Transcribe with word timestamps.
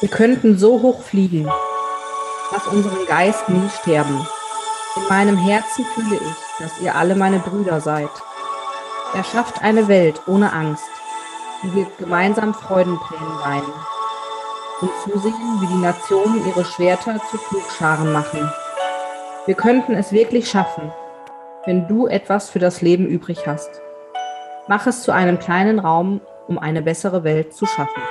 Wir 0.00 0.08
könnten 0.08 0.58
so 0.58 0.82
hoch 0.82 1.00
fliegen, 1.02 1.48
lass 2.50 2.66
unseren 2.66 3.06
Geist 3.06 3.48
nie 3.48 3.68
sterben. 3.80 4.26
In 4.96 5.08
meinem 5.08 5.36
Herzen 5.36 5.84
fühle 5.94 6.16
ich, 6.16 6.58
dass 6.58 6.80
ihr 6.80 6.96
alle 6.96 7.14
meine 7.14 7.38
Brüder 7.38 7.80
seid. 7.80 8.10
Erschafft 9.14 9.62
eine 9.62 9.86
Welt 9.86 10.20
ohne 10.26 10.52
Angst, 10.52 10.90
die 11.62 11.72
wir 11.74 11.86
gemeinsam 11.98 12.52
Freudentränen 12.52 13.38
weinen 13.44 13.72
und 14.80 14.90
zusehen, 15.04 15.60
wie 15.60 15.66
die 15.66 15.80
Nationen 15.80 16.46
ihre 16.48 16.64
Schwerter 16.64 17.20
zu 17.30 17.38
Flugscharen 17.38 18.12
machen. 18.12 18.50
Wir 19.46 19.54
könnten 19.54 19.94
es 19.94 20.10
wirklich 20.10 20.50
schaffen, 20.50 20.92
wenn 21.64 21.86
du 21.86 22.08
etwas 22.08 22.50
für 22.50 22.58
das 22.58 22.82
Leben 22.82 23.06
übrig 23.06 23.46
hast. 23.46 23.80
Mach 24.74 24.86
es 24.86 25.02
zu 25.02 25.12
einem 25.12 25.38
kleinen 25.38 25.78
Raum, 25.78 26.22
um 26.48 26.58
eine 26.58 26.80
bessere 26.80 27.24
Welt 27.24 27.52
zu 27.52 27.66
schaffen. 27.66 28.02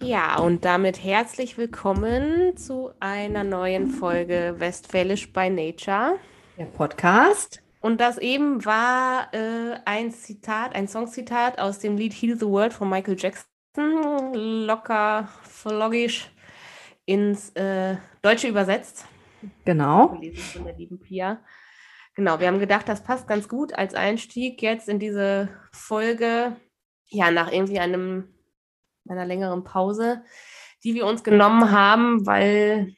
Ja, 0.00 0.38
und 0.38 0.64
damit 0.64 1.04
herzlich 1.04 1.58
willkommen 1.58 2.56
zu 2.56 2.92
einer 3.00 3.44
neuen 3.44 3.90
Folge 3.90 4.54
Westfälisch 4.56 5.30
by 5.34 5.50
Nature. 5.50 6.18
Der 6.56 6.64
Podcast. 6.64 7.62
Und 7.82 8.00
das 8.00 8.16
eben 8.16 8.64
war 8.64 9.28
äh, 9.34 9.78
ein 9.84 10.12
Zitat, 10.12 10.74
ein 10.74 10.88
Songzitat 10.88 11.58
aus 11.58 11.80
dem 11.80 11.98
Lied 11.98 12.14
Heal 12.14 12.38
the 12.38 12.46
World 12.46 12.72
von 12.72 12.88
Michael 12.88 13.18
Jackson. 13.18 14.32
Locker, 14.32 15.28
vlogisch 15.42 16.30
ins 17.04 17.50
äh, 17.50 17.96
Deutsche 18.22 18.48
übersetzt. 18.48 19.04
Genau. 19.64 20.18
Von 20.52 20.64
der 20.64 20.76
lieben 20.76 20.98
Pia. 21.00 21.40
Genau, 22.14 22.40
wir 22.40 22.46
haben 22.46 22.58
gedacht, 22.58 22.88
das 22.88 23.04
passt 23.04 23.28
ganz 23.28 23.48
gut 23.48 23.74
als 23.74 23.94
Einstieg 23.94 24.62
jetzt 24.62 24.88
in 24.88 24.98
diese 24.98 25.50
Folge. 25.72 26.56
Ja, 27.08 27.30
nach 27.30 27.52
irgendwie 27.52 27.78
einem 27.78 28.32
einer 29.08 29.26
längeren 29.26 29.64
Pause, 29.64 30.22
die 30.84 30.94
wir 30.94 31.06
uns 31.06 31.22
genommen 31.24 31.70
haben, 31.70 32.26
weil, 32.26 32.94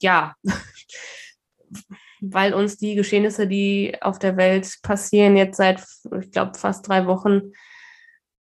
ja, 0.00 0.34
weil 2.20 2.54
uns 2.54 2.76
die 2.76 2.94
Geschehnisse, 2.94 3.46
die 3.46 3.96
auf 4.00 4.18
der 4.18 4.36
Welt 4.36 4.78
passieren, 4.82 5.36
jetzt 5.36 5.56
seit, 5.56 5.82
ich 6.20 6.30
glaube, 6.30 6.58
fast 6.58 6.86
drei 6.86 7.06
Wochen, 7.06 7.52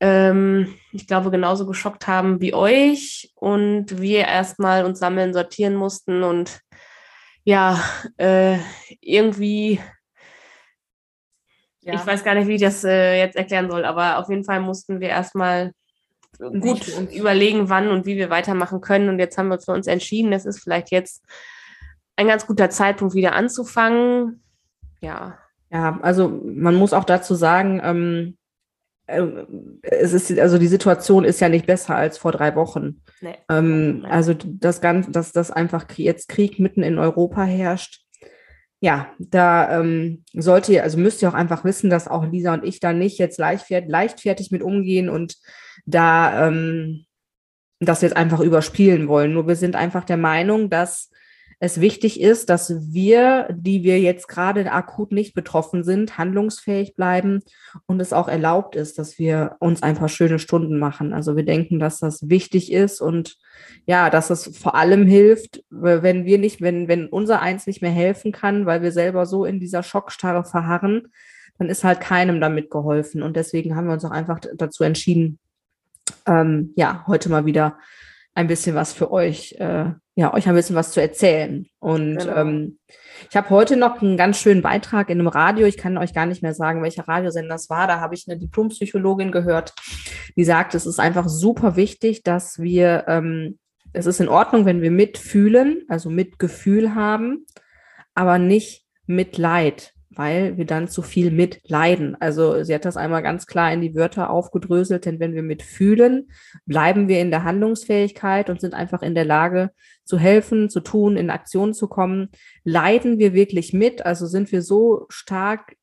ähm, 0.01 0.75
ich 0.93 1.07
glaube, 1.07 1.31
genauso 1.31 1.67
geschockt 1.67 2.07
haben 2.07 2.41
wie 2.41 2.55
euch 2.55 3.33
und 3.35 4.01
wir 4.01 4.27
erstmal 4.27 4.85
uns 4.85 4.99
sammeln, 4.99 5.33
sortieren 5.33 5.75
mussten 5.75 6.23
und 6.23 6.61
ja, 7.49 7.83
äh, 8.19 8.59
irgendwie, 9.01 9.81
ja. 11.81 11.95
ich 11.95 12.07
weiß 12.07 12.23
gar 12.23 12.35
nicht, 12.35 12.47
wie 12.47 12.57
ich 12.57 12.61
das 12.61 12.85
äh, 12.85 13.19
jetzt 13.19 13.37
erklären 13.37 13.71
soll, 13.71 13.87
aber 13.87 14.19
auf 14.19 14.29
jeden 14.29 14.45
Fall 14.45 14.61
mussten 14.61 15.01
wir 15.01 15.09
erstmal 15.09 15.73
gut 16.39 16.87
überlegen, 17.11 17.71
wann 17.71 17.89
und 17.89 18.05
wie 18.05 18.19
wir 18.19 18.29
weitermachen 18.29 18.83
können. 18.83 19.09
Und 19.09 19.19
jetzt 19.19 19.39
haben 19.39 19.49
wir 19.49 19.59
für 19.59 19.73
uns 19.73 19.87
entschieden, 19.87 20.35
es 20.35 20.45
ist 20.45 20.61
vielleicht 20.63 20.91
jetzt 20.91 21.25
ein 22.17 22.27
ganz 22.27 22.47
guter 22.47 22.69
Zeitpunkt, 22.69 23.15
wieder 23.15 23.33
anzufangen. 23.35 24.43
Ja. 25.01 25.39
Ja, 25.71 25.99
also 26.03 26.29
man 26.29 26.75
muss 26.75 26.93
auch 26.93 27.05
dazu 27.05 27.35
sagen, 27.35 27.81
ähm, 27.83 28.37
äh, 28.37 28.48
es 29.83 30.13
ist, 30.13 30.39
also 30.39 30.59
die 30.59 30.67
Situation 30.67 31.25
ist 31.25 31.41
ja 31.41 31.49
nicht 31.49 31.67
besser 31.67 31.97
als 31.97 32.19
vor 32.19 32.33
drei 32.33 32.55
Wochen. 32.55 33.03
Nee. 33.21 33.35
Ähm, 33.49 34.07
also 34.09 34.35
das 34.35 34.81
Ganze, 34.81 35.11
dass 35.11 35.33
das 35.33 35.51
einfach 35.51 35.87
jetzt 35.97 36.29
Krieg 36.29 36.59
mitten 36.59 36.83
in 36.83 36.99
Europa 36.99 37.43
herrscht, 37.43 38.05
ja, 38.81 39.13
da 39.19 39.81
ähm, 39.81 40.25
sollte 40.35 40.73
ihr, 40.73 40.85
also 40.85 40.99
müsst 40.99 41.23
ihr 41.23 41.29
auch 41.29 41.35
einfach 41.35 41.65
wissen, 41.65 41.91
dass 41.91 42.07
auch 42.07 42.31
Lisa 42.31 42.55
und 42.55 42.65
ich 42.65 42.79
da 42.79 42.93
nicht 42.93 43.19
jetzt 43.19 43.39
leichtfertig, 43.39 43.91
leichtfertig 43.91 44.51
mit 44.53 44.63
umgehen 44.63 45.09
und 45.09 45.37
da 45.85 46.47
ähm, 46.47 47.05
das 47.81 48.03
jetzt 48.03 48.17
einfach 48.17 48.41
überspielen 48.41 49.09
wollen. 49.09 49.33
Nur 49.33 49.49
wir 49.49 49.57
sind 49.57 49.75
einfach 49.75 50.05
der 50.05 50.17
Meinung, 50.17 50.71
dass 50.71 51.11
es 51.61 51.81
wichtig 51.81 52.21
ist, 52.21 52.51
dass 52.51 52.93
wir, 52.93 53.49
die 53.51 53.83
wir 53.83 53.99
jetzt 53.99 54.29
gerade 54.29 54.71
akut 54.71 55.11
nicht 55.11 55.35
betroffen 55.35 55.83
sind, 55.83 56.17
handlungsfähig 56.17 56.95
bleiben 56.95 57.41
und 57.87 58.01
es 58.01 58.13
auch 58.13 58.29
erlaubt 58.29 58.77
ist, 58.77 58.99
dass 58.99 59.19
wir 59.19 59.57
uns 59.59 59.83
ein 59.83 59.97
paar 59.97 60.09
schöne 60.09 60.39
Stunden 60.39 60.79
machen. 60.79 61.13
Also 61.13 61.35
wir 61.37 61.45
denken, 61.45 61.81
dass 61.81 61.99
das 61.99 62.29
wichtig 62.29 62.73
ist 62.73 63.01
und 63.01 63.37
ja, 63.87 64.09
dass 64.09 64.31
es 64.31 64.57
vor 64.57 64.77
allem 64.77 65.07
hilft, 65.07 65.65
wenn 65.71 66.25
wir 66.25 66.39
nicht, 66.39 66.61
wenn, 66.61 66.87
wenn 66.87 67.09
unser 67.09 67.41
Eins 67.43 67.67
nicht 67.67 67.83
mehr 67.83 67.91
helfen 67.91 68.31
kann, 68.31 68.65
weil 68.65 68.83
wir 68.83 68.93
selber 68.93 69.27
so 69.27 69.45
in 69.45 69.59
dieser 69.59 69.83
Schockstarre 69.83 70.45
verharren, 70.45 71.09
dann 71.59 71.69
ist 71.69 71.83
halt 71.83 72.01
keinem 72.01 72.41
damit 72.41 72.71
geholfen. 72.71 73.21
Und 73.21 73.37
deswegen 73.37 73.75
haben 73.75 73.87
wir 73.87 73.95
uns 73.95 74.05
auch 74.05 74.13
einfach 74.13 74.39
dazu 74.57 74.85
entschieden, 74.85 75.41
ähm, 76.25 76.73
ja, 76.77 77.05
heute 77.09 77.31
mal 77.31 77.47
wieder 77.47 77.79
ein 78.35 78.47
bisschen 78.47 78.77
was 78.77 78.93
für 78.93 79.11
euch, 79.11 79.57
äh, 79.59 79.91
ja, 80.19 80.35
euch 80.35 80.49
ein 80.49 80.57
bisschen 80.57 80.75
was 80.75 80.91
zu 80.91 81.01
erzählen. 81.01 81.69
Und 81.79 82.19
genau. 82.19 82.35
ähm, 82.39 82.79
ich 83.31 83.37
habe 83.37 83.51
heute 83.51 83.77
noch 83.77 84.03
einen 84.03 84.17
ganz 84.17 84.41
schönen 84.41 84.63
Beitrag 84.63 85.11
in 85.11 85.21
einem 85.21 85.29
Radio. 85.29 85.65
Ich 85.65 85.77
kann 85.77 85.97
euch 85.97 86.13
gar 86.13 86.27
nicht 86.27 86.43
mehr 86.43 86.55
sagen, 86.55 86.83
welcher 86.83 87.07
Radiosender 87.07 87.55
das 87.55 87.71
war. 87.71 87.87
Da 87.87 88.01
habe 88.01 88.17
ich 88.17 88.25
eine 88.27 88.37
Diplompsychologin 88.37 89.31
gehört, 89.31 89.75
die 90.35 90.43
sagt, 90.43 90.75
es 90.75 90.87
ist 90.87 90.99
einfach 90.99 91.29
super 91.29 91.77
wichtig, 91.77 92.25
dass 92.25 92.59
wir, 92.59 93.05
ähm, 93.07 93.61
es 93.93 94.07
ist 94.07 94.19
in 94.19 94.29
Ordnung, 94.29 94.67
wenn 94.67 94.83
wir 94.83 94.91
mitfühlen, 94.91 95.85
also 95.87 96.11
Mitgefühl 96.11 96.97
haben, 96.97 97.47
aber 98.17 98.41
nicht 98.41 98.87
Mitleid 99.07 99.93
weil 100.19 100.57
wir 100.57 100.67
dann 100.67 100.89
zu 100.89 101.01
viel 101.01 101.31
mitleiden. 101.31 102.17
Also 102.19 102.65
sie 102.65 102.75
hat 102.75 102.85
das 102.85 102.97
einmal 102.97 103.23
ganz 103.23 103.47
klar 103.47 103.73
in 103.73 103.81
die 103.81 103.95
Wörter 103.95 104.31
aufgedröselt, 104.31 105.07
denn 105.07 105.21
wenn 105.21 105.33
wir 105.33 105.45
mitfühlen, 105.45 106.33
bleiben 106.67 107.07
wir 107.07 107.21
in 107.21 107.31
der 107.31 107.45
Handlungsfähigkeit 107.45 108.51
und 108.51 108.61
sind 108.61 108.75
einfach 108.75 109.03
in 109.03 109.15
der 109.15 109.25
Lage 109.25 109.71
zu 110.03 110.19
helfen, 110.19 110.71
zu 110.71 110.81
tun, 110.81 111.17
in 111.17 111.31
Aktion 111.31 111.73
zu 111.73 111.87
kommen. 111.87 112.31
Leiden 112.65 113.21
wir 113.21 113.33
wirklich 113.33 113.73
mit, 113.73 114.05
also 114.05 114.27
sind 114.27 114.51
wir 114.51 114.61
so 114.61 115.07
stark 115.09 115.77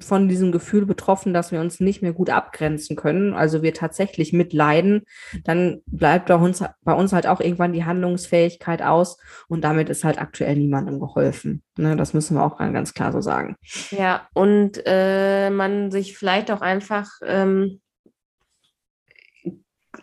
von 0.00 0.28
diesem 0.28 0.52
Gefühl 0.52 0.86
betroffen, 0.86 1.32
dass 1.34 1.52
wir 1.52 1.60
uns 1.60 1.80
nicht 1.80 2.02
mehr 2.02 2.12
gut 2.12 2.30
abgrenzen 2.30 2.96
können, 2.96 3.34
also 3.34 3.62
wir 3.62 3.74
tatsächlich 3.74 4.32
mitleiden, 4.32 5.02
dann 5.44 5.82
bleibt 5.86 6.26
bei 6.26 6.36
uns, 6.36 6.62
bei 6.82 6.92
uns 6.92 7.12
halt 7.12 7.26
auch 7.26 7.40
irgendwann 7.40 7.72
die 7.72 7.84
Handlungsfähigkeit 7.84 8.82
aus 8.82 9.18
und 9.48 9.62
damit 9.62 9.88
ist 9.88 10.04
halt 10.04 10.20
aktuell 10.20 10.56
niemandem 10.56 11.00
geholfen. 11.00 11.62
Ne, 11.76 11.96
das 11.96 12.14
müssen 12.14 12.36
wir 12.36 12.44
auch 12.44 12.58
ganz 12.58 12.92
klar 12.92 13.12
so 13.12 13.20
sagen. 13.20 13.56
Ja, 13.90 14.28
und 14.34 14.82
äh, 14.84 15.50
man 15.50 15.90
sich 15.90 16.16
vielleicht 16.16 16.50
auch 16.50 16.60
einfach 16.60 17.08
ähm, 17.24 17.80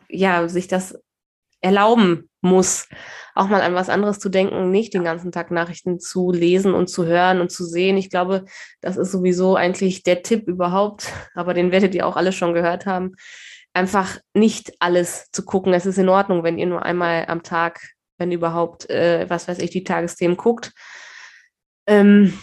ja, 0.09 0.47
sich 0.47 0.67
das 0.67 0.99
erlauben 1.65 2.29
muss, 2.41 2.87
auch 3.33 3.47
mal 3.47 3.61
an 3.61 3.73
was 3.73 3.89
anderes 3.89 4.19
zu 4.19 4.29
denken, 4.29 4.69
nicht 4.69 4.93
den 4.93 5.03
ganzen 5.03 5.31
Tag 5.31 5.49
Nachrichten 5.49 5.99
zu 5.99 6.31
lesen 6.31 6.75
und 6.75 6.87
zu 6.87 7.05
hören 7.05 7.41
und 7.41 7.51
zu 7.51 7.65
sehen. 7.65 7.97
Ich 7.97 8.11
glaube, 8.11 8.45
das 8.81 8.97
ist 8.97 9.11
sowieso 9.11 9.55
eigentlich 9.55 10.03
der 10.03 10.21
Tipp 10.21 10.47
überhaupt, 10.47 11.11
aber 11.33 11.53
den 11.53 11.71
werdet 11.71 11.95
ihr 11.95 12.05
auch 12.05 12.15
alle 12.15 12.31
schon 12.31 12.53
gehört 12.53 12.85
haben. 12.85 13.15
Einfach 13.73 14.19
nicht 14.33 14.73
alles 14.79 15.31
zu 15.31 15.43
gucken. 15.43 15.73
Es 15.73 15.85
ist 15.85 15.97
in 15.97 16.07
Ordnung, 16.07 16.43
wenn 16.43 16.59
ihr 16.59 16.67
nur 16.67 16.83
einmal 16.83 17.25
am 17.27 17.43
Tag, 17.43 17.81
wenn 18.17 18.31
überhaupt, 18.31 18.89
äh, 18.89 19.25
was 19.27 19.47
weiß 19.47 19.59
ich, 19.59 19.71
die 19.71 19.83
Tagesthemen 19.83 20.37
guckt. 20.37 20.71
Ähm, 21.87 22.39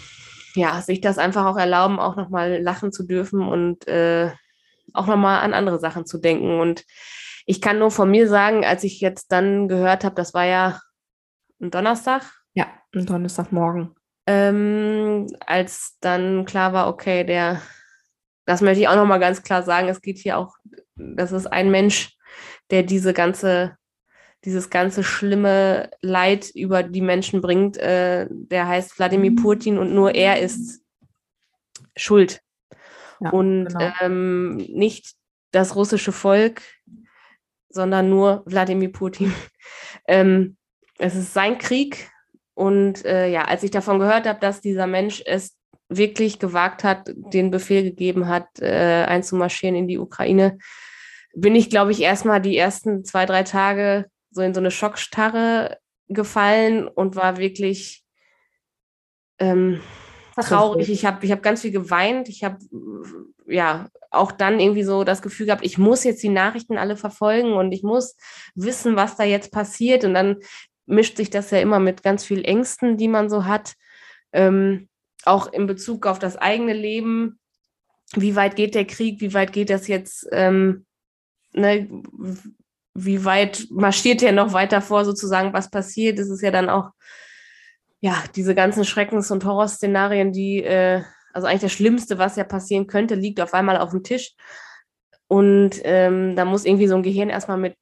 ja, 0.55 0.83
sich 0.83 1.01
das 1.01 1.17
einfach 1.17 1.47
auch 1.47 1.57
erlauben, 1.57 1.99
auch 1.99 2.17
nochmal 2.17 2.61
lachen 2.61 2.93
zu 2.93 3.05
dürfen 3.05 3.41
und 3.41 3.89
äh, 3.89 4.31
auch 4.93 5.07
nochmal 5.07 5.41
an 5.41 5.55
andere 5.55 5.79
Sachen 5.79 6.05
zu 6.05 6.19
denken. 6.19 6.61
Und 6.61 6.85
ich 7.47 7.61
kann 7.61 7.79
nur 7.79 7.91
von 7.91 8.11
mir 8.11 8.29
sagen, 8.29 8.65
als 8.65 8.85
ich 8.85 9.01
jetzt 9.01 9.33
dann 9.33 9.69
gehört 9.69 10.05
habe, 10.05 10.15
das 10.15 10.35
war 10.35 10.45
ja 10.45 10.81
ein 11.61 11.71
Donnerstag. 11.71 12.23
Ja, 12.55 12.67
ein 12.95 13.07
Donnerstagmorgen. 13.07 13.95
Ähm, 14.27 15.27
als 15.41 15.97
dann 16.01 16.45
klar 16.45 16.73
war, 16.73 16.89
okay, 16.89 17.25
der, 17.25 17.61
das 18.47 18.61
möchte 18.61 18.81
ich 18.81 18.89
auch 18.89 18.97
nochmal 18.97 19.21
ganz 19.21 19.43
klar 19.43 19.63
sagen, 19.63 19.89
es 19.89 20.01
geht 20.01 20.19
hier 20.19 20.39
auch, 20.39 20.57
das 20.95 21.33
ist 21.33 21.47
ein 21.47 21.71
Mensch, 21.71 22.17
der 22.71 22.83
diese 22.83 23.13
ganze, 23.13 23.77
dieses 24.45 24.71
ganze 24.71 25.03
schlimme 25.03 25.91
Leid 26.01 26.51
über 26.55 26.83
die 26.83 27.01
Menschen 27.01 27.41
bringt. 27.41 27.77
Äh, 27.79 28.29
der 28.31 28.69
heißt 28.69 28.99
Wladimir 28.99 29.35
Putin 29.35 29.79
und 29.79 29.95
nur 29.95 30.15
er 30.15 30.41
ist 30.41 30.83
schuld. 31.97 32.41
Ja, 33.21 33.31
und 33.31 33.67
genau. 33.67 33.93
ähm, 34.01 34.57
nicht 34.57 35.15
das 35.53 35.77
russische 35.77 36.13
Volk, 36.13 36.63
sondern 37.73 38.09
nur 38.09 38.43
Wladimir 38.47 38.93
Putin. 38.93 39.35
ähm, 40.07 40.57
es 40.99 41.15
ist 41.15 41.35
sein 41.35 41.59
Krieg. 41.59 42.11
Und 42.55 43.05
äh, 43.05 43.29
ja, 43.29 43.45
als 43.45 43.63
ich 43.63 43.71
davon 43.71 43.99
gehört 43.99 44.27
habe, 44.27 44.39
dass 44.41 44.61
dieser 44.61 44.87
Mensch 44.87 45.23
es 45.25 45.57
wirklich 45.89 46.39
gewagt 46.39 46.85
hat, 46.85 47.11
den 47.15 47.51
Befehl 47.51 47.83
gegeben 47.83 48.29
hat, 48.29 48.47
äh, 48.61 49.05
einzumarschieren 49.05 49.77
in 49.77 49.89
die 49.89 49.99
Ukraine, 49.99 50.59
bin 51.35 51.55
ich, 51.55 51.71
glaube 51.71 51.93
ich, 51.93 52.01
erstmal 52.01 52.41
die 52.41 52.57
ersten 52.57 53.05
zwei, 53.05 53.27
drei 53.27 53.43
Tage 53.43 54.07
so 54.31 54.43
in 54.43 54.55
so 54.55 54.61
eine 54.61 54.71
Schockstarre 54.71 55.79
gefallen 56.09 56.89
und 56.89 57.17
war 57.17 57.39
wirklich, 57.39 58.05
ähm, 59.39 59.81
traurig, 60.37 60.89
ich 60.89 61.05
habe 61.05 61.25
ich 61.25 61.33
hab 61.33 61.43
ganz 61.43 61.63
viel 61.63 61.73
geweint, 61.73 62.29
ich 62.29 62.45
habe 62.45 62.59
ja 63.47 63.89
auch 64.11 64.33
dann 64.33 64.61
irgendwie 64.61 64.83
so 64.83 65.05
das 65.05 65.23
Gefühl 65.23 65.47
gehabt, 65.47 65.65
ich 65.65 65.79
muss 65.79 66.05
jetzt 66.05 66.23
die 66.23 66.29
Nachrichten 66.29 66.79
alle 66.79 66.97
verfolgen 66.97 67.55
und 67.55 67.73
ich 67.73 67.83
muss 67.83 68.17
wissen, 68.55 68.97
was 68.97 69.17
da 69.17 69.25
jetzt 69.25 69.53
passiert. 69.53 70.05
Und 70.05 70.15
dann 70.15 70.37
mischt 70.87 71.17
sich 71.17 71.31
das 71.31 71.51
ja 71.51 71.59
immer 71.59 71.79
mit 71.79 72.03
ganz 72.03 72.25
viel 72.25 72.45
Ängsten, 72.45 72.97
die 72.97 73.09
man 73.09 73.31
so 73.31 73.47
hat, 73.47 73.75
ähm, 74.33 74.89
auch 75.25 75.53
in 75.53 75.67
Bezug 75.67 76.07
auf 76.07 76.19
das 76.19 76.37
eigene 76.37 76.75
Leben. 76.75 77.39
Wie 78.15 78.37
weit 78.37 78.57
geht 78.57 78.75
der 78.75 78.85
Krieg? 78.85 79.21
Wie 79.21 79.33
weit 79.33 79.53
geht 79.53 79.71
das 79.71 79.89
jetzt? 79.89 80.29
Ähm, 80.33 80.85
ne, 81.53 81.89
wie 82.95 83.25
weit 83.25 83.67
marschiert 83.71 84.21
der 84.21 84.33
noch 84.33 84.53
weiter 84.53 84.83
vor, 84.83 85.05
sozusagen, 85.05 85.53
was 85.53 85.71
passiert? 85.71 86.19
Das 86.19 86.29
ist 86.29 86.43
ja 86.43 86.51
dann 86.51 86.69
auch, 86.69 86.91
ja, 88.01 88.23
diese 88.35 88.55
ganzen 88.55 88.85
Schreckens- 88.85 89.31
und 89.31 89.45
Horrorszenarien, 89.45 90.33
die, 90.33 90.63
äh, 90.63 91.03
also 91.33 91.47
eigentlich 91.47 91.63
das 91.63 91.73
Schlimmste, 91.73 92.19
was 92.19 92.37
ja 92.37 92.45
passieren 92.45 92.87
könnte, 92.87 93.15
liegt 93.15 93.41
auf 93.41 93.55
einmal 93.55 93.79
auf 93.79 93.91
dem 93.91 94.03
Tisch. 94.03 94.35
Und 95.29 95.81
ähm, 95.85 96.37
da 96.37 96.45
muss 96.45 96.65
irgendwie 96.65 96.89
so 96.89 96.95
ein 96.95 97.03
Gehirn 97.03 97.31
erstmal 97.31 97.59
mit 97.59 97.77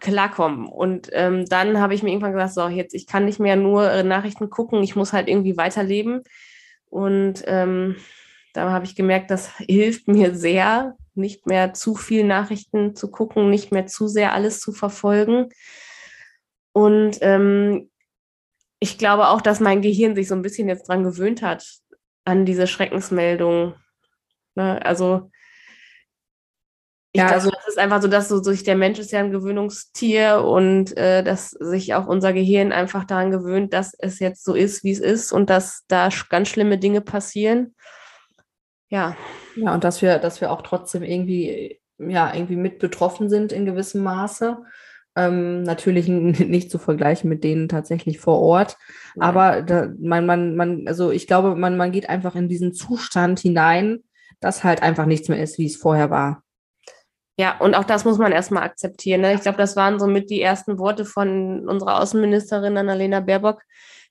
klarkommen. 0.00 0.66
Und 0.66 1.10
ähm, 1.12 1.46
dann 1.46 1.80
habe 1.80 1.94
ich 1.94 2.02
mir 2.02 2.10
irgendwann 2.10 2.32
gesagt, 2.32 2.54
so, 2.54 2.66
jetzt, 2.68 2.94
ich 2.94 3.06
kann 3.06 3.24
nicht 3.24 3.40
mehr 3.40 3.56
nur 3.56 3.90
äh, 3.90 4.02
Nachrichten 4.02 4.50
gucken, 4.50 4.82
ich 4.82 4.96
muss 4.96 5.12
halt 5.12 5.28
irgendwie 5.28 5.56
weiterleben. 5.56 6.22
Und 6.86 7.42
ähm, 7.46 7.96
da 8.52 8.70
habe 8.70 8.84
ich 8.84 8.96
gemerkt, 8.96 9.30
das 9.30 9.56
hilft 9.58 10.08
mir 10.08 10.34
sehr, 10.34 10.96
nicht 11.14 11.46
mehr 11.46 11.74
zu 11.74 11.94
viel 11.94 12.24
Nachrichten 12.24 12.96
zu 12.96 13.10
gucken, 13.10 13.50
nicht 13.50 13.70
mehr 13.70 13.86
zu 13.86 14.08
sehr 14.08 14.32
alles 14.32 14.60
zu 14.60 14.72
verfolgen. 14.72 15.48
Und 16.72 17.18
ähm, 17.20 17.90
ich 18.80 18.98
glaube 18.98 19.28
auch, 19.28 19.40
dass 19.40 19.60
mein 19.60 19.80
Gehirn 19.80 20.14
sich 20.14 20.28
so 20.28 20.34
ein 20.34 20.42
bisschen 20.42 20.68
jetzt 20.68 20.88
dran 20.88 21.04
gewöhnt 21.04 21.40
hat, 21.40 21.64
an 22.24 22.46
diese 22.46 22.66
Schreckensmeldung. 22.66 23.74
Ne? 24.54 24.84
Also 24.84 25.30
ich 27.12 27.20
ja, 27.20 27.28
also 27.28 27.48
es 27.48 27.68
ist 27.68 27.78
einfach 27.78 28.02
so, 28.02 28.08
dass 28.08 28.28
so 28.28 28.42
sich 28.42 28.64
der 28.64 28.74
Mensch 28.74 28.98
ist 28.98 29.12
ja 29.12 29.20
ein 29.20 29.30
Gewöhnungstier 29.30 30.42
und 30.44 30.96
äh, 30.96 31.22
dass 31.22 31.50
sich 31.50 31.94
auch 31.94 32.06
unser 32.06 32.32
Gehirn 32.32 32.72
einfach 32.72 33.04
daran 33.04 33.30
gewöhnt, 33.30 33.72
dass 33.72 33.94
es 33.96 34.18
jetzt 34.18 34.44
so 34.44 34.54
ist, 34.54 34.82
wie 34.82 34.90
es 34.90 34.98
ist 34.98 35.30
und 35.30 35.48
dass 35.48 35.84
da 35.86 36.08
ganz 36.28 36.48
schlimme 36.48 36.76
Dinge 36.76 37.00
passieren. 37.02 37.76
Ja. 38.88 39.16
Ja, 39.54 39.72
und 39.74 39.84
dass 39.84 40.02
wir, 40.02 40.18
dass 40.18 40.40
wir 40.40 40.50
auch 40.50 40.62
trotzdem 40.62 41.04
irgendwie, 41.04 41.80
ja, 41.98 42.34
irgendwie 42.34 42.56
mit 42.56 42.80
betroffen 42.80 43.28
sind 43.30 43.52
in 43.52 43.64
gewissem 43.64 44.02
Maße. 44.02 44.58
Ähm, 45.16 45.62
natürlich 45.62 46.08
nicht 46.08 46.70
zu 46.70 46.78
vergleichen 46.78 47.28
mit 47.28 47.44
denen 47.44 47.68
tatsächlich 47.68 48.18
vor 48.18 48.40
Ort. 48.40 48.76
Ja. 49.16 49.22
Aber 49.22 49.62
da, 49.62 49.88
man, 49.98 50.26
man, 50.26 50.56
man, 50.56 50.88
also 50.88 51.10
ich 51.10 51.26
glaube, 51.26 51.54
man, 51.54 51.76
man 51.76 51.92
geht 51.92 52.08
einfach 52.08 52.34
in 52.34 52.48
diesen 52.48 52.72
Zustand 52.72 53.40
hinein, 53.40 54.00
dass 54.40 54.64
halt 54.64 54.82
einfach 54.82 55.06
nichts 55.06 55.28
mehr 55.28 55.42
ist, 55.42 55.58
wie 55.58 55.66
es 55.66 55.76
vorher 55.76 56.10
war. 56.10 56.42
Ja, 57.36 57.58
und 57.58 57.74
auch 57.74 57.84
das 57.84 58.04
muss 58.04 58.18
man 58.18 58.30
erstmal 58.30 58.62
akzeptieren. 58.62 59.22
Ne? 59.22 59.34
Ich 59.34 59.40
glaube, 59.40 59.58
das 59.58 59.74
waren 59.74 59.98
somit 59.98 60.30
die 60.30 60.40
ersten 60.40 60.78
Worte 60.78 61.04
von 61.04 61.68
unserer 61.68 62.00
Außenministerin 62.00 62.76
Annalena 62.76 63.20
Baerbock, 63.20 63.62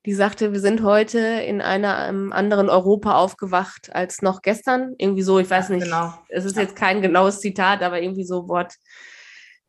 die 0.06 0.14
sagte, 0.14 0.52
wir 0.52 0.60
sind 0.60 0.84
heute 0.84 1.20
in 1.20 1.62
einem 1.62 2.34
anderen 2.34 2.70
Europa 2.70 3.16
aufgewacht 3.16 3.96
als 3.96 4.22
noch 4.22 4.42
gestern. 4.42 4.96
Irgendwie 4.98 5.22
so, 5.22 5.40
ich 5.40 5.50
weiß 5.50 5.70
nicht, 5.70 5.86
genau. 5.86 6.14
es 6.28 6.44
ist 6.44 6.58
jetzt 6.58 6.76
kein 6.76 7.02
genaues 7.02 7.40
Zitat, 7.40 7.82
aber 7.82 8.02
irgendwie 8.02 8.26
so 8.26 8.50
Wort, 8.50 8.74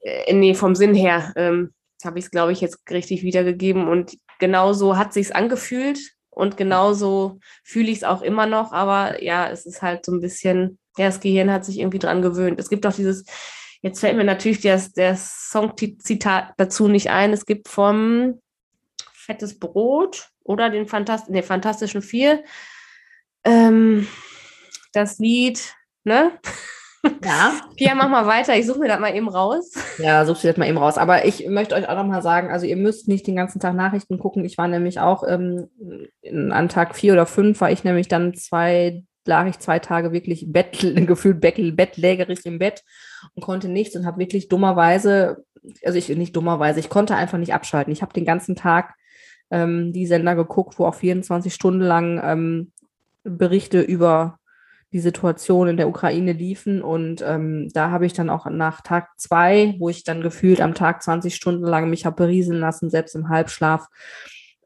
äh, 0.05 0.33
nee, 0.33 0.55
vom 0.55 0.75
Sinn 0.75 0.95
her 0.95 1.33
ähm, 1.37 1.75
habe 2.05 2.19
ich 2.19 2.27
es, 2.27 2.31
glaube 2.31 2.53
ich, 2.53 2.61
jetzt 2.61 2.89
richtig 2.91 3.23
wiedergegeben. 3.23 3.89
Und 3.89 4.17
genau 4.39 4.73
so 4.73 4.97
hat 4.97 5.13
sich 5.13 5.35
angefühlt 5.35 5.99
und 6.31 6.57
genauso 6.57 7.41
fühle 7.65 7.91
ich 7.91 7.99
es 7.99 8.05
auch 8.05 8.23
immer 8.23 8.47
noch. 8.47 8.73
Aber 8.73 9.23
ja, 9.23 9.51
es 9.51 9.67
ist 9.67 9.83
halt 9.83 10.05
so 10.05 10.13
ein 10.13 10.21
bisschen 10.21 10.79
ja, 10.97 11.07
das 11.07 11.21
Gehirn 11.21 11.51
hat 11.51 11.65
sich 11.65 11.79
irgendwie 11.79 11.99
dran 11.99 12.23
gewöhnt. 12.23 12.61
Es 12.61 12.69
gibt 12.69 12.87
auch 12.87 12.93
dieses, 12.93 13.25
jetzt 13.83 14.01
fällt 14.01 14.17
mir 14.17 14.25
natürlich 14.25 14.61
das, 14.61 14.93
der 14.93 15.17
Song-Zitat 15.17 16.55
dazu 16.57 16.89
nicht 16.89 17.11
ein. 17.11 17.33
Es 17.33 17.47
gibt 17.47 17.69
vom 17.69 18.41
Fettes 19.13 19.59
Brot 19.59 20.31
oder 20.45 20.71
den 20.71 20.87
Phantast 20.87 21.31
nee, 21.31 21.43
Fantastischen 21.43 22.03
Vier 22.03 22.45
ähm, 23.45 24.07
das 24.93 25.19
Lied, 25.19 25.75
ne? 26.05 26.39
Ja. 27.25 27.53
Pia, 27.77 27.95
mach 27.95 28.09
mal 28.09 28.27
weiter. 28.27 28.57
Ich 28.57 28.67
suche 28.67 28.81
mir 28.81 28.89
das 28.89 29.01
mal 29.01 29.15
eben 29.15 29.29
raus. 29.29 29.73
Ja, 29.99 30.25
such 30.27 30.41
dir 30.41 30.49
das 30.49 30.57
mal 30.59 30.69
eben 30.69 30.79
raus. 30.79 30.99
Aber 30.99 31.25
ich 31.25 31.49
möchte 31.49 31.75
euch 31.75 31.89
auch 31.89 31.97
noch 31.97 32.07
mal 32.07 32.23
sagen, 32.23 32.51
also 32.51 32.67
ihr 32.67 32.77
müsst 32.77 33.09
nicht 33.09 33.27
den 33.27 33.37
ganzen 33.37 33.61
Tag 33.61 33.75
Nachrichten 33.75 34.19
gucken. 34.19 34.45
Ich 34.45 34.59
war 34.59 34.69
nämlich 34.69 35.01
auch 35.01 35.25
ähm, 35.27 35.69
an 36.51 36.69
Tag 36.69 36.95
vier 36.95 37.15
oder 37.15 37.27
fünf, 37.27 37.61
war 37.61 37.71
ich 37.71 37.83
nämlich 37.83 38.09
dann 38.09 38.35
zwei 38.35 39.05
lag 39.27 39.47
ich 39.47 39.59
zwei 39.59 39.79
Tage 39.79 40.13
wirklich 40.13 40.47
Bett, 40.49 40.79
gefühlt 41.07 41.41
bettlägerig 41.41 42.45
im 42.45 42.59
Bett 42.59 42.83
und 43.35 43.43
konnte 43.43 43.69
nichts 43.69 43.97
und 43.97 44.07
habe 44.07 44.19
wirklich 44.19 44.49
dummerweise, 44.49 45.45
also 45.85 45.99
ich 45.99 46.09
nicht 46.11 46.37
dummerweise, 46.37 46.81
ich 46.81 46.91
konnte 46.91 47.17
einfach 47.17 47.39
nicht 47.39 47.55
abschalten. 47.55 47.93
Ich 47.93 48.03
habe 48.03 48.13
den 48.13 48.27
ganzen 48.27 48.55
Tag 48.55 48.95
ähm, 49.51 49.93
die 49.93 50.07
Sender 50.07 50.35
geguckt, 50.35 50.79
wo 50.79 50.87
auch 50.87 50.95
24 50.95 51.55
Stunden 51.55 51.81
lang 51.81 52.21
ähm, 52.23 52.73
Berichte 53.25 53.81
über 53.81 54.39
die 54.95 55.01
Situation 55.01 55.67
in 55.67 55.77
der 55.77 55.89
Ukraine 55.89 56.33
liefen. 56.33 56.81
Und 56.81 57.21
ähm, 57.27 57.69
da 57.75 57.91
habe 57.91 58.07
ich 58.07 58.13
dann 58.13 58.31
auch 58.31 58.49
nach 58.49 58.81
Tag 58.81 59.09
zwei, 59.17 59.75
wo 59.79 59.89
ich 59.89 60.05
dann 60.05 60.23
gefühlt 60.23 60.61
am 60.61 60.73
Tag 60.73 61.03
20 61.03 61.35
Stunden 61.35 61.65
lang 61.65 61.91
mich 61.91 62.07
habe 62.07 62.15
berieseln 62.15 62.61
lassen, 62.61 62.91
selbst 62.91 63.17
im 63.17 63.29
Halbschlaf, 63.29 63.89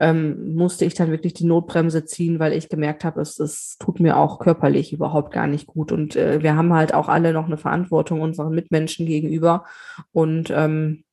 ähm, 0.01 0.55
musste 0.55 0.85
ich 0.85 0.93
dann 0.93 1.11
wirklich 1.11 1.33
die 1.33 1.47
Notbremse 1.47 2.05
ziehen, 2.05 2.39
weil 2.39 2.53
ich 2.53 2.69
gemerkt 2.69 3.05
habe, 3.05 3.23
es, 3.23 3.41
es 3.41 3.79
tut 3.79 4.01
mir 4.01 4.19
auch 4.19 4.39
körperlich 4.39 4.93
überhaupt 4.93 5.33
gar 5.33 5.47
nicht 5.47 5.67
gut. 5.67 5.93
Und 5.93 6.15
äh, 6.15 6.43
wir 6.43 6.55
haben 6.57 6.75
halt 6.75 6.93
auch 6.93 7.09
alle 7.09 7.33
noch 7.33 7.47
eine 7.47 7.57
Verantwortung 7.57 8.21
unseren 8.21 8.55
Mitmenschen 8.55 9.07
gegenüber. 9.07 9.65
Und 10.13 10.51
ähm, 10.51 11.05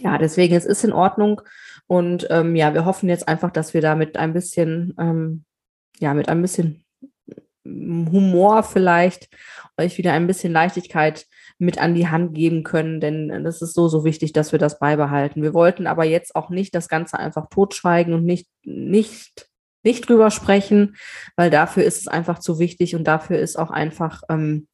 ja, 0.00 0.16
deswegen, 0.16 0.54
es 0.54 0.64
ist 0.64 0.82
in 0.82 0.94
Ordnung. 0.94 1.42
Und 1.86 2.26
ähm, 2.30 2.56
ja, 2.56 2.72
wir 2.72 2.86
hoffen 2.86 3.10
jetzt 3.10 3.28
einfach, 3.28 3.50
dass 3.50 3.74
wir 3.74 3.82
da 3.82 3.96
mit 3.96 4.16
ein 4.16 4.32
bisschen, 4.32 4.94
ähm, 4.98 5.44
ja, 5.98 6.14
mit 6.14 6.30
ein 6.30 6.40
bisschen 6.40 6.82
Humor 7.64 8.62
vielleicht 8.62 9.28
euch 9.76 9.98
wieder 9.98 10.12
ein 10.12 10.26
bisschen 10.26 10.52
Leichtigkeit 10.52 11.26
mit 11.58 11.78
an 11.78 11.94
die 11.94 12.08
Hand 12.08 12.34
geben 12.34 12.62
können, 12.62 13.00
denn 13.00 13.44
das 13.44 13.60
ist 13.60 13.74
so, 13.74 13.88
so 13.88 14.04
wichtig, 14.04 14.32
dass 14.32 14.52
wir 14.52 14.58
das 14.58 14.78
beibehalten. 14.78 15.42
Wir 15.42 15.52
wollten 15.52 15.86
aber 15.86 16.04
jetzt 16.04 16.34
auch 16.34 16.48
nicht 16.48 16.74
das 16.74 16.88
Ganze 16.88 17.18
einfach 17.18 17.48
totschweigen 17.50 18.14
und 18.14 18.24
nicht, 18.24 18.48
nicht, 18.64 19.50
nicht 19.82 20.08
drüber 20.08 20.30
sprechen, 20.30 20.96
weil 21.36 21.50
dafür 21.50 21.84
ist 21.84 22.00
es 22.00 22.08
einfach 22.08 22.38
zu 22.38 22.58
wichtig 22.58 22.96
und 22.96 23.04
dafür 23.04 23.38
ist 23.38 23.58
auch 23.58 23.70
einfach, 23.70 24.22
ähm, 24.30 24.68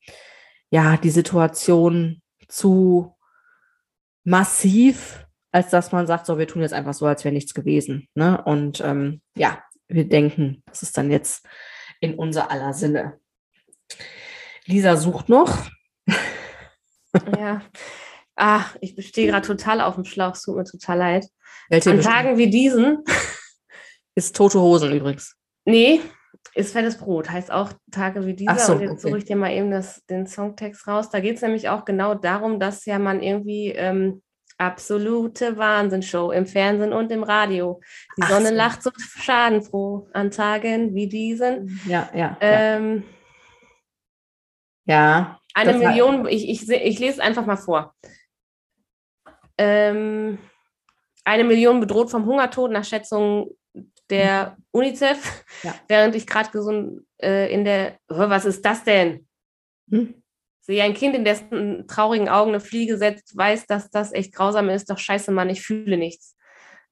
ja, 0.70 0.96
die 0.96 1.10
Situation 1.10 2.22
zu 2.48 3.16
massiv, 4.24 5.26
als 5.52 5.70
dass 5.70 5.92
man 5.92 6.06
sagt, 6.06 6.26
so, 6.26 6.38
wir 6.38 6.46
tun 6.46 6.62
jetzt 6.62 6.74
einfach 6.74 6.94
so, 6.94 7.06
als 7.06 7.24
wäre 7.24 7.34
nichts 7.34 7.54
gewesen. 7.54 8.08
Ne? 8.14 8.42
Und 8.44 8.80
ähm, 8.80 9.22
ja, 9.36 9.62
wir 9.88 10.08
denken, 10.08 10.62
das 10.66 10.82
ist 10.82 10.96
dann 10.98 11.10
jetzt 11.10 11.46
in 12.00 12.14
unser 12.14 12.50
aller 12.50 12.72
Sinne. 12.72 13.18
Lisa 14.66 14.96
sucht 14.96 15.28
noch. 15.28 15.66
Ja. 17.38 17.62
Ach, 18.34 18.76
ich 18.80 18.94
stehe 19.06 19.28
gerade 19.28 19.46
total 19.46 19.80
auf 19.80 19.94
dem 19.94 20.04
Schlauch, 20.04 20.34
es 20.34 20.42
tut 20.42 20.56
mir 20.56 20.64
total 20.64 20.98
leid. 20.98 21.26
Welche 21.70 21.90
An 21.90 22.00
Tagen 22.00 22.36
wie 22.36 22.50
diesen. 22.50 23.02
Ist 24.14 24.36
tote 24.36 24.60
Hosen 24.60 24.92
übrigens. 24.92 25.36
Nee, 25.64 26.00
ist 26.54 26.72
fettes 26.72 26.96
Brot, 26.96 27.30
heißt 27.30 27.50
auch 27.50 27.72
Tage 27.90 28.24
wie 28.24 28.34
dieser. 28.34 28.58
So, 28.58 28.72
und 28.72 28.80
jetzt 28.80 28.92
okay. 28.92 29.00
suche 29.00 29.18
ich 29.18 29.24
dir 29.24 29.36
mal 29.36 29.52
eben 29.52 29.70
das, 29.70 30.04
den 30.06 30.26
Songtext 30.26 30.86
raus. 30.86 31.10
Da 31.10 31.20
geht 31.20 31.36
es 31.36 31.42
nämlich 31.42 31.68
auch 31.68 31.84
genau 31.84 32.14
darum, 32.14 32.58
dass 32.58 32.86
ja 32.86 32.98
man 32.98 33.22
irgendwie 33.22 33.72
ähm, 33.72 34.22
absolute 34.58 35.56
Wahnsinnshow 35.56 36.30
im 36.30 36.46
Fernsehen 36.46 36.92
und 36.92 37.10
im 37.12 37.22
Radio. 37.22 37.80
Die 38.16 38.22
Ach 38.22 38.30
Sonne 38.30 38.48
so. 38.48 38.54
lacht 38.54 38.82
so 38.82 38.90
schadenfroh 38.96 40.08
an 40.12 40.30
Tagen 40.30 40.94
wie 40.94 41.08
diesen. 41.08 41.80
Ja, 41.86 42.10
ja. 42.14 42.36
Ähm, 42.40 43.04
ja. 44.84 45.38
Eine 45.54 45.74
Million, 45.74 46.26
ich, 46.26 46.48
ich, 46.48 46.68
ich 46.68 46.98
lese 46.98 47.14
es 47.14 47.20
einfach 47.20 47.46
mal 47.46 47.56
vor. 47.56 47.94
Ähm, 49.58 50.38
eine 51.24 51.44
Million 51.44 51.80
bedroht 51.80 52.10
vom 52.10 52.26
Hungertod 52.26 52.70
nach 52.70 52.84
Schätzungen 52.84 53.46
der 54.10 54.56
UNICEF, 54.70 55.44
ja. 55.62 55.74
während 55.88 56.14
ich 56.14 56.26
gerade 56.26 56.50
gesund 56.50 57.04
äh, 57.20 57.52
in 57.52 57.64
der, 57.64 57.98
was 58.06 58.44
ist 58.44 58.64
das 58.64 58.84
denn? 58.84 59.26
Hm? 59.90 60.22
Sehe 60.66 60.82
ein 60.82 60.94
Kind, 60.94 61.14
in 61.14 61.24
dessen 61.24 61.86
traurigen 61.86 62.28
Augen 62.28 62.50
eine 62.50 62.60
Fliege 62.60 62.98
setzt, 62.98 63.36
weiß, 63.36 63.66
dass 63.66 63.88
das 63.88 64.12
echt 64.12 64.34
grausam 64.34 64.68
ist, 64.68 64.90
doch 64.90 64.98
scheiße, 64.98 65.30
Mann, 65.30 65.48
ich 65.48 65.62
fühle 65.62 65.96
nichts. 65.96 66.36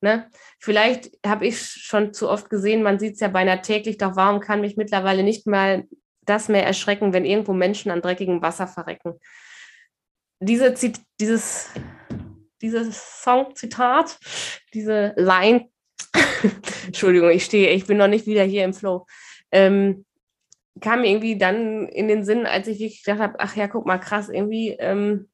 Ne? 0.01 0.31
Vielleicht 0.61 1.11
habe 1.27 1.47
ich 1.47 1.61
schon 1.61 2.13
zu 2.13 2.31
oft 2.31 2.49
gesehen, 2.51 2.85
man 2.85 3.01
sieht 3.01 3.15
es 3.15 3.21
ja 3.21 3.27
beinahe 3.27 3.63
täglich, 3.63 3.99
doch 3.99 4.15
warum 4.15 4.39
kann 4.39 4.61
mich 4.61 4.77
mittlerweile 4.77 5.25
nicht 5.25 5.49
mal 5.49 5.85
das 6.23 6.49
mehr 6.49 6.65
erschrecken, 6.65 7.13
wenn 7.13 7.25
irgendwo 7.25 7.53
Menschen 7.53 7.91
an 7.91 8.01
dreckigem 8.01 8.41
Wasser 8.43 8.69
verrecken. 8.69 9.19
Diese, 10.39 10.73
dieses, 11.19 11.71
dieses 12.63 13.23
Song-Zitat, 13.23 14.19
diese 14.73 15.15
Line, 15.17 15.69
Entschuldigung, 16.87 17.31
ich 17.31 17.45
stehe, 17.45 17.71
ich 17.71 17.87
bin 17.87 17.97
noch 17.97 18.09
nicht 18.09 18.27
wieder 18.27 18.45
hier 18.45 18.65
im 18.65 18.73
Flow. 18.73 19.05
ähm, 19.51 20.05
kam 20.81 21.03
mir 21.03 21.11
irgendwie 21.11 21.39
dann 21.39 21.89
in 21.89 22.09
den 22.09 22.25
Sinn, 22.25 22.47
als 22.47 22.67
ich 22.67 22.81
wirklich 22.81 23.05
gedacht 23.05 23.21
habe, 23.21 23.35
ach 23.39 23.57
ja, 23.57 23.69
guck 23.69 23.87
mal, 23.87 23.99
krass, 23.99 24.29
irgendwie, 24.29 24.71
ähm, 24.71 25.29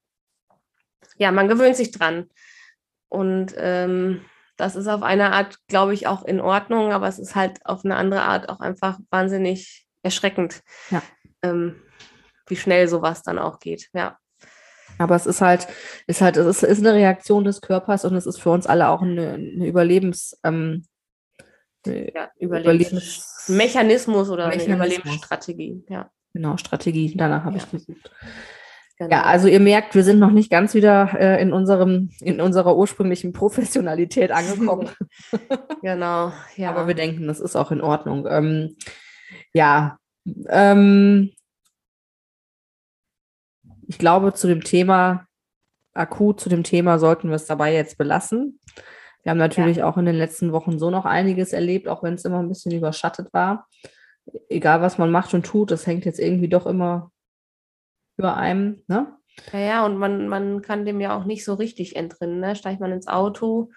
ja, 1.17 1.33
man 1.33 1.49
gewöhnt 1.49 1.77
sich 1.77 1.91
dran. 1.91 2.29
Und 3.09 3.55
ähm, 3.57 4.23
das 4.57 4.77
ist 4.77 4.87
auf 4.87 5.03
eine 5.03 5.33
Art, 5.33 5.57
glaube 5.69 5.95
ich, 5.95 6.07
auch 6.07 6.25
in 6.25 6.41
Ordnung, 6.41 6.93
aber 6.93 7.09
es 7.09 7.19
ist 7.19 7.35
halt 7.35 7.65
auf 7.65 7.85
eine 7.85 7.97
andere 7.97 8.23
Art 8.23 8.49
auch 8.49 8.61
einfach 8.61 8.99
wahnsinnig 9.11 9.87
erschreckend, 10.03 10.63
ja. 10.91 11.03
ähm, 11.43 11.83
wie 12.47 12.57
schnell 12.57 12.87
sowas 12.87 13.23
dann 13.23 13.39
auch 13.39 13.59
geht. 13.59 13.89
Ja. 13.95 14.19
Aber 14.99 15.17
es 15.17 15.25
ist 15.25 15.41
halt, 15.41 15.67
ist 16.07 16.21
halt, 16.21 16.37
es 16.37 16.47
ist, 16.47 16.63
ist 16.63 16.81
eine 16.81 16.93
Reaktion 16.93 17.45
des 17.45 17.63
Körpers 17.63 18.05
und 18.05 18.15
es 18.15 18.27
ist 18.27 18.39
für 18.39 18.51
uns 18.51 18.67
alle 18.67 18.89
auch 18.89 19.01
eine, 19.01 19.33
eine 19.33 19.67
Überlebens, 19.67 20.39
ähm, 20.45 20.85
ja, 21.87 22.31
Überlebensmechanismus 22.39 24.31
oder 24.31 24.49
Mechanismus. 24.49 24.75
Überlebensstrategie. 24.75 25.85
Ja. 25.89 26.11
Genau, 26.33 26.57
Strategie. 26.57 27.15
Danach 27.17 27.45
habe 27.45 27.59
ja. 27.59 27.65
ich 27.65 27.71
gesucht. 27.71 28.11
Genau. 28.99 29.11
Ja, 29.13 29.23
also 29.23 29.49
ihr 29.49 29.61
merkt, 29.61 29.95
wir 29.95 30.05
sind 30.05 30.19
noch 30.19 30.31
nicht 30.31 30.51
ganz 30.51 30.75
wieder 30.75 31.19
äh, 31.19 31.41
in 31.41 31.55
unserem, 31.55 32.11
in 32.21 32.41
unserer 32.41 32.77
ursprünglichen 32.77 33.33
Professionalität 33.33 34.31
angekommen. 34.31 34.91
genau, 35.83 36.33
ja. 36.57 36.71
Aber 36.71 36.87
wir 36.87 36.95
denken, 36.95 37.27
das 37.27 37.41
ist 37.41 37.57
auch 37.57 37.71
in 37.71 37.81
Ordnung. 37.81 38.27
Ähm, 38.29 38.77
ja, 39.55 39.99
ähm, 40.49 41.33
ich 43.89 43.99
glaube, 43.99 44.35
zu 44.35 44.47
dem 44.47 44.63
Thema, 44.63 45.27
akut 45.95 46.39
zu 46.39 46.49
dem 46.49 46.63
Thema 46.63 46.99
sollten 46.99 47.29
wir 47.29 47.37
es 47.37 47.47
dabei 47.47 47.75
jetzt 47.75 47.99
belassen. 47.99 48.60
Wir 49.23 49.31
haben 49.31 49.39
natürlich 49.39 49.79
ja. 49.79 49.89
auch 49.89 49.97
in 49.97 50.07
den 50.07 50.17
letzten 50.17 50.53
Wochen 50.53 50.79
so 50.79 50.91
noch 50.91 51.05
einiges 51.05 51.53
erlebt, 51.53 51.89
auch 51.89 52.03
wenn 52.03 52.15
es 52.15 52.25
immer 52.25 52.39
ein 52.39 52.49
bisschen 52.49 52.73
überschattet 52.73 53.33
war. 53.33 53.69
Egal, 54.49 54.81
was 54.81 54.99
man 54.99 55.11
macht 55.11 55.35
und 55.35 55.45
tut, 55.45 55.71
das 55.71 55.87
hängt 55.87 56.05
jetzt 56.05 56.21
irgendwie 56.21 56.49
doch 56.49 56.67
immer 56.67 57.11
über 58.17 58.37
einem, 58.37 58.83
ne? 58.87 59.17
Ja, 59.53 59.59
ja, 59.59 59.87
und 59.87 59.97
man, 59.97 60.29
man 60.29 60.61
kann 60.61 60.85
dem 60.85 61.01
ja 61.01 61.17
auch 61.17 61.25
nicht 61.25 61.45
so 61.45 61.55
richtig 61.55 61.97
entrinnen. 61.97 62.41
Ne? 62.41 62.57
Steigt 62.57 62.81
man 62.81 62.93
ins 62.93 63.07
Auto, 63.07 63.71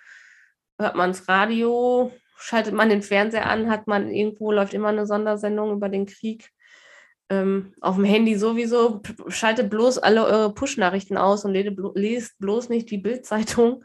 hört 0.78 0.96
man 0.96 1.12
das 1.12 1.28
Radio, 1.30 2.12
schaltet 2.38 2.74
man 2.74 2.90
den 2.90 3.02
Fernseher 3.02 3.50
an, 3.50 3.70
hat 3.70 3.88
man 3.88 4.10
irgendwo, 4.12 4.52
läuft 4.52 4.74
immer 4.74 4.90
eine 4.90 5.06
Sondersendung 5.06 5.72
über 5.72 5.90
den 5.90 6.06
Krieg. 6.06 6.50
Ähm, 7.30 7.74
auf 7.80 7.96
dem 7.96 8.04
Handy 8.04 8.36
sowieso, 8.36 9.02
schaltet 9.28 9.70
bloß 9.70 10.00
alle 10.00 10.26
eure 10.26 10.54
Push-Nachrichten 10.54 11.18
aus 11.18 11.46
und 11.46 11.54
lest 11.54 12.38
bloß 12.40 12.70
nicht 12.70 12.92
die 12.92 12.98
Bildzeitung. 12.98 13.84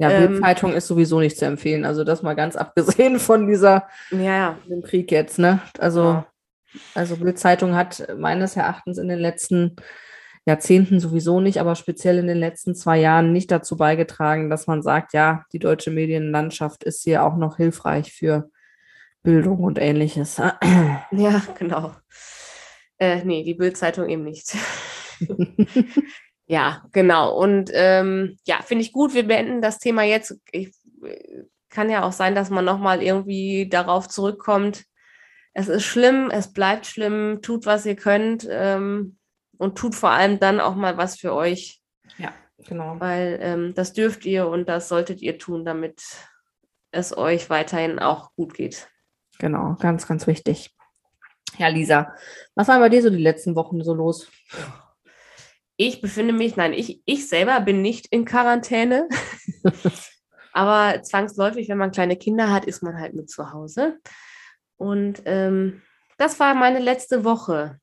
Ja, 0.00 0.10
ähm, 0.10 0.32
Bildzeitung 0.32 0.72
ist 0.72 0.86
sowieso 0.86 1.20
nicht 1.20 1.36
zu 1.36 1.44
empfehlen. 1.44 1.84
Also 1.84 2.04
das 2.04 2.22
mal 2.22 2.34
ganz 2.34 2.56
abgesehen 2.56 3.20
von 3.20 3.46
dieser 3.46 3.86
ja, 4.10 4.18
ja. 4.18 4.58
dem 4.68 4.82
Krieg 4.82 5.12
jetzt, 5.12 5.38
ne? 5.38 5.60
Also, 5.78 6.02
ja. 6.02 6.26
also 6.94 7.16
Bildzeitung 7.18 7.74
hat 7.74 8.08
meines 8.16 8.56
Erachtens 8.56 8.96
in 8.96 9.08
den 9.08 9.18
letzten 9.18 9.76
Jahrzehnten 10.46 11.00
sowieso 11.00 11.40
nicht, 11.40 11.60
aber 11.60 11.74
speziell 11.74 12.16
in 12.16 12.26
den 12.26 12.38
letzten 12.38 12.74
zwei 12.74 12.98
Jahren 12.98 13.32
nicht 13.32 13.50
dazu 13.50 13.76
beigetragen, 13.76 14.48
dass 14.48 14.66
man 14.66 14.80
sagt, 14.80 15.12
ja, 15.12 15.44
die 15.52 15.58
deutsche 15.58 15.90
Medienlandschaft 15.90 16.82
ist 16.82 17.04
hier 17.04 17.22
auch 17.22 17.36
noch 17.36 17.58
hilfreich 17.58 18.10
für 18.14 18.50
Bildung 19.22 19.60
und 19.60 19.78
ähnliches. 19.78 20.40
Ja, 21.12 21.42
genau. 21.58 21.92
Äh, 22.98 23.22
nee, 23.24 23.42
die 23.42 23.54
Bildzeitung 23.54 24.08
eben 24.08 24.24
nicht. 24.24 24.54
Ja, 26.50 26.82
genau. 26.90 27.32
Und 27.38 27.70
ähm, 27.72 28.36
ja, 28.44 28.60
finde 28.62 28.82
ich 28.82 28.92
gut. 28.92 29.14
Wir 29.14 29.24
beenden 29.24 29.62
das 29.62 29.78
Thema 29.78 30.02
jetzt. 30.02 30.36
Ich, 30.50 30.72
kann 31.68 31.88
ja 31.88 32.02
auch 32.02 32.10
sein, 32.10 32.34
dass 32.34 32.50
man 32.50 32.64
nochmal 32.64 33.02
irgendwie 33.02 33.68
darauf 33.68 34.08
zurückkommt. 34.08 34.84
Es 35.52 35.68
ist 35.68 35.84
schlimm, 35.84 36.28
es 36.32 36.52
bleibt 36.52 36.86
schlimm. 36.86 37.38
Tut, 37.40 37.66
was 37.66 37.86
ihr 37.86 37.94
könnt 37.94 38.48
ähm, 38.50 39.16
und 39.58 39.78
tut 39.78 39.94
vor 39.94 40.10
allem 40.10 40.40
dann 40.40 40.58
auch 40.58 40.74
mal 40.74 40.96
was 40.96 41.20
für 41.20 41.32
euch. 41.34 41.80
Ja, 42.18 42.32
genau. 42.66 42.98
Weil 42.98 43.38
ähm, 43.40 43.74
das 43.76 43.92
dürft 43.92 44.26
ihr 44.26 44.48
und 44.48 44.68
das 44.68 44.88
solltet 44.88 45.22
ihr 45.22 45.38
tun, 45.38 45.64
damit 45.64 46.02
es 46.90 47.16
euch 47.16 47.48
weiterhin 47.48 48.00
auch 48.00 48.34
gut 48.34 48.54
geht. 48.54 48.88
Genau, 49.38 49.76
ganz, 49.78 50.08
ganz 50.08 50.26
wichtig. 50.26 50.74
Ja, 51.58 51.68
Lisa, 51.68 52.12
was 52.56 52.66
war 52.66 52.80
bei 52.80 52.88
dir 52.88 53.02
so 53.02 53.10
die 53.10 53.22
letzten 53.22 53.54
Wochen 53.54 53.84
so 53.84 53.94
los? 53.94 54.28
Ich 55.82 56.02
befinde 56.02 56.34
mich, 56.34 56.56
nein, 56.56 56.74
ich, 56.74 57.00
ich 57.06 57.26
selber 57.26 57.58
bin 57.62 57.80
nicht 57.80 58.06
in 58.10 58.26
Quarantäne. 58.26 59.08
Aber 60.52 61.02
zwangsläufig, 61.02 61.70
wenn 61.70 61.78
man 61.78 61.90
kleine 61.90 62.16
Kinder 62.16 62.52
hat, 62.52 62.66
ist 62.66 62.82
man 62.82 62.98
halt 63.00 63.14
mit 63.14 63.30
zu 63.30 63.50
Hause. 63.50 63.96
Und 64.76 65.22
ähm, 65.24 65.80
das 66.18 66.38
war 66.38 66.54
meine 66.54 66.80
letzte 66.80 67.24
Woche. 67.24 67.78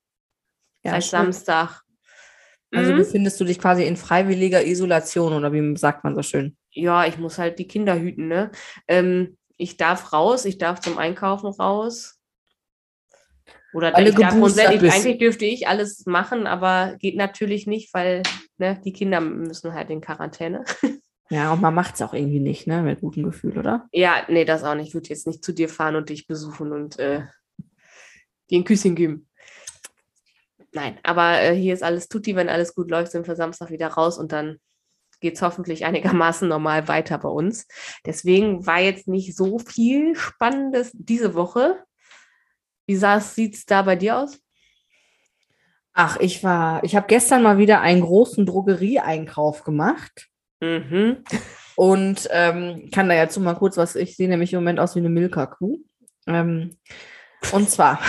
Ja, 0.84 0.92
seit 0.92 1.06
Samstag. 1.06 1.82
Also 2.72 2.94
mhm. 2.94 2.98
befindest 2.98 3.42
du 3.42 3.46
dich 3.46 3.58
quasi 3.58 3.84
in 3.84 3.98
freiwilliger 3.98 4.64
Isolation 4.64 5.34
oder 5.34 5.52
wie 5.52 5.76
sagt 5.76 6.04
man 6.04 6.14
so 6.14 6.22
schön? 6.22 6.56
Ja, 6.70 7.08
ich 7.08 7.18
muss 7.18 7.40
halt 7.40 7.58
die 7.58 7.68
Kinder 7.68 8.00
hüten. 8.00 8.28
Ne? 8.28 8.52
Ähm, 8.88 9.40
ich 9.58 9.76
darf 9.76 10.14
raus, 10.14 10.46
ich 10.46 10.60
darf 10.60 10.82
zum 10.82 11.00
Einkaufen 11.00 11.48
raus. 11.48 12.17
Oder 13.74 13.96
Alle 13.96 14.14
grundsätzlich, 14.14 14.92
eigentlich 14.92 15.18
dürfte 15.18 15.46
ich 15.46 15.68
alles 15.68 16.06
machen, 16.06 16.48
aber 16.48 16.96
geht 17.00 17.16
natürlich 17.16 17.68
nicht, 17.68 17.94
weil 17.94 18.24
ne, 18.58 18.80
die 18.84 18.94
Kinder 18.94 19.20
müssen 19.20 19.74
halt 19.74 19.90
in 19.90 20.02
Quarantäne. 20.02 20.64
Ja, 21.30 21.52
und 21.52 21.62
man 21.62 21.76
macht 21.76 21.96
es 21.96 22.02
auch 22.02 22.14
irgendwie 22.14 22.40
nicht, 22.40 22.68
ne? 22.68 22.82
Mit 22.82 23.02
gutem 23.02 23.24
Gefühl, 23.24 23.58
oder? 23.58 23.90
Ja, 23.92 24.24
nee, 24.30 24.46
das 24.46 24.64
auch 24.64 24.76
nicht. 24.76 24.88
Ich 24.88 24.94
würde 24.94 25.10
jetzt 25.10 25.28
nicht 25.28 25.44
zu 25.44 25.52
dir 25.52 25.68
fahren 25.68 25.98
und 25.98 26.08
dich 26.08 26.26
besuchen 26.26 26.72
und 26.72 27.00
äh, 27.00 27.24
dir 28.50 28.60
ein 28.60 28.64
Küsschen 28.64 28.96
geben. 28.96 29.28
Nein, 30.72 30.98
aber 31.04 31.42
äh, 31.42 31.54
hier 31.54 31.74
ist 31.74 31.84
alles 31.84 32.08
tutti, 32.08 32.36
wenn 32.36 32.48
alles 32.50 32.76
gut 32.76 32.90
läuft, 32.90 33.12
sind 33.12 33.28
wir 33.28 33.36
Samstag 33.36 33.72
wieder 33.72 33.88
raus 33.88 34.18
und 34.18 34.32
dann 34.32 34.58
geht 35.20 35.36
es 35.36 35.42
hoffentlich 35.42 35.86
einigermaßen 35.86 36.48
normal 36.48 36.88
weiter 36.88 37.18
bei 37.18 37.30
uns. 37.30 37.68
Deswegen 38.06 38.66
war 38.66 38.80
jetzt 38.80 39.08
nicht 39.08 39.36
so 39.36 39.60
viel 39.60 40.16
Spannendes 40.16 40.92
diese 40.94 41.34
Woche. 41.34 41.84
Wie 42.88 42.96
sieht 42.96 43.54
es 43.54 43.66
da 43.66 43.82
bei 43.84 43.96
dir 43.96 44.18
aus? 44.18 44.40
Ach, 45.94 46.18
ich 46.20 46.44
war, 46.44 46.84
ich 46.84 46.96
habe 46.96 47.08
gestern 47.08 47.44
mal 47.44 47.58
wieder 47.58 47.82
einen 47.82 48.02
großen 48.02 48.46
Drogerieeinkauf 48.46 49.64
gemacht. 49.64 50.28
Mhm. 50.62 51.24
Und 51.76 52.28
ähm, 52.32 52.90
kann 52.92 53.10
da 53.10 53.16
jetzt 53.16 53.38
mal 53.38 53.56
kurz 53.56 53.78
was, 53.78 53.96
ich 53.96 54.16
sehe 54.16 54.30
nämlich 54.30 54.54
im 54.54 54.60
Moment 54.60 54.80
aus 54.80 54.96
wie 54.96 55.00
eine 55.00 55.10
Milka-Kuh. 55.10 55.80
Ähm, 56.28 56.78
und 57.52 57.70
zwar, 57.70 58.00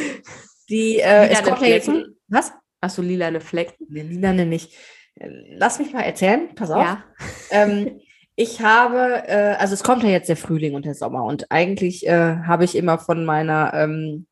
die, 0.70 0.98
äh, 0.98 1.28
es 1.28 1.42
kommt 1.42 1.60
ja 1.60 1.68
jetzt, 1.68 1.90
was? 2.28 2.52
Hast 2.80 2.98
du 2.98 3.02
lilane 3.02 3.40
Flecken? 3.40 3.86
Nee, 3.88 4.02
lilane 4.02 4.46
nicht. 4.46 4.74
Lass 5.14 5.78
mich 5.78 5.92
mal 5.92 6.02
erzählen, 6.02 6.54
pass 6.54 6.70
auf. 6.70 6.82
Ja. 6.82 7.04
Ähm, 7.50 8.00
ich 8.42 8.60
habe, 8.60 9.22
äh, 9.26 9.54
also 9.58 9.74
es 9.74 9.82
kommt 9.82 10.02
ja 10.02 10.10
jetzt 10.10 10.28
der 10.28 10.36
Frühling 10.36 10.74
und 10.74 10.84
der 10.84 10.94
Sommer 10.94 11.24
und 11.24 11.50
eigentlich 11.50 12.06
äh, 12.06 12.36
habe 12.46 12.64
ich 12.64 12.76
immer 12.76 12.98
von 12.98 13.24
meiner 13.24 13.72
ähm, 13.74 14.26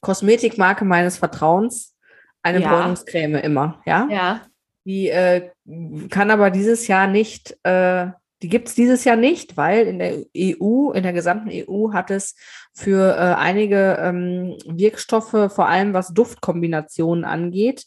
Kosmetikmarke 0.00 0.84
meines 0.84 1.18
Vertrauens 1.18 1.96
eine 2.42 2.60
ja. 2.60 2.68
Bräunungscreme 2.68 3.36
immer, 3.36 3.82
ja? 3.86 4.08
Ja. 4.10 4.40
Die 4.84 5.08
äh, 5.08 5.50
kann 6.10 6.30
aber 6.30 6.50
dieses 6.50 6.86
Jahr 6.86 7.08
nicht, 7.08 7.58
äh, 7.64 8.06
die 8.42 8.48
gibt 8.48 8.68
es 8.68 8.74
dieses 8.74 9.04
Jahr 9.04 9.16
nicht, 9.16 9.56
weil 9.56 9.86
in 9.86 9.98
der 9.98 10.24
EU, 10.36 10.92
in 10.92 11.02
der 11.02 11.12
gesamten 11.12 11.50
EU 11.50 11.92
hat 11.92 12.10
es 12.10 12.36
für 12.72 13.16
äh, 13.16 13.34
einige 13.34 13.98
ähm, 14.00 14.56
Wirkstoffe, 14.66 15.52
vor 15.52 15.68
allem 15.68 15.92
was 15.92 16.14
Duftkombinationen 16.14 17.24
angeht, 17.24 17.86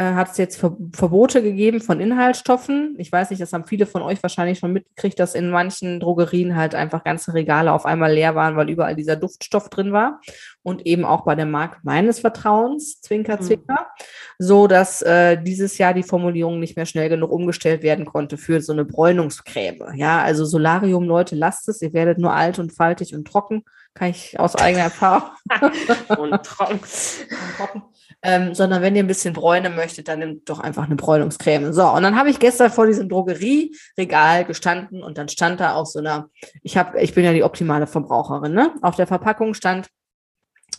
äh, 0.00 0.14
hat 0.14 0.30
es 0.30 0.38
jetzt 0.38 0.58
Ver 0.58 0.76
Verbote 0.92 1.42
gegeben 1.42 1.82
von 1.82 2.00
Inhaltsstoffen. 2.00 2.94
Ich 2.96 3.12
weiß 3.12 3.28
nicht, 3.28 3.42
das 3.42 3.52
haben 3.52 3.66
viele 3.66 3.84
von 3.84 4.00
euch 4.00 4.22
wahrscheinlich 4.22 4.58
schon 4.58 4.72
mitgekriegt, 4.72 5.20
dass 5.20 5.34
in 5.34 5.50
manchen 5.50 6.00
Drogerien 6.00 6.56
halt 6.56 6.74
einfach 6.74 7.04
ganze 7.04 7.34
Regale 7.34 7.70
auf 7.70 7.84
einmal 7.84 8.14
leer 8.14 8.34
waren, 8.34 8.56
weil 8.56 8.70
überall 8.70 8.96
dieser 8.96 9.16
Duftstoff 9.16 9.68
drin 9.68 9.92
war. 9.92 10.22
Und 10.62 10.86
eben 10.86 11.04
auch 11.04 11.24
bei 11.24 11.34
der 11.34 11.44
Marke 11.44 11.78
meines 11.82 12.20
Vertrauens, 12.20 13.02
Zwinker, 13.02 13.36
mhm. 13.36 13.42
Zwinker, 13.42 13.88
mhm. 13.98 14.04
so 14.38 14.66
dass 14.66 15.02
äh, 15.02 15.36
dieses 15.42 15.76
Jahr 15.76 15.92
die 15.92 16.02
Formulierung 16.02 16.60
nicht 16.60 16.76
mehr 16.76 16.86
schnell 16.86 17.10
genug 17.10 17.30
umgestellt 17.30 17.82
werden 17.82 18.06
konnte 18.06 18.38
für 18.38 18.62
so 18.62 18.72
eine 18.72 18.86
Bräunungscreme. 18.86 19.96
Ja, 19.96 20.22
also 20.22 20.46
Solarium, 20.46 21.04
Leute, 21.04 21.36
lasst 21.36 21.68
es, 21.68 21.82
ihr 21.82 21.92
werdet 21.92 22.18
nur 22.18 22.32
alt 22.32 22.58
und 22.58 22.72
faltig 22.72 23.14
und 23.14 23.26
trocken. 23.26 23.64
Kann 23.94 24.10
ich 24.10 24.38
aus 24.38 24.56
eigener 24.56 24.84
Erfahrung. 24.84 25.30
und 26.18 26.42
trocken. 26.44 26.80
und 26.80 27.56
trocken 27.56 27.82
ähm, 28.22 28.54
sondern 28.54 28.82
wenn 28.82 28.94
ihr 28.94 29.02
ein 29.02 29.08
bisschen 29.08 29.32
bräunen 29.32 29.74
möchtet, 29.74 30.08
dann 30.08 30.18
nehmt 30.18 30.48
doch 30.48 30.60
einfach 30.60 30.84
eine 30.84 30.96
Bräunungscreme. 30.96 31.72
So, 31.72 31.88
und 31.88 32.02
dann 32.02 32.16
habe 32.16 32.28
ich 32.28 32.38
gestern 32.38 32.70
vor 32.70 32.86
diesem 32.86 33.08
Drogerieregal 33.08 34.44
gestanden 34.44 35.02
und 35.02 35.16
dann 35.16 35.28
stand 35.28 35.60
da 35.60 35.74
auf 35.74 35.88
so 35.88 36.00
einer, 36.00 36.28
ich 36.62 36.76
habe, 36.76 37.00
ich 37.00 37.14
bin 37.14 37.24
ja 37.24 37.32
die 37.32 37.44
optimale 37.44 37.86
Verbraucherin, 37.86 38.52
ne? 38.52 38.74
Auf 38.82 38.96
der 38.96 39.06
Verpackung 39.06 39.54
stand 39.54 39.88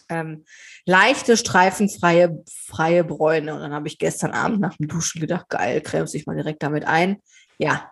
ähm, 0.10 0.46
leichte, 0.86 1.36
streifenfreie 1.36 2.44
freie 2.48 3.04
Bräune. 3.04 3.56
Und 3.56 3.62
dann 3.62 3.74
habe 3.74 3.88
ich 3.88 3.98
gestern 3.98 4.32
Abend 4.32 4.60
nach 4.60 4.78
dem 4.78 4.88
Duschen 4.88 5.20
gedacht, 5.20 5.50
geil, 5.50 5.82
cremst 5.82 6.14
dich 6.14 6.28
mal 6.28 6.36
direkt 6.36 6.62
damit 6.62 6.86
ein. 6.86 7.18
Ja, 7.58 7.92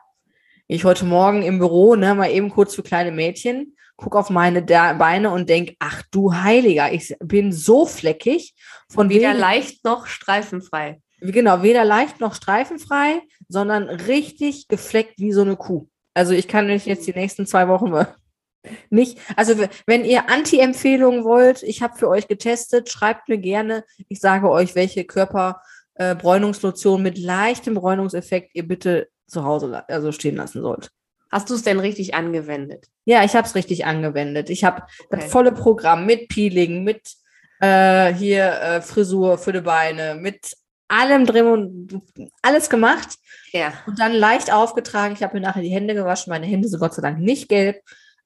ich 0.68 0.86
heute 0.86 1.06
Morgen 1.06 1.42
im 1.42 1.58
Büro, 1.58 1.96
ne, 1.96 2.14
mal 2.14 2.30
eben 2.30 2.52
kurz 2.52 2.76
für 2.76 2.84
kleine 2.84 3.12
Mädchen 3.12 3.76
gucke 4.00 4.18
auf 4.18 4.30
meine 4.30 4.62
Beine 4.62 5.32
und 5.32 5.50
denke, 5.50 5.76
ach 5.80 6.04
du 6.12 6.34
Heiliger, 6.34 6.92
ich 6.92 7.16
bin 7.20 7.52
so 7.52 7.86
fleckig. 7.86 8.56
Von 8.90 9.10
weder 9.10 9.34
leicht 9.34 9.84
noch 9.84 10.08
streifenfrei. 10.08 11.02
Genau, 11.22 11.62
weder 11.64 11.84
leicht 11.84 12.22
noch 12.22 12.34
streifenfrei, 12.34 13.22
sondern 13.50 13.90
richtig 13.90 14.68
gefleckt 14.68 15.20
wie 15.20 15.34
so 15.34 15.42
eine 15.42 15.58
Kuh. 15.58 15.88
Also 16.14 16.34
ich 16.34 16.48
kann 16.48 16.68
mich 16.68 16.86
jetzt 16.86 17.08
die 17.08 17.14
nächsten 17.14 17.46
zwei 17.46 17.68
Wochen 17.68 17.94
nicht. 18.90 19.20
Also 19.36 19.56
wenn 19.86 20.06
ihr 20.06 20.30
Anti-Empfehlungen 20.30 21.26
wollt, 21.26 21.62
ich 21.64 21.82
habe 21.82 21.98
für 21.98 22.08
euch 22.08 22.28
getestet, 22.28 22.90
schreibt 22.90 23.28
mir 23.28 23.38
gerne. 23.38 23.84
Ich 24.08 24.20
sage 24.22 24.50
euch, 24.50 24.76
welche 24.76 25.04
Körperbräunungslotion 25.04 27.02
äh, 27.02 27.04
mit 27.04 27.18
leichtem 27.18 27.74
Bräunungseffekt 27.76 28.56
ihr 28.56 28.68
bitte 28.68 29.10
zu 29.28 29.44
Hause 29.44 29.84
also 29.90 30.12
stehen 30.12 30.38
lassen 30.38 30.62
sollt. 30.62 30.90
Hast 31.32 31.50
du 31.50 31.54
es 31.54 31.64
denn 31.64 31.80
richtig 31.80 32.16
angewendet? 32.16 32.88
Ja, 33.06 33.24
ich 33.24 33.36
habe 33.36 33.48
es 33.48 33.56
richtig 33.56 33.86
angewendet. 33.86 34.50
Ich 34.50 34.64
habe 34.64 34.84
okay. 35.06 35.22
das 35.22 35.32
volle 35.32 35.52
Programm 35.52 36.06
mit 36.06 36.28
Peeling, 36.30 36.84
mit 36.84 37.14
äh, 37.60 38.14
hier 38.14 38.52
äh, 38.62 38.82
Frisur 38.82 39.38
für 39.38 39.54
die 39.54 39.62
Beine, 39.62 40.16
mit 40.16 40.56
allem 40.88 41.26
drin 41.26 41.46
und 41.46 42.02
alles 42.42 42.70
gemacht. 42.70 43.18
Ja. 43.52 43.74
Und 43.86 44.00
dann 44.00 44.14
leicht 44.14 44.52
aufgetragen. 44.52 45.14
Ich 45.14 45.24
habe 45.24 45.36
mir 45.36 45.42
nachher 45.42 45.62
die 45.62 45.70
Hände 45.70 45.94
gewaschen. 45.94 46.32
Meine 46.32 46.48
Hände 46.48 46.68
sind 46.68 46.80
Gott 46.80 46.96
sei 46.96 47.02
Dank 47.02 47.20
nicht 47.20 47.48
gelb, 47.48 47.82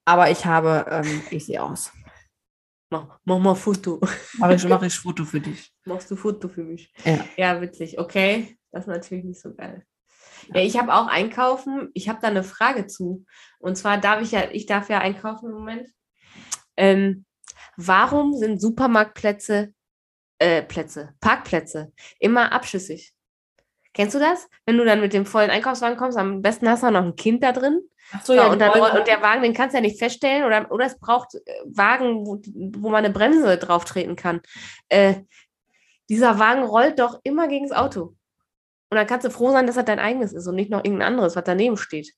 aber 0.06 0.32
ich 0.32 0.46
habe, 0.46 0.86
ähm, 0.90 1.22
ich 1.30 1.46
sehe 1.46 1.62
aus. 1.62 1.92
Mach, 2.90 3.20
mach 3.26 3.40
mal 3.40 3.56
Foto. 3.56 4.00
Mach 4.38 4.52
ich, 4.52 4.64
mach 4.66 4.84
ich 4.84 4.94
Foto 4.94 5.26
für 5.26 5.42
dich. 5.42 5.74
Machst 5.86 6.12
du 6.12 6.16
Foto 6.16 6.48
für 6.48 6.64
mich? 6.64 6.94
Ja. 7.04 7.26
Ja, 7.38 7.62
witzig. 7.62 7.98
Okay, 8.00 8.58
das 8.72 8.84
ist 8.84 8.88
natürlich 8.88 9.24
nicht 9.24 9.42
so 9.42 9.54
geil. 9.54 9.84
Ja, 10.54 10.62
ich 10.62 10.78
habe 10.78 10.94
auch 10.94 11.08
einkaufen. 11.08 11.90
Ich 11.94 12.10
habe 12.10 12.20
da 12.22 12.28
eine 12.28 12.44
Frage 12.44 12.88
zu. 12.88 13.26
Und 13.60 13.78
zwar 13.78 13.98
darf 13.98 14.22
ich 14.22 14.32
ja, 14.32 14.44
ich 14.52 14.66
darf 14.66 14.90
ja 14.90 15.00
einkaufen 15.00 15.50
im 15.50 15.56
Moment. 15.56 15.90
Ähm, 16.76 17.26
warum 17.78 18.34
sind 18.34 18.60
Supermarktplätze, 18.60 19.74
äh, 20.40 20.64
Plätze, 20.64 21.14
Parkplätze 21.20 21.92
immer 22.20 22.52
abschüssig? 22.52 23.14
Kennst 23.94 24.16
du 24.16 24.20
das? 24.20 24.48
Wenn 24.66 24.78
du 24.78 24.86
dann 24.86 25.02
mit 25.02 25.14
dem 25.14 25.26
vollen 25.26 25.52
Einkaufswagen 25.52 25.98
kommst, 25.98 26.18
am 26.18 26.42
besten 26.42 26.68
hast 26.68 26.82
du 26.84 26.90
noch 26.90 27.04
ein 27.04 27.16
Kind 27.16 27.44
da 27.44 27.52
drin. 27.52 27.80
Ach 28.12 28.26
so, 28.26 28.34
ja, 28.34 28.48
und, 28.48 28.60
dann, 28.60 28.72
und, 28.72 29.08
der 29.08 29.22
Wagen, 29.22 29.44
den 29.44 29.54
kannst 29.54 29.74
du 29.74 29.78
ja 29.78 29.82
nicht 29.82 30.00
feststellen. 30.00 30.46
Oder, 30.46 30.72
oder 30.72 30.86
es 30.86 31.00
braucht 31.00 31.36
äh, 31.36 31.40
Wagen, 31.66 32.26
wo, 32.26 32.42
wo 32.80 32.90
man 32.90 33.06
eine 33.06 33.14
Bremse 33.14 33.58
drauf 33.58 33.86
treten 33.86 34.16
kann. 34.16 34.42
Äh, 34.90 35.22
dieser 36.10 36.38
Wagen 36.40 36.64
rollt 36.64 37.00
doch 37.00 37.20
immer 37.24 37.48
gegen 37.48 37.68
das 37.68 37.78
Auto. 37.78 38.16
Und 38.94 38.98
dann 38.98 39.08
kannst 39.08 39.26
du 39.26 39.32
froh 39.32 39.50
sein, 39.50 39.66
dass 39.66 39.76
das 39.76 39.86
dein 39.86 39.98
eigenes 39.98 40.34
ist 40.34 40.46
und 40.46 40.54
nicht 40.54 40.70
noch 40.70 40.86
irgendein 40.86 41.08
anderes, 41.08 41.36
was 41.36 41.44
daneben 41.44 41.78
steht. 41.78 42.14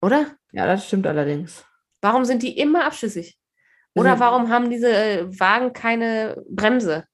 Oder? 0.00 0.36
Ja, 0.52 0.64
das 0.64 0.86
stimmt 0.86 1.08
allerdings. 1.08 1.64
Warum 2.00 2.24
sind 2.24 2.44
die 2.44 2.56
immer 2.56 2.84
abschüssig? 2.84 3.36
Oder 3.96 4.20
warum 4.20 4.48
haben 4.48 4.70
diese 4.70 4.94
äh, 4.94 5.40
Wagen 5.40 5.72
keine 5.72 6.40
Bremse? 6.48 7.04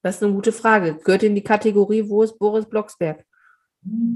Das 0.00 0.16
ist 0.16 0.22
eine 0.22 0.32
gute 0.32 0.52
Frage. 0.52 0.94
Gehört 1.04 1.22
in 1.22 1.34
die 1.34 1.44
Kategorie, 1.44 2.08
wo 2.08 2.22
ist 2.22 2.38
Boris 2.38 2.64
Blocksberg? 2.66 3.22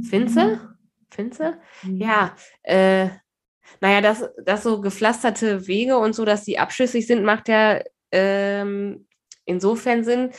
Finze? 0.08 0.74
Finze? 1.10 1.58
Mhm. 1.82 1.96
Ja, 1.98 2.34
äh, 2.62 3.10
naja, 3.82 4.00
dass, 4.00 4.24
dass 4.42 4.62
so 4.62 4.80
gepflasterte 4.80 5.66
Wege 5.66 5.98
und 5.98 6.14
so, 6.14 6.24
dass 6.24 6.46
die 6.46 6.58
abschüssig 6.58 7.06
sind, 7.06 7.24
macht 7.24 7.48
ja 7.48 7.82
ähm, 8.10 9.06
insofern 9.44 10.02
Sinn, 10.02 10.30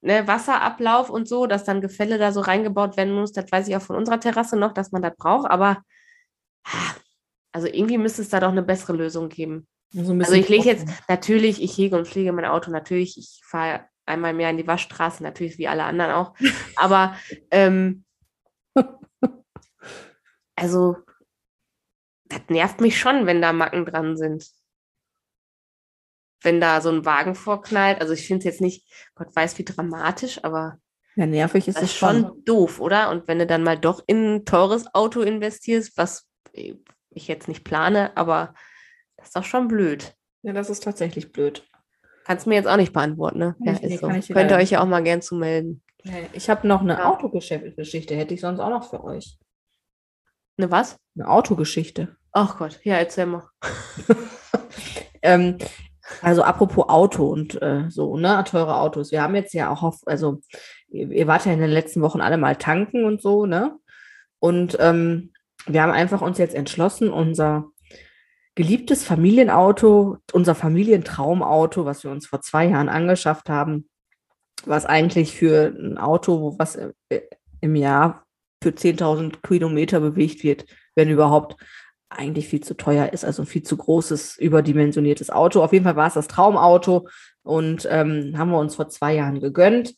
ne, 0.00 0.26
Wasserablauf 0.26 1.10
und 1.10 1.28
so, 1.28 1.46
dass 1.46 1.64
dann 1.64 1.80
Gefälle 1.80 2.18
da 2.18 2.32
so 2.32 2.40
reingebaut 2.40 2.96
werden 2.96 3.14
muss, 3.14 3.32
das 3.32 3.50
weiß 3.50 3.68
ich 3.68 3.76
auch 3.76 3.82
von 3.82 3.96
unserer 3.96 4.20
Terrasse 4.20 4.56
noch, 4.56 4.72
dass 4.72 4.92
man 4.92 5.02
das 5.02 5.16
braucht, 5.16 5.50
aber 5.50 5.82
also 7.52 7.66
irgendwie 7.66 7.98
müsste 7.98 8.22
es 8.22 8.28
da 8.28 8.40
doch 8.40 8.50
eine 8.50 8.62
bessere 8.62 8.92
Lösung 8.92 9.28
geben. 9.28 9.66
So 9.90 10.12
also 10.12 10.34
ich 10.34 10.48
lege 10.48 10.64
jetzt, 10.64 10.86
natürlich, 11.08 11.62
ich 11.62 11.76
hege 11.76 11.96
und 11.96 12.06
pflege 12.06 12.32
mein 12.32 12.44
Auto, 12.44 12.70
natürlich, 12.70 13.16
ich 13.16 13.40
fahre 13.44 13.86
einmal 14.04 14.34
mehr 14.34 14.50
in 14.50 14.58
die 14.58 14.66
Waschstraße, 14.66 15.22
natürlich 15.22 15.58
wie 15.58 15.68
alle 15.68 15.84
anderen 15.84 16.12
auch, 16.12 16.34
aber 16.76 17.16
ähm, 17.50 18.04
also 20.56 20.96
das 22.26 22.42
nervt 22.48 22.82
mich 22.82 22.98
schon, 22.98 23.26
wenn 23.26 23.40
da 23.40 23.54
Macken 23.54 23.86
dran 23.86 24.16
sind 24.16 24.44
wenn 26.42 26.60
da 26.60 26.80
so 26.80 26.90
ein 26.90 27.04
Wagen 27.04 27.34
vorknallt. 27.34 28.00
Also 28.00 28.12
ich 28.12 28.26
finde 28.26 28.40
es 28.40 28.44
jetzt 28.44 28.60
nicht, 28.60 28.86
Gott 29.14 29.34
weiß 29.34 29.58
wie 29.58 29.64
dramatisch, 29.64 30.42
aber 30.44 30.78
ja, 31.16 31.26
nervig 31.26 31.66
ist 31.66 31.82
das 31.82 31.92
schon. 31.92 32.22
schon 32.22 32.44
doof, 32.44 32.80
oder? 32.80 33.10
Und 33.10 33.26
wenn 33.26 33.40
du 33.40 33.46
dann 33.46 33.64
mal 33.64 33.76
doch 33.76 34.02
in 34.06 34.36
ein 34.36 34.44
teures 34.44 34.94
Auto 34.94 35.20
investierst, 35.20 35.96
was 35.96 36.28
ich 36.52 37.28
jetzt 37.28 37.48
nicht 37.48 37.64
plane, 37.64 38.16
aber 38.16 38.54
das 39.16 39.28
ist 39.28 39.36
doch 39.36 39.44
schon 39.44 39.66
blöd. 39.66 40.14
Ja, 40.42 40.52
das 40.52 40.70
ist 40.70 40.84
tatsächlich 40.84 41.32
blöd. 41.32 41.68
Kannst 42.24 42.46
du 42.46 42.50
mir 42.50 42.56
jetzt 42.56 42.68
auch 42.68 42.76
nicht 42.76 42.92
beantworten, 42.92 43.38
ne? 43.38 43.56
Ja, 43.60 43.72
ist 43.72 44.00
so. 44.00 44.08
Könnt 44.08 44.50
ihr 44.50 44.56
euch 44.56 44.70
ja 44.70 44.80
auch 44.80 44.86
mal 44.86 45.02
gern 45.02 45.22
zu 45.22 45.34
melden. 45.34 45.82
Ich 46.32 46.48
habe 46.48 46.68
noch 46.68 46.82
eine 46.82 46.94
ja. 46.94 47.10
Autogeschichte, 47.10 48.14
hätte 48.14 48.34
ich 48.34 48.40
sonst 48.40 48.60
auch 48.60 48.70
noch 48.70 48.88
für 48.88 49.02
euch. 49.02 49.38
Eine 50.56 50.70
was? 50.70 50.96
Eine 51.16 51.28
Autogeschichte. 51.28 52.16
Ach 52.32 52.58
Gott, 52.58 52.80
ja, 52.84 52.94
erzähl 52.96 53.26
mal. 53.26 53.48
ähm, 55.22 55.58
also 56.22 56.42
apropos 56.42 56.88
Auto 56.88 57.26
und 57.26 57.60
äh, 57.62 57.84
so, 57.88 58.16
ne, 58.16 58.42
teure 58.46 58.76
Autos. 58.76 59.12
Wir 59.12 59.22
haben 59.22 59.34
jetzt 59.34 59.54
ja 59.54 59.70
auch 59.70 59.82
auf, 59.82 60.00
also 60.06 60.40
ihr, 60.88 61.10
ihr 61.10 61.26
wart 61.26 61.46
ja 61.46 61.52
in 61.52 61.60
den 61.60 61.70
letzten 61.70 62.00
Wochen 62.00 62.20
alle 62.20 62.36
mal 62.36 62.56
tanken 62.56 63.04
und 63.04 63.22
so, 63.22 63.46
ne? 63.46 63.76
Und 64.40 64.76
ähm, 64.80 65.32
wir 65.66 65.82
haben 65.82 65.92
einfach 65.92 66.22
uns 66.22 66.38
jetzt 66.38 66.54
entschlossen, 66.54 67.10
unser 67.10 67.66
geliebtes 68.54 69.04
Familienauto, 69.04 70.18
unser 70.32 70.54
Familientraumauto, 70.54 71.84
was 71.84 72.04
wir 72.04 72.10
uns 72.10 72.26
vor 72.26 72.40
zwei 72.40 72.66
Jahren 72.66 72.88
angeschafft 72.88 73.48
haben, 73.48 73.88
was 74.64 74.86
eigentlich 74.86 75.36
für 75.36 75.74
ein 75.78 75.98
Auto, 75.98 76.56
was 76.58 76.76
äh, 76.76 76.90
im 77.60 77.76
Jahr 77.76 78.24
für 78.62 78.70
10.000 78.70 79.42
Kilometer 79.46 80.00
bewegt 80.00 80.42
wird, 80.42 80.66
wenn 80.94 81.08
überhaupt, 81.08 81.56
eigentlich 82.10 82.48
viel 82.48 82.62
zu 82.62 82.74
teuer 82.74 83.12
ist, 83.12 83.24
also 83.24 83.42
ein 83.42 83.46
viel 83.46 83.62
zu 83.62 83.76
großes, 83.76 84.38
überdimensioniertes 84.38 85.30
Auto. 85.30 85.62
Auf 85.62 85.72
jeden 85.72 85.84
Fall 85.84 85.96
war 85.96 86.08
es 86.08 86.14
das 86.14 86.28
Traumauto 86.28 87.08
und 87.42 87.86
ähm, 87.90 88.34
haben 88.36 88.50
wir 88.50 88.58
uns 88.58 88.76
vor 88.76 88.88
zwei 88.88 89.14
Jahren 89.14 89.40
gegönnt. 89.40 89.94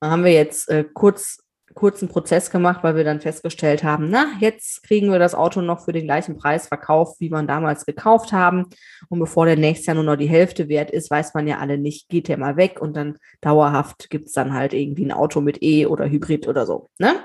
Dann 0.00 0.10
haben 0.10 0.24
wir 0.24 0.32
jetzt 0.32 0.68
äh, 0.68 0.84
kurz 0.92 1.38
kurzen 1.74 2.08
Prozess 2.08 2.50
gemacht, 2.50 2.82
weil 2.82 2.96
wir 2.96 3.04
dann 3.04 3.20
festgestellt 3.20 3.84
haben, 3.84 4.08
na, 4.10 4.26
jetzt 4.40 4.82
kriegen 4.82 5.10
wir 5.10 5.18
das 5.18 5.34
Auto 5.34 5.60
noch 5.60 5.84
für 5.84 5.92
den 5.92 6.04
gleichen 6.04 6.36
Preis 6.36 6.68
verkauft, 6.68 7.16
wie 7.20 7.30
man 7.30 7.46
damals 7.46 7.86
gekauft 7.86 8.32
haben. 8.32 8.66
Und 9.08 9.18
bevor 9.18 9.46
der 9.46 9.56
nächste 9.56 9.86
Jahr 9.86 9.94
nur 9.94 10.04
noch 10.04 10.16
die 10.16 10.28
Hälfte 10.28 10.68
wert 10.68 10.90
ist, 10.90 11.10
weiß 11.10 11.34
man 11.34 11.46
ja 11.46 11.58
alle 11.58 11.78
nicht, 11.78 12.08
geht 12.08 12.28
der 12.28 12.38
mal 12.38 12.56
weg 12.56 12.80
und 12.80 12.96
dann 12.96 13.18
dauerhaft 13.40 14.10
gibt 14.10 14.26
es 14.26 14.32
dann 14.32 14.52
halt 14.54 14.74
irgendwie 14.74 15.04
ein 15.04 15.12
Auto 15.12 15.40
mit 15.40 15.62
E 15.62 15.86
oder 15.86 16.08
Hybrid 16.08 16.48
oder 16.48 16.66
so. 16.66 16.90
Ne? 16.98 17.12
Und 17.12 17.16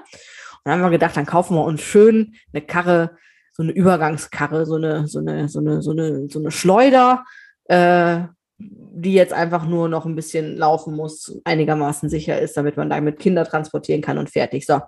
dann 0.64 0.74
haben 0.76 0.84
wir 0.84 0.92
gedacht, 0.92 1.18
dann 1.18 1.26
kaufen 1.26 1.56
wir 1.56 1.64
uns 1.64 1.82
schön 1.82 2.36
eine 2.54 2.62
Karre, 2.62 3.18
so 3.58 3.64
eine 3.64 3.72
Übergangskarre, 3.72 4.66
so 4.68 4.76
eine, 4.76 5.08
so 5.08 5.20
eine, 5.20 5.50
so 5.50 5.60
eine, 5.60 5.82
so 5.82 5.92
eine, 5.92 6.30
so 6.30 6.40
eine 6.40 6.52
Schleuder, 6.52 7.26
äh, 7.66 8.20
die 8.60 9.14
jetzt 9.14 9.34
einfach 9.34 9.66
nur 9.66 9.90
noch 9.90 10.06
ein 10.06 10.16
bisschen 10.16 10.56
laufen 10.56 10.96
muss, 10.96 11.40
einigermaßen 11.44 12.08
sicher 12.08 12.40
ist, 12.40 12.56
damit 12.56 12.78
man 12.78 12.90
damit 12.90 13.20
Kinder 13.20 13.46
transportieren 13.46 14.02
kann 14.02 14.20
und 14.20 14.30
fertig. 14.30 14.66
So, 14.66 14.82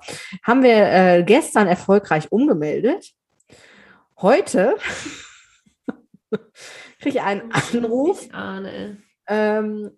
haben 0.44 0.62
wir 0.62 0.92
äh, 0.92 1.24
gestern 1.24 1.68
erfolgreich 1.68 2.32
umgemeldet. 2.32 3.12
Heute 4.22 4.76
kriege 7.00 7.18
ich 7.18 7.22
einen 7.22 7.52
Anruf. 7.52 8.28
Ähm, 9.28 9.92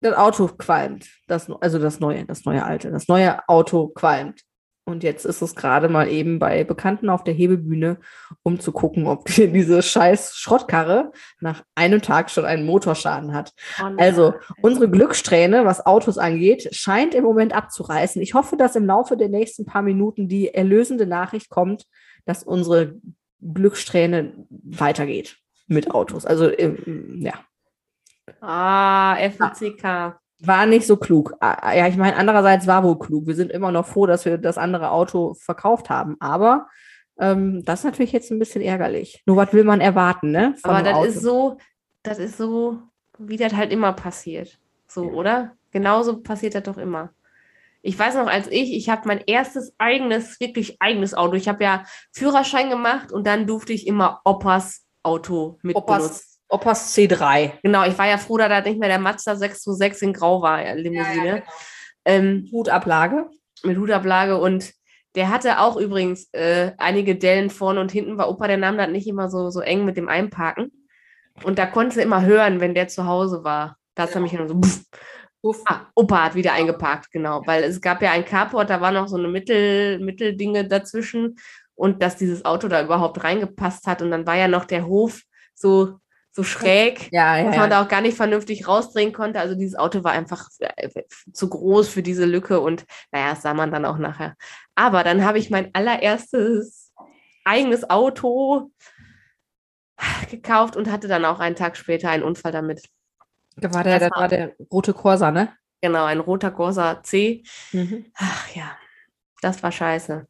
das 0.00 0.16
Auto 0.16 0.48
qualmt. 0.48 1.08
Das, 1.28 1.48
also 1.60 1.78
das 1.78 2.00
neue, 2.00 2.24
das 2.24 2.44
neue 2.44 2.64
alte. 2.64 2.90
Das 2.90 3.06
neue 3.06 3.48
Auto 3.48 3.88
qualmt. 3.88 4.42
Und 4.86 5.02
jetzt 5.02 5.24
ist 5.24 5.40
es 5.40 5.54
gerade 5.54 5.88
mal 5.88 6.08
eben 6.08 6.38
bei 6.38 6.62
Bekannten 6.62 7.08
auf 7.08 7.24
der 7.24 7.32
Hebebühne, 7.32 7.98
um 8.42 8.60
zu 8.60 8.70
gucken, 8.70 9.06
ob 9.06 9.24
die, 9.26 9.48
diese 9.52 9.82
scheiß 9.82 10.36
Schrottkarre 10.36 11.12
nach 11.40 11.64
einem 11.74 12.02
Tag 12.02 12.30
schon 12.30 12.44
einen 12.44 12.66
Motorschaden 12.66 13.32
hat. 13.32 13.54
Oh 13.80 13.86
also 13.96 14.34
unsere 14.60 14.90
Glückssträhne, 14.90 15.64
was 15.64 15.86
Autos 15.86 16.18
angeht, 16.18 16.68
scheint 16.74 17.14
im 17.14 17.24
Moment 17.24 17.54
abzureißen. 17.54 18.20
Ich 18.20 18.34
hoffe, 18.34 18.56
dass 18.56 18.76
im 18.76 18.84
Laufe 18.84 19.16
der 19.16 19.30
nächsten 19.30 19.64
paar 19.64 19.82
Minuten 19.82 20.28
die 20.28 20.52
erlösende 20.52 21.06
Nachricht 21.06 21.48
kommt, 21.48 21.86
dass 22.26 22.42
unsere 22.42 22.94
Glückssträhne 23.40 24.34
weitergeht 24.48 25.38
mit 25.66 25.90
Autos. 25.92 26.26
Also 26.26 26.50
ja. 26.50 27.34
Ah, 28.40 29.16
FCK 29.16 30.18
war 30.46 30.66
nicht 30.66 30.86
so 30.86 30.96
klug. 30.96 31.34
Ja, 31.42 31.86
ich 31.86 31.96
meine, 31.96 32.16
andererseits 32.16 32.66
war 32.66 32.82
wohl 32.84 32.98
klug. 32.98 33.26
Wir 33.26 33.34
sind 33.34 33.50
immer 33.50 33.72
noch 33.72 33.86
froh, 33.86 34.06
dass 34.06 34.24
wir 34.24 34.38
das 34.38 34.58
andere 34.58 34.90
Auto 34.90 35.34
verkauft 35.34 35.90
haben. 35.90 36.16
Aber 36.20 36.68
ähm, 37.18 37.64
das 37.64 37.80
ist 37.80 37.84
natürlich 37.84 38.12
jetzt 38.12 38.30
ein 38.30 38.38
bisschen 38.38 38.62
ärgerlich. 38.62 39.22
Nur 39.26 39.36
was 39.36 39.52
will 39.52 39.64
man 39.64 39.80
erwarten, 39.80 40.30
ne? 40.30 40.54
Aber 40.62 40.82
das 40.82 40.94
Auto. 40.94 41.04
ist 41.06 41.20
so, 41.22 41.58
das 42.02 42.18
ist 42.18 42.36
so, 42.36 42.78
wie 43.18 43.36
das 43.36 43.54
halt 43.54 43.72
immer 43.72 43.92
passiert. 43.92 44.58
So, 44.88 45.04
ja. 45.04 45.12
oder? 45.12 45.52
Genauso 45.70 46.22
passiert 46.22 46.54
das 46.54 46.62
doch 46.62 46.78
immer. 46.78 47.10
Ich 47.82 47.98
weiß 47.98 48.14
noch, 48.14 48.28
als 48.28 48.48
ich, 48.48 48.74
ich 48.74 48.88
habe 48.88 49.06
mein 49.06 49.22
erstes 49.26 49.74
eigenes, 49.76 50.40
wirklich 50.40 50.80
eigenes 50.80 51.12
Auto. 51.14 51.34
Ich 51.34 51.48
habe 51.48 51.62
ja 51.62 51.84
Führerschein 52.12 52.70
gemacht 52.70 53.12
und 53.12 53.26
dann 53.26 53.46
durfte 53.46 53.72
ich 53.72 53.86
immer 53.86 54.22
Opas 54.24 54.86
Auto 55.02 55.58
mit 55.62 55.76
Opas, 55.76 55.98
benutzen. 55.98 56.33
Opas 56.48 56.94
C3. 56.94 57.52
Genau, 57.62 57.84
ich 57.84 57.96
war 57.98 58.06
ja 58.06 58.18
froh, 58.18 58.36
dass 58.38 58.48
da 58.48 58.60
nicht 58.60 58.78
mehr 58.78 58.88
der 58.88 58.98
Mazda 58.98 59.36
626 59.36 60.08
in 60.08 60.12
Grau 60.12 60.42
war, 60.42 60.62
Limousine. 60.74 61.16
Ja, 61.16 61.24
ja, 61.24 61.34
genau. 61.34 61.46
ähm, 62.04 62.48
Hutablage. 62.52 63.30
Mit 63.62 63.78
Hutablage 63.78 64.36
und 64.38 64.72
der 65.14 65.30
hatte 65.30 65.60
auch 65.60 65.76
übrigens 65.76 66.28
äh, 66.32 66.72
einige 66.78 67.16
Dellen 67.16 67.50
vorne 67.50 67.80
und 67.80 67.92
hinten, 67.92 68.18
war 68.18 68.28
Opa, 68.28 68.48
der 68.48 68.56
nahm 68.56 68.76
das 68.76 68.90
nicht 68.90 69.06
immer 69.06 69.30
so, 69.30 69.50
so 69.50 69.60
eng 69.60 69.84
mit 69.84 69.96
dem 69.96 70.08
Einparken. 70.08 70.72
Und 71.42 71.58
da 71.58 71.66
konnte 71.66 71.96
du 71.96 72.02
immer 72.02 72.22
hören, 72.24 72.60
wenn 72.60 72.74
der 72.74 72.88
zu 72.88 73.06
Hause 73.06 73.44
war. 73.44 73.76
Da 73.94 74.04
ist 74.04 74.14
er 74.14 74.20
mich 74.20 74.32
nur 74.32 74.48
so, 74.48 74.60
pff. 74.60 74.84
Ah, 75.66 75.86
Opa 75.94 76.24
hat 76.24 76.34
wieder 76.34 76.54
eingepackt, 76.54 77.10
genau. 77.10 77.42
Weil 77.46 77.64
es 77.64 77.80
gab 77.80 78.00
ja 78.02 78.12
ein 78.12 78.24
Carport, 78.24 78.70
da 78.70 78.80
war 78.80 78.92
noch 78.92 79.08
so 79.08 79.16
eine 79.16 79.28
Mittel, 79.28 79.98
Mitteldinge 79.98 80.66
dazwischen 80.66 81.36
und 81.74 82.02
dass 82.02 82.16
dieses 82.16 82.44
Auto 82.44 82.66
da 82.66 82.82
überhaupt 82.82 83.22
reingepasst 83.22 83.86
hat. 83.86 84.00
Und 84.00 84.10
dann 84.10 84.26
war 84.26 84.36
ja 84.36 84.48
noch 84.48 84.64
der 84.64 84.86
Hof 84.86 85.20
so, 85.54 85.98
so 86.34 86.42
schräg, 86.42 87.12
ja, 87.12 87.38
ja, 87.38 87.44
dass 87.44 87.56
man 87.56 87.70
da 87.70 87.80
auch 87.80 87.88
gar 87.88 88.00
nicht 88.00 88.16
vernünftig 88.16 88.66
rausdrehen 88.66 89.12
konnte. 89.12 89.38
Also 89.38 89.54
dieses 89.54 89.76
Auto 89.76 90.02
war 90.02 90.10
einfach 90.12 90.48
äh, 90.58 90.90
zu 91.32 91.48
groß 91.48 91.88
für 91.88 92.02
diese 92.02 92.24
Lücke 92.24 92.58
und 92.58 92.84
naja, 93.12 93.30
das 93.30 93.42
sah 93.42 93.54
man 93.54 93.70
dann 93.70 93.84
auch 93.84 93.98
nachher. 93.98 94.34
Aber 94.74 95.04
dann 95.04 95.24
habe 95.24 95.38
ich 95.38 95.50
mein 95.50 95.72
allererstes 95.74 96.92
eigenes 97.44 97.88
Auto 97.88 98.72
gekauft 100.28 100.76
und 100.76 100.90
hatte 100.90 101.06
dann 101.06 101.24
auch 101.24 101.38
einen 101.38 101.54
Tag 101.54 101.76
später 101.76 102.10
einen 102.10 102.24
Unfall 102.24 102.50
damit. 102.50 102.82
Da 103.56 103.72
war 103.72 103.84
der, 103.84 104.00
das 104.00 104.10
war 104.10 104.26
der 104.26 104.56
rote 104.72 104.92
Corsa, 104.92 105.30
ne? 105.30 105.56
Genau, 105.82 106.04
ein 106.04 106.18
roter 106.18 106.50
Corsa 106.50 107.00
C. 107.04 107.44
Mhm. 107.70 108.06
Ach 108.16 108.48
ja, 108.56 108.76
das 109.40 109.62
war 109.62 109.70
scheiße. 109.70 110.26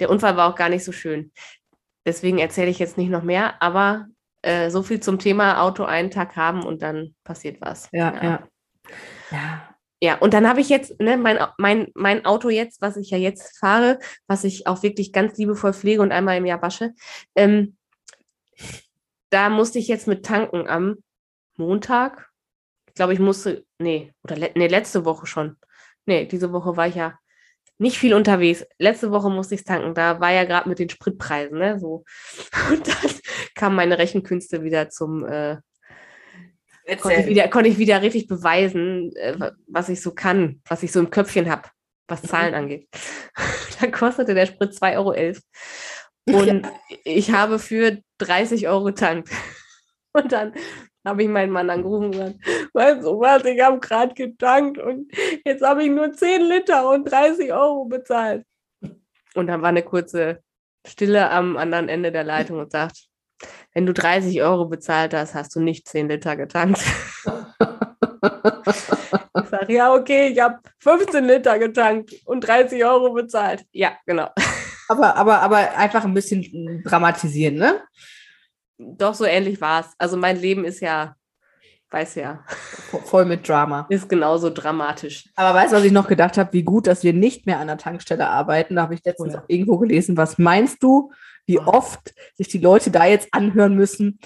Der 0.00 0.08
Unfall 0.08 0.38
war 0.38 0.50
auch 0.50 0.56
gar 0.56 0.70
nicht 0.70 0.84
so 0.84 0.92
schön. 0.92 1.32
Deswegen 2.06 2.38
erzähle 2.38 2.70
ich 2.70 2.78
jetzt 2.78 2.96
nicht 2.96 3.10
noch 3.10 3.22
mehr, 3.22 3.60
aber 3.60 4.06
äh, 4.48 4.70
so 4.70 4.82
viel 4.82 5.00
zum 5.00 5.18
Thema 5.18 5.62
Auto 5.62 5.84
einen 5.84 6.10
Tag 6.10 6.36
haben 6.36 6.64
und 6.64 6.82
dann 6.82 7.14
passiert 7.24 7.60
was. 7.60 7.88
Ja, 7.92 8.14
ja. 8.14 8.22
Ja, 8.22 8.48
ja. 9.30 9.74
ja 10.00 10.18
und 10.18 10.34
dann 10.34 10.48
habe 10.48 10.60
ich 10.60 10.68
jetzt 10.68 11.00
ne, 11.00 11.16
mein, 11.16 11.38
mein, 11.58 11.88
mein 11.94 12.24
Auto 12.24 12.48
jetzt, 12.48 12.80
was 12.80 12.96
ich 12.96 13.10
ja 13.10 13.18
jetzt 13.18 13.58
fahre, 13.58 13.98
was 14.26 14.44
ich 14.44 14.66
auch 14.66 14.82
wirklich 14.82 15.12
ganz 15.12 15.36
liebevoll 15.38 15.72
pflege 15.72 16.02
und 16.02 16.12
einmal 16.12 16.36
im 16.36 16.46
Jahr 16.46 16.62
wasche. 16.62 16.94
Ähm, 17.34 17.76
da 19.30 19.50
musste 19.50 19.78
ich 19.78 19.88
jetzt 19.88 20.06
mit 20.06 20.24
tanken 20.24 20.68
am 20.68 20.96
Montag 21.56 22.28
glaube, 22.98 23.14
ich 23.14 23.18
musste, 23.18 23.64
nee, 23.78 24.12
oder 24.22 24.36
le 24.36 24.50
nee, 24.54 24.66
letzte 24.66 25.06
Woche 25.06 25.26
schon. 25.26 25.56
Nee, 26.04 26.26
diese 26.26 26.52
Woche 26.52 26.76
war 26.76 26.88
ich 26.88 26.96
ja 26.96 27.18
nicht 27.78 27.98
viel 27.98 28.12
unterwegs. 28.12 28.66
Letzte 28.78 29.10
Woche 29.12 29.30
musste 29.30 29.54
ich 29.54 29.62
es 29.62 29.64
tanken. 29.64 29.94
Da 29.94 30.20
war 30.20 30.32
ja 30.32 30.44
gerade 30.44 30.68
mit 30.68 30.78
den 30.80 30.90
Spritpreisen, 30.90 31.58
ne? 31.58 31.78
So. 31.78 32.04
Und 32.70 32.86
dann 32.86 33.10
kamen 33.58 33.76
meine 33.76 33.98
Rechenkünste 33.98 34.62
wieder 34.62 34.88
zum 34.88 35.26
äh, 35.26 35.58
konnte 36.96 37.20
ich, 37.20 37.26
wieder, 37.26 37.48
konnte 37.48 37.68
ich 37.68 37.78
wieder 37.78 38.00
richtig 38.00 38.28
beweisen, 38.28 39.14
äh, 39.16 39.52
was 39.66 39.88
ich 39.88 40.00
so 40.00 40.14
kann, 40.14 40.62
was 40.68 40.82
ich 40.82 40.92
so 40.92 41.00
im 41.00 41.10
Köpfchen 41.10 41.50
habe, 41.50 41.68
was 42.06 42.22
Zahlen 42.22 42.52
mhm. 42.52 42.58
angeht. 42.58 42.88
da 43.80 43.88
kostete 43.88 44.34
der 44.34 44.46
Sprit 44.46 44.72
2,11 44.72 44.96
Euro. 44.96 46.40
Und 46.40 46.64
ja. 46.64 46.72
ich 47.04 47.32
habe 47.32 47.58
für 47.58 47.98
30 48.18 48.68
Euro 48.68 48.84
getankt. 48.84 49.30
Und 50.12 50.32
dann 50.32 50.54
habe 51.06 51.22
ich 51.22 51.28
meinen 51.28 51.52
Mann 51.52 51.70
angerufen 51.70 52.06
und 52.06 52.10
gesagt, 52.12 52.36
weißt 52.72 53.04
du 53.04 53.20
was, 53.20 53.44
ich 53.44 53.60
habe 53.60 53.78
gerade 53.78 54.14
getankt 54.14 54.78
und 54.78 55.10
jetzt 55.44 55.62
habe 55.62 55.84
ich 55.84 55.90
nur 55.90 56.12
10 56.12 56.42
Liter 56.42 56.90
und 56.90 57.04
30 57.10 57.52
Euro 57.52 57.84
bezahlt. 57.84 58.44
Und 59.34 59.46
dann 59.46 59.62
war 59.62 59.68
eine 59.68 59.82
kurze 59.82 60.42
Stille 60.86 61.30
am 61.30 61.56
anderen 61.56 61.88
Ende 61.88 62.10
der 62.10 62.24
Leitung 62.24 62.58
und 62.58 62.72
sagt, 62.72 63.07
wenn 63.74 63.86
du 63.86 63.92
30 63.92 64.42
Euro 64.42 64.66
bezahlt 64.66 65.14
hast, 65.14 65.34
hast 65.34 65.54
du 65.54 65.60
nicht 65.60 65.86
10 65.88 66.08
Liter 66.08 66.36
getankt. 66.36 66.80
ich 66.80 66.86
sage, 69.48 69.72
ja, 69.72 69.94
okay, 69.94 70.28
ich 70.28 70.40
habe 70.40 70.58
15 70.78 71.24
Liter 71.24 71.58
getankt 71.58 72.14
und 72.24 72.40
30 72.40 72.84
Euro 72.84 73.12
bezahlt. 73.12 73.64
Ja, 73.72 73.92
genau. 74.06 74.28
Aber, 74.88 75.16
aber, 75.16 75.42
aber 75.42 75.76
einfach 75.76 76.04
ein 76.04 76.14
bisschen 76.14 76.82
dramatisieren, 76.84 77.56
ne? 77.56 77.82
doch 78.78 79.14
so 79.14 79.24
ähnlich 79.24 79.60
war 79.60 79.80
es. 79.80 79.94
Also 79.98 80.16
mein 80.16 80.40
Leben 80.40 80.64
ist 80.64 80.80
ja, 80.80 81.14
weiß 81.90 82.16
ja. 82.16 82.44
Voll 83.04 83.24
mit 83.24 83.48
Drama. 83.48 83.86
Ist 83.88 84.08
genauso 84.08 84.50
dramatisch. 84.50 85.28
Aber 85.34 85.58
weißt 85.58 85.72
du, 85.72 85.76
was 85.76 85.84
ich 85.84 85.92
noch 85.92 86.08
gedacht 86.08 86.38
habe? 86.38 86.52
Wie 86.52 86.62
gut, 86.62 86.86
dass 86.86 87.02
wir 87.02 87.12
nicht 87.12 87.46
mehr 87.46 87.58
an 87.58 87.66
der 87.66 87.78
Tankstelle 87.78 88.28
arbeiten. 88.28 88.76
Da 88.76 88.82
habe 88.82 88.94
ich 88.94 89.04
letztens 89.04 89.34
ja. 89.34 89.40
auch 89.40 89.44
irgendwo 89.48 89.78
gelesen. 89.78 90.16
Was 90.16 90.38
meinst 90.38 90.82
du, 90.82 91.12
wie 91.48 91.58
oft 91.58 92.14
sich 92.34 92.48
die 92.48 92.58
Leute 92.58 92.90
da 92.90 93.06
jetzt 93.06 93.28
anhören 93.32 93.74
müssen? 93.74 94.20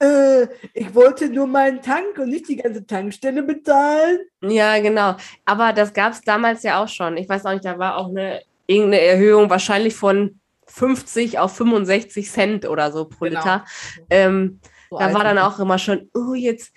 Äh, 0.00 0.46
ich 0.74 0.94
wollte 0.94 1.28
nur 1.28 1.46
meinen 1.46 1.82
Tank 1.82 2.18
und 2.18 2.28
nicht 2.28 2.48
die 2.48 2.56
ganze 2.56 2.86
Tankstelle 2.86 3.42
bezahlen. 3.42 4.20
Ja, 4.42 4.78
genau. 4.78 5.16
Aber 5.44 5.72
das 5.72 5.92
gab 5.92 6.12
es 6.12 6.20
damals 6.20 6.62
ja 6.62 6.82
auch 6.82 6.88
schon. 6.88 7.16
Ich 7.16 7.28
weiß 7.28 7.46
auch 7.46 7.52
nicht, 7.52 7.64
da 7.64 7.78
war 7.78 7.96
auch 7.96 8.10
eine 8.10 8.42
irgendeine 8.66 9.00
Erhöhung 9.00 9.50
wahrscheinlich 9.50 9.96
von 9.96 10.38
50 10.66 11.38
auf 11.38 11.56
65 11.56 12.30
Cent 12.30 12.68
oder 12.68 12.92
so 12.92 13.06
pro 13.06 13.24
genau. 13.24 13.40
Liter. 13.40 13.64
Ähm, 14.10 14.60
so 14.90 14.98
da 14.98 15.12
war 15.14 15.24
dann 15.24 15.38
auch 15.38 15.58
immer 15.58 15.78
schon, 15.78 16.10
oh, 16.14 16.34
jetzt, 16.34 16.76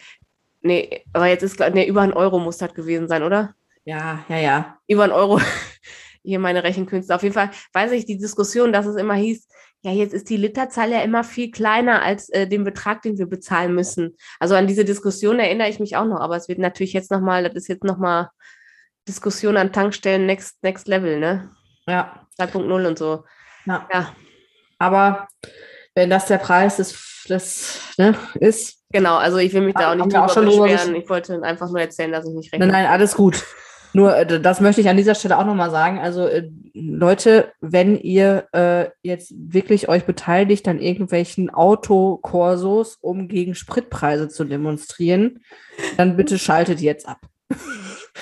nee, 0.61 1.03
aber 1.11 1.27
jetzt 1.27 1.43
ist, 1.43 1.59
nee, 1.73 1.85
über 1.85 2.01
ein 2.01 2.13
Euro 2.13 2.39
muss 2.39 2.57
das 2.57 2.73
gewesen 2.73 3.09
sein, 3.09 3.23
oder? 3.23 3.55
Ja, 3.83 4.23
ja, 4.29 4.37
ja. 4.37 4.77
Über 4.87 5.03
ein 5.03 5.11
Euro. 5.11 5.39
Hier 6.23 6.39
meine 6.39 6.63
Rechenkünste. 6.63 7.13
Auf 7.13 7.23
jeden 7.23 7.33
Fall 7.33 7.51
weiß 7.73 7.91
ich 7.91 8.05
die 8.05 8.17
Diskussion, 8.17 8.71
dass 8.71 8.85
es 8.85 8.95
immer 8.95 9.15
hieß, 9.15 9.47
ja, 9.83 9.91
jetzt 9.91 10.13
ist 10.13 10.29
die 10.29 10.37
Literzahl 10.37 10.91
ja 10.91 11.01
immer 11.01 11.23
viel 11.23 11.49
kleiner 11.49 12.03
als 12.03 12.29
äh, 12.29 12.47
den 12.47 12.63
Betrag, 12.63 13.01
den 13.01 13.17
wir 13.17 13.25
bezahlen 13.25 13.73
müssen. 13.73 14.15
Also 14.39 14.55
an 14.55 14.67
diese 14.67 14.85
Diskussion 14.85 15.39
erinnere 15.39 15.69
ich 15.69 15.79
mich 15.79 15.97
auch 15.97 16.05
noch, 16.05 16.19
aber 16.19 16.35
es 16.35 16.47
wird 16.47 16.59
natürlich 16.59 16.93
jetzt 16.93 17.09
nochmal, 17.09 17.43
das 17.43 17.55
ist 17.55 17.67
jetzt 17.67 17.83
nochmal 17.83 18.29
Diskussion 19.07 19.57
an 19.57 19.73
Tankstellen 19.73 20.27
Next, 20.27 20.61
Next 20.61 20.87
Level, 20.87 21.19
ne? 21.19 21.49
Ja. 21.87 22.27
2.0 22.39 22.87
und 22.87 22.97
so. 22.97 23.23
Ja. 23.65 23.87
ja. 23.91 24.15
Aber 24.77 25.27
wenn 25.95 26.11
das 26.11 26.27
der 26.27 26.37
Preis 26.37 26.77
des, 26.77 27.25
des 27.27 27.81
ne, 27.97 28.15
ist. 28.35 28.83
Genau, 28.91 29.17
also 29.17 29.37
ich 29.37 29.53
will 29.53 29.61
mich 29.61 29.73
da 29.73 29.91
auch 29.91 29.95
nicht 29.95 30.13
drüber 30.13 30.27
beschweren. 30.27 30.95
Ich 30.95 31.09
wollte 31.09 31.41
einfach 31.41 31.69
nur 31.69 31.81
erzählen, 31.81 32.11
dass 32.11 32.27
ich 32.27 32.33
nicht 32.33 32.53
rechne. 32.53 32.67
Nein, 32.67 32.83
nein, 32.83 32.91
alles 32.91 33.15
gut. 33.15 33.43
Nur, 33.93 34.15
äh, 34.15 34.41
das 34.41 34.61
möchte 34.61 34.81
ich 34.81 34.89
an 34.89 34.97
dieser 34.97 35.15
Stelle 35.15 35.37
auch 35.37 35.45
nochmal 35.45 35.71
sagen. 35.71 35.99
Also, 35.99 36.27
äh, 36.27 36.49
Leute, 36.73 37.51
wenn 37.59 37.97
ihr 37.97 38.47
äh, 38.53 38.89
jetzt 39.01 39.33
wirklich 39.35 39.89
euch 39.89 40.05
beteiligt 40.05 40.67
an 40.67 40.79
irgendwelchen 40.79 41.49
Autokorsos, 41.49 42.97
um 43.01 43.27
gegen 43.27 43.55
Spritpreise 43.55 44.29
zu 44.29 44.45
demonstrieren, 44.45 45.43
dann 45.97 46.15
bitte 46.15 46.37
schaltet 46.39 46.79
jetzt 46.79 47.07
ab. 47.07 47.19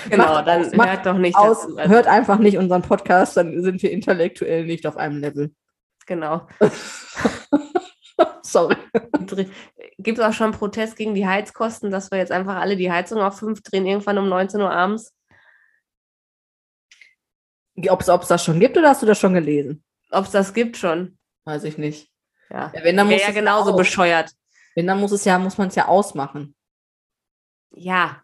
Genau, 0.09 0.25
macht 0.33 0.47
dann 0.47 0.65
aus, 0.65 0.73
hört 0.73 1.05
doch 1.05 1.17
nicht 1.17 1.37
aus, 1.37 1.61
dazu, 1.61 1.77
also. 1.77 1.89
Hört 1.91 2.07
einfach 2.07 2.39
nicht 2.39 2.57
unseren 2.57 2.81
Podcast, 2.81 3.37
dann 3.37 3.61
sind 3.61 3.81
wir 3.83 3.91
intellektuell 3.91 4.65
nicht 4.65 4.87
auf 4.87 4.97
einem 4.97 5.19
Level. 5.19 5.51
Genau. 6.05 6.47
Sorry. 8.41 8.75
Gibt 9.99 10.17
es 10.17 10.23
auch 10.23 10.33
schon 10.33 10.51
Protest 10.51 10.95
gegen 10.95 11.13
die 11.13 11.27
Heizkosten, 11.27 11.91
dass 11.91 12.11
wir 12.11 12.17
jetzt 12.17 12.31
einfach 12.31 12.55
alle 12.55 12.75
die 12.75 12.91
Heizung 12.91 13.21
auf 13.21 13.37
5 13.37 13.61
drehen, 13.61 13.85
irgendwann 13.85 14.17
um 14.17 14.27
19 14.29 14.61
Uhr 14.61 14.71
abends? 14.71 15.13
Ob 17.89 18.01
es 18.01 18.27
das 18.27 18.43
schon 18.43 18.59
gibt 18.59 18.77
oder 18.77 18.89
hast 18.89 19.01
du 19.01 19.05
das 19.05 19.19
schon 19.19 19.33
gelesen? 19.33 19.83
Ob 20.11 20.25
es 20.25 20.31
das 20.31 20.53
gibt 20.53 20.77
schon. 20.77 21.17
Weiß 21.45 21.63
ich 21.63 21.77
nicht. 21.77 22.09
Ja, 22.49 22.71
ja 22.75 22.83
wenn 22.83 22.97
dann 22.97 23.07
muss 23.07 23.21
ja 23.21 23.31
genauso 23.31 23.75
bescheuert. 23.75 24.31
Wenn 24.75 24.87
dann 24.87 24.99
muss 24.99 25.11
es 25.11 25.25
ja, 25.25 25.39
muss 25.39 25.57
man 25.57 25.67
es 25.69 25.75
ja 25.75 25.87
ausmachen. 25.87 26.55
Ja, 27.71 28.23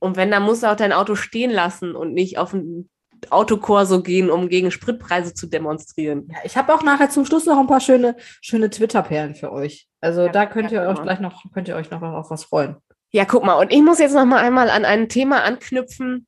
und 0.00 0.16
wenn, 0.16 0.30
dann 0.30 0.42
musst 0.42 0.62
du 0.62 0.70
auch 0.70 0.76
dein 0.76 0.92
Auto 0.92 1.14
stehen 1.14 1.50
lassen 1.50 1.94
und 1.94 2.14
nicht 2.14 2.38
auf 2.38 2.52
ein 2.52 2.88
Autokorso 3.30 4.02
gehen, 4.02 4.30
um 4.30 4.48
gegen 4.48 4.70
Spritpreise 4.70 5.34
zu 5.34 5.48
demonstrieren. 5.48 6.28
Ja, 6.30 6.38
ich 6.44 6.56
habe 6.56 6.72
auch 6.72 6.82
nachher 6.82 7.10
zum 7.10 7.24
Schluss 7.24 7.46
noch 7.46 7.58
ein 7.58 7.66
paar 7.66 7.80
schöne, 7.80 8.16
schöne 8.40 8.70
Twitter-Perlen 8.70 9.34
für 9.34 9.50
euch. 9.52 9.88
Also 10.00 10.26
ja, 10.26 10.28
da 10.32 10.46
könnt 10.46 10.70
ihr 10.70 10.82
euch 10.82 11.02
gleich 11.02 11.18
noch, 11.18 11.42
könnt 11.52 11.66
ihr 11.66 11.74
euch 11.74 11.90
noch 11.90 12.00
auf 12.00 12.30
was 12.30 12.44
freuen. 12.44 12.76
Ja, 13.10 13.24
guck 13.24 13.44
mal, 13.44 13.54
und 13.54 13.72
ich 13.72 13.82
muss 13.82 13.98
jetzt 13.98 14.14
noch 14.14 14.24
mal 14.24 14.38
einmal 14.38 14.70
an 14.70 14.84
ein 14.84 15.08
Thema 15.08 15.42
anknüpfen, 15.42 16.26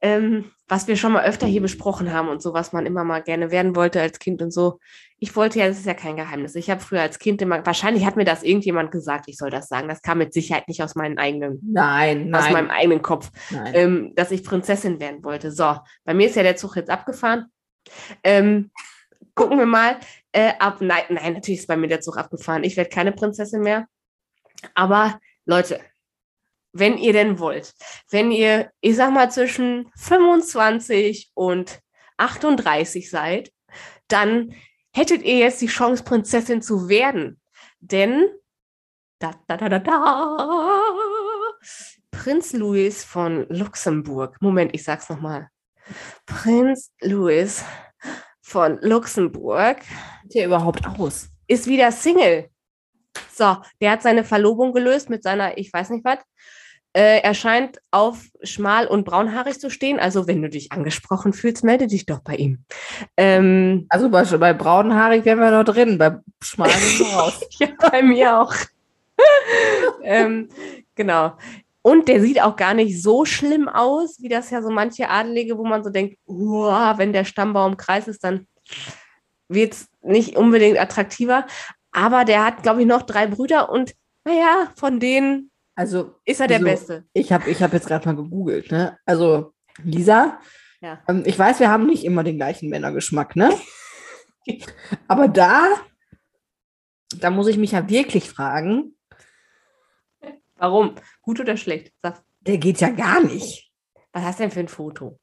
ähm, 0.00 0.50
was 0.68 0.86
wir 0.86 0.96
schon 0.96 1.12
mal 1.12 1.24
öfter 1.24 1.46
hier 1.46 1.62
besprochen 1.62 2.12
haben 2.12 2.28
und 2.28 2.42
so, 2.42 2.52
was 2.52 2.72
man 2.72 2.84
immer 2.84 3.02
mal 3.02 3.22
gerne 3.22 3.50
werden 3.50 3.74
wollte 3.74 4.00
als 4.00 4.18
Kind 4.18 4.42
und 4.42 4.52
so. 4.52 4.78
Ich 5.18 5.34
wollte 5.34 5.58
ja, 5.58 5.66
das 5.66 5.78
ist 5.78 5.86
ja 5.86 5.94
kein 5.94 6.16
Geheimnis. 6.16 6.54
Ich 6.54 6.70
habe 6.70 6.80
früher 6.80 7.00
als 7.00 7.18
Kind 7.18 7.40
immer, 7.42 7.64
wahrscheinlich 7.64 8.04
hat 8.04 8.16
mir 8.16 8.24
das 8.24 8.42
irgendjemand 8.42 8.92
gesagt, 8.92 9.24
ich 9.28 9.38
soll 9.38 9.50
das 9.50 9.68
sagen. 9.68 9.88
Das 9.88 10.02
kam 10.02 10.18
mit 10.18 10.32
Sicherheit 10.32 10.68
nicht 10.68 10.82
aus 10.82 10.94
meinem 10.94 11.18
eigenen, 11.18 11.58
nein, 11.64 12.34
aus 12.34 12.44
nein. 12.44 12.52
meinem 12.52 12.70
eigenen 12.70 13.02
Kopf, 13.02 13.30
ähm, 13.72 14.12
dass 14.14 14.30
ich 14.30 14.44
Prinzessin 14.44 15.00
werden 15.00 15.24
wollte. 15.24 15.50
So, 15.50 15.76
bei 16.04 16.14
mir 16.14 16.28
ist 16.28 16.36
ja 16.36 16.42
der 16.42 16.56
Zug 16.56 16.76
jetzt 16.76 16.90
abgefahren. 16.90 17.46
Ähm, 18.22 18.70
gucken 19.34 19.58
wir 19.58 19.66
mal. 19.66 19.96
Äh, 20.32 20.52
ab, 20.58 20.76
nein, 20.80 21.04
nein, 21.08 21.32
natürlich 21.32 21.60
ist 21.60 21.68
bei 21.68 21.76
mir 21.76 21.88
der 21.88 22.02
Zug 22.02 22.18
abgefahren. 22.18 22.62
Ich 22.62 22.76
werde 22.76 22.90
keine 22.90 23.12
Prinzessin 23.12 23.62
mehr. 23.62 23.86
Aber 24.74 25.18
Leute, 25.46 25.80
wenn 26.72 26.98
ihr 26.98 27.12
denn 27.12 27.38
wollt, 27.38 27.74
wenn 28.10 28.30
ihr, 28.30 28.70
ich 28.80 28.96
sag 28.96 29.12
mal, 29.12 29.30
zwischen 29.30 29.90
25 29.96 31.30
und 31.34 31.80
38 32.18 33.10
seid, 33.10 33.52
dann 34.08 34.54
hättet 34.92 35.22
ihr 35.22 35.38
jetzt 35.38 35.60
die 35.60 35.66
Chance, 35.66 36.04
Prinzessin 36.04 36.62
zu 36.62 36.88
werden. 36.88 37.40
Denn 37.80 38.28
da, 39.18 39.32
da, 39.46 39.56
da, 39.56 39.68
da, 39.68 39.78
da, 39.78 40.82
Prinz 42.10 42.52
Louis 42.52 43.04
von 43.04 43.46
Luxemburg. 43.48 44.36
Moment, 44.40 44.74
ich 44.74 44.84
sag's 44.84 45.08
nochmal. 45.08 45.48
Prinz 46.26 46.92
Louis 47.00 47.64
von 48.40 48.78
Luxemburg. 48.80 49.78
Sieht 50.22 50.34
der 50.34 50.46
überhaupt 50.46 50.86
aus? 50.86 51.28
Ist 51.46 51.66
wieder 51.66 51.92
Single. 51.92 52.50
So, 53.32 53.56
der 53.80 53.92
hat 53.92 54.02
seine 54.02 54.24
Verlobung 54.24 54.72
gelöst 54.72 55.10
mit 55.10 55.22
seiner, 55.22 55.56
ich 55.56 55.72
weiß 55.72 55.90
nicht 55.90 56.04
was. 56.04 56.18
Äh, 56.98 57.20
er 57.20 57.34
scheint 57.34 57.80
auf 57.92 58.24
schmal 58.42 58.88
und 58.88 59.04
braunhaarig 59.04 59.60
zu 59.60 59.70
stehen. 59.70 60.00
Also, 60.00 60.26
wenn 60.26 60.42
du 60.42 60.48
dich 60.48 60.72
angesprochen 60.72 61.32
fühlst, 61.32 61.62
melde 61.62 61.86
dich 61.86 62.06
doch 62.06 62.18
bei 62.18 62.34
ihm. 62.34 62.64
Ähm, 63.16 63.86
also, 63.88 64.10
bei, 64.10 64.24
bei 64.24 64.52
braunhaarig 64.52 65.24
wären 65.24 65.38
wir 65.38 65.52
noch 65.52 65.62
drin, 65.62 65.96
bei 65.96 66.18
schmal 66.42 66.70
sind 66.70 67.06
wir 67.06 67.16
raus. 67.16 67.40
ja, 67.60 67.68
bei 67.92 68.02
mir 68.02 68.40
auch. 68.40 68.52
ähm, 70.02 70.48
genau. 70.96 71.34
Und 71.82 72.08
der 72.08 72.20
sieht 72.20 72.42
auch 72.42 72.56
gar 72.56 72.74
nicht 72.74 73.00
so 73.00 73.24
schlimm 73.24 73.68
aus, 73.68 74.20
wie 74.20 74.28
das 74.28 74.50
ja 74.50 74.60
so 74.60 74.70
manche 74.70 75.08
Adelige, 75.08 75.56
wo 75.56 75.64
man 75.64 75.84
so 75.84 75.90
denkt, 75.90 76.18
wenn 76.26 77.12
der 77.12 77.24
Stammbaum 77.24 77.76
kreis 77.76 78.08
ist, 78.08 78.24
dann 78.24 78.48
wird 79.46 79.74
es 79.74 79.88
nicht 80.02 80.36
unbedingt 80.36 80.80
attraktiver. 80.80 81.46
Aber 81.92 82.24
der 82.24 82.44
hat, 82.44 82.64
glaube 82.64 82.80
ich, 82.80 82.88
noch 82.88 83.02
drei 83.02 83.28
Brüder 83.28 83.70
und 83.70 83.94
naja, 84.24 84.72
von 84.74 84.98
denen 84.98 85.52
also, 85.78 86.16
ist 86.24 86.40
er 86.40 86.48
der 86.48 86.56
also, 86.56 86.66
Beste. 86.66 87.04
Ich 87.12 87.30
habe 87.30 87.48
ich 87.48 87.62
hab 87.62 87.72
jetzt 87.72 87.86
gerade 87.86 88.04
mal 88.04 88.16
gegoogelt. 88.16 88.72
Ne? 88.72 88.98
Also, 89.06 89.54
Lisa, 89.84 90.40
ja. 90.80 91.00
ähm, 91.06 91.22
ich 91.24 91.38
weiß, 91.38 91.60
wir 91.60 91.70
haben 91.70 91.86
nicht 91.86 92.02
immer 92.02 92.24
den 92.24 92.34
gleichen 92.34 92.68
Männergeschmack, 92.68 93.36
ne? 93.36 93.56
Aber 95.06 95.28
da, 95.28 95.68
da 97.20 97.30
muss 97.30 97.46
ich 97.46 97.58
mich 97.58 97.70
ja 97.70 97.88
wirklich 97.88 98.28
fragen. 98.28 98.96
Warum? 100.56 100.96
Gut 101.22 101.38
oder 101.38 101.56
schlecht? 101.56 101.92
Sag. 102.02 102.24
Der 102.40 102.58
geht 102.58 102.80
ja 102.80 102.88
gar 102.90 103.22
nicht. 103.22 103.70
Was 104.10 104.24
hast 104.24 104.40
du 104.40 104.42
denn 104.42 104.50
für 104.50 104.58
ein 104.58 104.66
Foto? 104.66 105.20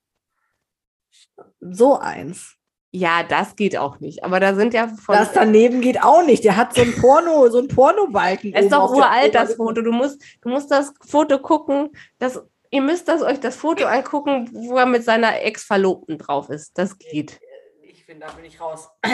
So 1.59 1.99
eins. 1.99 2.55
Ja, 2.95 3.23
das 3.23 3.57
geht 3.57 3.75
auch 3.75 3.99
nicht. 3.99 4.23
Aber 4.23 4.39
da 4.39 4.55
sind 4.55 4.73
ja 4.73 4.87
von. 4.87 5.17
Das 5.17 5.33
daneben 5.33 5.81
geht 5.81 6.01
auch 6.01 6.25
nicht. 6.25 6.45
Der 6.45 6.55
hat 6.55 6.73
so 6.73 6.81
ein 6.81 6.95
Porno, 6.95 7.49
so 7.49 7.59
ein 7.59 7.67
Pornobalken. 7.67 8.53
Es 8.53 8.65
ist 8.65 8.71
doch 8.71 8.89
uralt, 8.89 9.35
das 9.35 9.55
Foto. 9.55 9.81
Du 9.81 9.91
musst, 9.91 10.23
du 10.41 10.47
musst 10.47 10.71
das 10.71 10.93
Foto 11.05 11.39
gucken. 11.39 11.89
Das, 12.19 12.41
ihr 12.71 12.81
müsst 12.81 13.09
das, 13.09 13.21
euch 13.21 13.41
das 13.41 13.57
Foto 13.57 13.83
angucken, 13.83 14.49
wo 14.53 14.77
er 14.77 14.85
mit 14.85 15.03
seiner 15.03 15.41
Ex-Verlobten 15.41 16.17
drauf 16.17 16.49
ist. 16.49 16.77
Das 16.77 16.97
geht. 16.97 17.37
Ich 17.81 18.05
finde, 18.05 18.27
da 18.27 18.31
bin 18.31 18.45
ich 18.45 18.61
raus. 18.61 18.87
da 19.01 19.09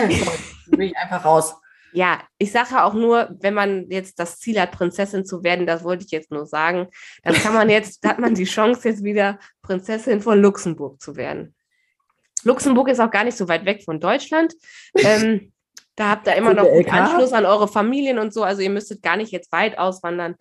bin 0.68 0.82
ich 0.82 0.96
einfach 0.96 1.26
raus. 1.26 1.56
Ja, 1.92 2.22
ich 2.38 2.52
sage 2.52 2.84
auch 2.84 2.94
nur, 2.94 3.36
wenn 3.40 3.56
man 3.56 3.90
jetzt 3.90 4.20
das 4.20 4.38
Ziel 4.38 4.62
hat, 4.62 4.74
Prinzessin 4.74 5.26
zu 5.26 5.44
werden, 5.44 5.66
das 5.66 5.84
wollte 5.84 6.06
ich 6.06 6.12
jetzt 6.12 6.32
nur 6.32 6.46
sagen, 6.46 6.88
dann 7.24 7.34
kann 7.34 7.56
man 7.56 7.68
jetzt, 7.68 8.08
hat 8.08 8.20
man 8.20 8.36
die 8.36 8.46
Chance, 8.46 8.90
jetzt 8.90 9.04
wieder 9.04 9.40
Prinzessin 9.64 10.22
von 10.22 10.40
Luxemburg 10.40 11.02
zu 11.02 11.16
werden. 11.16 11.56
Luxemburg 12.44 12.90
ist 12.90 13.00
auch 13.00 13.12
gar 13.12 13.24
nicht 13.24 13.38
so 13.38 13.48
weit 13.48 13.66
weg 13.66 13.84
von 13.84 14.00
Deutschland. 14.00 14.54
Ähm, 14.98 15.52
da 15.96 16.10
habt 16.10 16.28
ihr 16.28 16.36
immer 16.36 16.54
noch 16.54 16.66
Anschluss 16.90 17.34
an 17.34 17.46
eure 17.46 17.68
Familien 17.68 18.18
und 18.18 18.34
so. 18.34 18.44
Also 18.44 18.62
ihr 18.62 18.70
müsstet 18.70 19.02
gar 19.02 19.18
nicht 19.18 19.32
jetzt 19.32 19.52
weit 19.52 19.78
auswandern. 19.78 20.36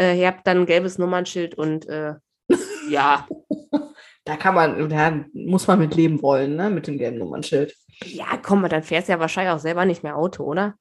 Äh, 0.00 0.18
ihr 0.18 0.26
habt 0.26 0.46
dann 0.46 0.58
ein 0.58 0.66
gelbes 0.66 0.98
Nummernschild 0.98 1.56
und 1.56 1.86
äh, 1.88 2.14
ja. 2.90 3.26
Da 4.24 4.36
kann 4.36 4.54
man, 4.54 4.88
da 4.88 5.24
muss 5.32 5.66
man 5.66 5.78
mit 5.78 5.94
leben 5.94 6.20
wollen, 6.22 6.56
ne? 6.56 6.70
Mit 6.70 6.86
dem 6.88 6.98
gelben 6.98 7.18
Nummernschild. 7.18 7.76
Ja, 8.04 8.36
komm, 8.42 8.68
dann 8.68 8.82
fährst 8.82 9.08
du 9.08 9.12
ja 9.12 9.20
wahrscheinlich 9.20 9.52
auch 9.52 9.60
selber 9.60 9.84
nicht 9.84 10.02
mehr 10.02 10.16
Auto, 10.16 10.44
oder? 10.44 10.74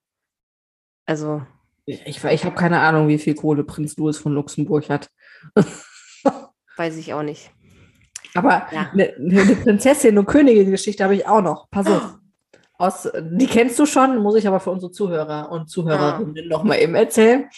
Also. 1.06 1.43
Ich, 1.86 2.23
ich 2.23 2.45
habe 2.45 2.56
keine 2.56 2.80
Ahnung, 2.80 3.08
wie 3.08 3.19
viel 3.19 3.36
Kohle 3.36 3.63
Prinz 3.63 3.95
Louis 3.97 4.17
von 4.17 4.34
Luxemburg 4.34 4.89
hat. 4.89 5.10
Weiß 6.78 6.97
ich 6.97 7.13
auch 7.13 7.21
nicht. 7.21 7.51
Aber 8.35 8.67
ja. 8.71 8.89
eine, 8.93 9.13
eine 9.17 9.55
Prinzessin- 9.55 10.17
und 10.17 10.25
Königin-Geschichte 10.25 11.03
habe 11.03 11.15
ich 11.15 11.27
auch 11.27 11.41
noch. 11.41 11.69
Pass 11.71 11.87
auf. 11.87 12.17
Aus, 12.77 13.09
die 13.31 13.47
kennst 13.47 13.79
du 13.79 13.85
schon, 13.85 14.17
muss 14.21 14.35
ich 14.35 14.47
aber 14.47 14.59
für 14.59 14.71
unsere 14.71 14.91
Zuhörer 14.91 15.49
und 15.49 15.69
Zuhörerinnen 15.69 16.35
ja. 16.35 16.45
noch 16.45 16.63
mal 16.63 16.75
eben 16.75 16.93
erzählen. 16.93 17.49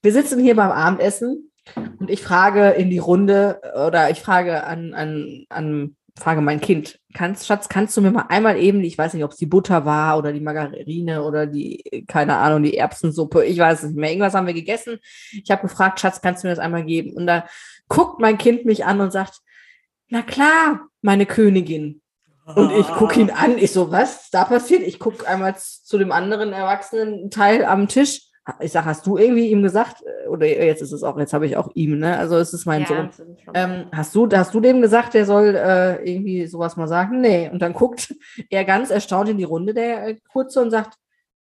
Wir 0.00 0.12
sitzen 0.12 0.40
hier 0.40 0.56
beim 0.56 0.70
Abendessen 0.70 1.52
und 2.00 2.08
ich 2.08 2.22
frage 2.22 2.70
in 2.70 2.88
die 2.88 2.98
Runde 2.98 3.60
oder 3.86 4.08
ich 4.08 4.20
frage 4.20 4.64
an, 4.64 4.94
an, 4.94 5.44
an 5.50 5.96
frage 6.18 6.40
mein 6.40 6.60
Kind, 6.60 6.98
kannst, 7.14 7.46
Schatz, 7.46 7.68
kannst 7.68 7.96
du 7.96 8.00
mir 8.00 8.10
mal 8.10 8.26
einmal 8.28 8.58
eben, 8.58 8.82
ich 8.82 8.98
weiß 8.98 9.14
nicht, 9.14 9.24
ob 9.24 9.32
es 9.32 9.38
die 9.38 9.46
Butter 9.46 9.84
war 9.84 10.18
oder 10.18 10.32
die 10.32 10.40
Margarine 10.40 11.22
oder 11.22 11.46
die, 11.46 12.04
keine 12.06 12.36
Ahnung, 12.36 12.62
die 12.62 12.76
Erbsensuppe, 12.76 13.44
ich 13.44 13.58
weiß 13.58 13.82
es 13.82 13.90
nicht 13.90 13.98
mehr. 13.98 14.10
Irgendwas 14.10 14.34
haben 14.34 14.46
wir 14.46 14.54
gegessen. 14.54 14.98
Ich 15.32 15.50
habe 15.50 15.62
gefragt, 15.62 16.00
Schatz, 16.00 16.20
kannst 16.20 16.42
du 16.42 16.48
mir 16.48 16.54
das 16.54 16.62
einmal 16.62 16.84
geben? 16.84 17.14
Und 17.14 17.26
da 17.26 17.46
guckt 17.88 18.20
mein 18.20 18.38
Kind 18.38 18.64
mich 18.64 18.84
an 18.84 19.00
und 19.00 19.12
sagt, 19.12 19.40
na 20.12 20.20
klar, 20.20 20.88
meine 21.00 21.24
Königin. 21.24 22.02
Und 22.54 22.70
ich 22.72 22.86
gucke 22.86 23.18
ihn 23.18 23.30
an, 23.30 23.56
ich 23.56 23.72
so, 23.72 23.90
was 23.90 24.28
da 24.30 24.44
passiert? 24.44 24.82
Ich 24.82 24.98
gucke 24.98 25.26
einmal 25.26 25.56
zu 25.56 25.96
dem 25.96 26.12
anderen 26.12 26.52
erwachsenen 26.52 27.30
Teil 27.30 27.64
am 27.64 27.88
Tisch. 27.88 28.20
Ich 28.60 28.72
sage, 28.72 28.86
hast 28.86 29.06
du 29.06 29.16
irgendwie 29.16 29.48
ihm 29.48 29.62
gesagt, 29.62 30.02
oder 30.28 30.46
jetzt 30.46 30.82
ist 30.82 30.92
es 30.92 31.02
auch, 31.02 31.16
jetzt 31.18 31.32
habe 31.32 31.46
ich 31.46 31.56
auch 31.56 31.70
ihm, 31.74 31.98
ne? 31.98 32.18
Also 32.18 32.36
es 32.36 32.52
ist 32.52 32.66
mein 32.66 32.82
ja, 32.82 32.88
Sohn. 32.88 33.10
Ähm, 33.54 33.86
hast, 33.90 34.14
du, 34.14 34.28
hast 34.30 34.52
du 34.52 34.60
dem 34.60 34.82
gesagt, 34.82 35.14
der 35.14 35.24
soll 35.24 35.54
äh, 35.54 36.04
irgendwie 36.04 36.46
sowas 36.46 36.76
mal 36.76 36.88
sagen? 36.88 37.22
Nee. 37.22 37.48
Und 37.50 37.62
dann 37.62 37.72
guckt 37.72 38.14
er 38.50 38.64
ganz 38.64 38.90
erstaunt 38.90 39.30
in 39.30 39.38
die 39.38 39.44
Runde, 39.44 39.72
der 39.72 40.08
äh, 40.08 40.16
Kurze, 40.30 40.60
und 40.60 40.70
sagt, 40.70 40.98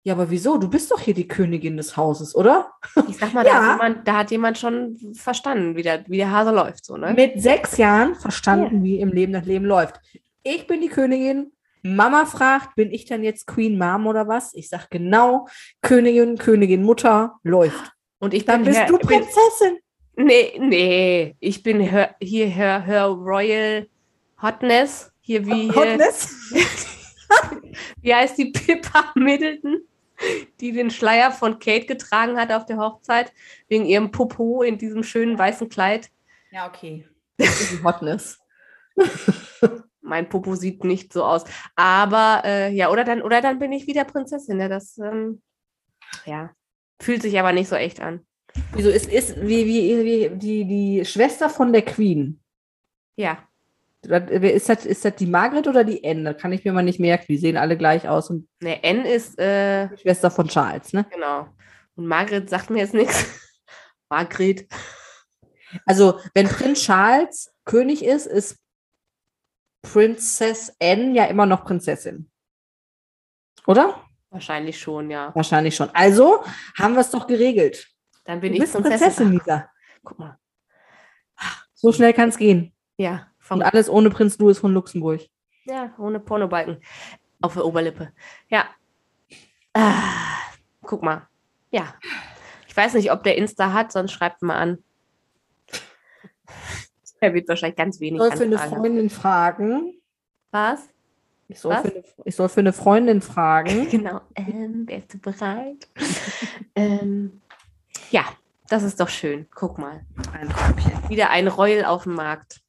ja, 0.07 0.13
aber 0.13 0.29
wieso? 0.29 0.59
Du 0.59 0.69
bist 0.69 0.91
doch 0.91 1.01
hier 1.01 1.15
die 1.15 1.27
Königin 1.27 1.79
des 1.79 1.97
Hauses, 1.97 2.35
oder? 2.35 2.71
Ich 3.09 3.17
sag 3.17 3.33
mal, 3.33 3.45
ja. 3.47 3.53
da, 3.53 3.63
hat 3.63 3.73
jemand, 3.73 4.09
da, 4.09 4.17
hat 4.19 4.31
jemand, 4.31 4.59
schon 4.59 4.99
verstanden, 5.15 5.77
wie 5.77 5.83
der, 5.83 6.05
wie 6.09 6.19
der 6.19 6.31
Hase 6.31 6.51
läuft. 6.51 6.85
So, 6.85 6.99
ne? 6.99 7.15
Mit 7.15 7.41
sechs 7.41 7.79
Jahren 7.79 8.15
verstanden, 8.15 8.79
ja. 8.79 8.83
wie 8.83 9.01
im 9.01 9.09
Leben 9.09 9.33
das 9.33 9.47
Leben 9.47 9.65
läuft. 9.65 9.99
Ich 10.43 10.67
bin 10.67 10.83
die 10.83 10.89
Königin. 10.89 11.53
Mama 11.83 12.27
fragt, 12.27 12.77
bin 12.77 12.91
ich 12.93 13.07
dann 13.07 13.25
jetzt 13.25 13.47
Queen 13.47 13.79
Mom 13.79 14.07
oder 14.07 14.29
was? 14.29 14.53
Ich 14.55 14.69
sag 14.69 14.91
genau, 14.91 15.49
Königin, 15.81 16.37
Königin, 16.37 16.83
Mutter, 16.83 17.37
läuft. 17.43 17.93
Und 18.19 18.35
ich 18.35 18.45
dann 18.45 18.63
bist 18.63 18.79
Herr, 18.79 18.87
du 18.87 18.99
Prinzessin. 18.99 19.79
Bin, 20.17 20.27
nee, 20.27 20.59
nee, 20.59 21.37
ich 21.41 21.63
bin 21.63 21.81
her, 21.81 22.15
hier 22.21 22.47
Her, 22.47 22.83
Her 22.83 23.07
Royal 23.07 23.87
Hotness. 24.41 25.11
Hier 25.21 25.47
wie. 25.47 25.71
Hotness? 25.71 26.53
wie 28.03 28.15
heißt 28.15 28.37
die 28.37 28.53
Pippa 28.53 29.13
Middleton? 29.15 29.81
Die 30.61 30.73
den 30.73 30.91
Schleier 30.91 31.31
von 31.31 31.59
Kate 31.59 31.87
getragen 31.87 32.39
hat 32.39 32.53
auf 32.53 32.67
der 32.67 32.79
Hochzeit, 32.79 33.33
wegen 33.69 33.87
ihrem 33.87 34.11
Popo 34.11 34.63
in 34.63 34.79
diesem 34.79 35.03
schönen 35.03 35.39
weißen 35.39 35.69
Kleid. 35.69 36.11
Ja, 36.51 36.69
okay. 36.69 37.09
Das 37.37 37.61
ist 37.61 37.83
Hotness. 37.83 38.39
mein 40.05 40.29
Popo 40.29 40.55
sieht 40.55 40.85
nicht 40.85 41.13
so 41.13 41.25
aus. 41.25 41.45
Aber 41.75 42.43
äh, 42.45 42.73
ja, 42.73 42.91
oder 42.91 43.05
dann, 43.05 43.23
oder 43.23 43.41
dann 43.41 43.59
bin 43.59 43.73
ich 43.73 43.87
wieder 43.87 44.05
Prinzessin. 44.05 44.61
Ja, 44.61 44.69
das 44.69 44.99
ähm, 44.99 45.43
ja, 46.25 46.51
fühlt 47.01 47.23
sich 47.23 47.39
aber 47.39 47.53
nicht 47.53 47.69
so 47.69 47.77
echt 47.77 48.01
an. 48.01 48.25
Wieso 48.73 48.91
ist, 48.91 49.11
ist 49.11 49.37
wie, 49.41 49.67
wie, 49.67 50.05
wie 50.05 50.31
die, 50.37 50.65
die 50.65 51.05
Schwester 51.05 51.51
von 51.51 51.73
der 51.73 51.83
Queen? 51.83 52.41
Ja. 53.17 53.49
Ist 54.07 54.69
das, 54.69 54.87
ist 54.87 55.05
das 55.05 55.17
die 55.17 55.27
Margret 55.27 55.67
oder 55.67 55.85
die 55.85 56.03
N? 56.05 56.25
Da 56.25 56.35
kann 56.35 56.53
ich 56.53 56.65
mir 56.65 56.73
mal 56.73 56.83
nicht 56.83 57.01
merken. 57.01 57.27
Die 57.29 57.39
sehen 57.39 57.57
alle 57.57 57.77
gleich 57.77 58.09
aus. 58.09 58.31
Und 58.31 58.49
ne, 58.61 58.83
N 58.83 59.05
ist 59.05 59.39
äh, 59.39 59.89
die 59.89 59.99
Schwester 59.99 60.31
von 60.31 60.49
Charles, 60.49 60.93
ne? 60.93 61.07
Genau. 61.13 61.49
Und 61.97 62.07
Margret 62.07 62.49
sagt 62.51 62.71
mir 62.71 62.81
jetzt 62.81 62.95
nichts. 62.95 63.27
Margret. 64.09 64.67
Also, 65.87 66.21
wenn 66.35 66.49
Prinz 66.49 66.83
Charles 66.83 67.53
König 67.65 68.05
ist, 68.05 68.27
ist 68.27 68.59
Prinzess 69.83 70.75
N 70.79 71.15
ja 71.15 71.25
immer 71.27 71.47
noch 71.47 71.65
Prinzessin. 71.65 72.31
Oder? 73.67 74.03
Wahrscheinlich 74.31 74.79
schon, 74.79 75.11
ja. 75.11 75.35
Wahrscheinlich 75.35 75.77
schon. 75.77 75.91
Also 75.95 76.45
haben 76.77 76.95
wir 76.95 77.01
es 77.01 77.11
doch 77.11 77.27
geregelt. 77.27 77.89
Dann 78.25 78.41
bin 78.41 78.53
du 78.53 78.63
ich 78.63 78.71
Prinzessin. 78.71 78.99
Prinzessin, 78.99 79.33
Lisa. 79.33 79.71
Guck 80.03 80.19
mal. 80.19 80.39
So 81.75 81.93
schnell 81.93 82.13
kann 82.15 82.31
es 82.31 82.39
gehen. 82.39 82.75
Ja. 82.97 83.29
Und 83.51 83.63
alles 83.63 83.89
ohne 83.89 84.11
Prinz 84.11 84.39
Louis 84.39 84.59
von 84.59 84.73
Luxemburg. 84.73 85.21
Ja, 85.65 85.93
ohne 85.99 86.21
Pornobalken 86.21 86.79
auf 87.41 87.55
der 87.55 87.65
Oberlippe. 87.65 88.13
Ja. 88.49 88.67
Ah, 89.73 90.39
guck 90.83 91.03
mal. 91.03 91.29
Ja. 91.71 91.95
Ich 92.69 92.77
weiß 92.77 92.95
nicht, 92.95 93.13
ob 93.13 93.23
der 93.23 93.37
Insta 93.37 93.73
hat, 93.73 93.93
sonst 93.93 94.13
schreibt 94.13 94.43
mal 94.43 94.57
an. 94.57 94.79
Er 97.21 97.33
wird 97.33 97.49
wahrscheinlich 97.49 97.77
ganz 97.77 98.01
wenig. 98.01 98.21
Ich 98.21 98.29
soll 98.29 98.37
für 98.37 98.45
eine 98.45 98.59
Freundin 98.59 99.09
fragen. 99.09 99.95
Was? 100.51 100.91
Ich 101.49 101.59
soll, 101.59 101.73
Was? 101.73 101.83
Für, 101.83 101.89
eine, 101.89 102.05
ich 102.25 102.37
soll 102.37 102.49
für 102.49 102.61
eine 102.61 102.73
Freundin 102.73 103.23
fragen. 103.23 103.89
genau. 103.91 104.21
Ähm, 104.35 104.87
wärst 104.87 105.15
du 105.15 105.19
bereit? 105.19 105.89
ähm, 106.75 107.41
ja, 108.11 108.25
Das 108.69 108.83
ist 108.83 109.01
doch 109.01 109.09
schön. 109.09 109.47
Guck 109.55 109.79
mal. 109.79 110.05
Ein. 110.33 110.53
Wieder 111.09 111.31
ein 111.31 111.49
Reul 111.49 111.85
auf 111.85 112.03
dem 112.03 112.15
Markt. 112.15 112.64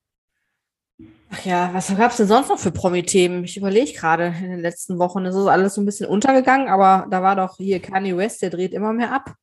Ach 1.37 1.43
ja, 1.43 1.69
was 1.73 1.93
gab 1.97 2.11
es 2.11 2.17
denn 2.17 2.27
sonst 2.27 2.47
noch 2.47 2.59
für 2.59 2.71
Promi-Themen? 2.71 3.43
Ich 3.43 3.57
überlege 3.57 3.91
gerade 3.91 4.33
in 4.41 4.51
den 4.51 4.61
letzten 4.61 4.99
Wochen. 4.99 5.25
Es 5.25 5.35
ist 5.35 5.47
alles 5.47 5.73
so 5.73 5.81
ein 5.81 5.85
bisschen 5.85 6.07
untergegangen, 6.07 6.69
aber 6.69 7.07
da 7.09 7.21
war 7.21 7.35
doch 7.35 7.57
hier 7.57 7.81
Kanye 7.81 8.15
West, 8.15 8.41
der 8.41 8.51
dreht 8.51 8.71
immer 8.71 8.93
mehr 8.93 9.11
ab. 9.11 9.33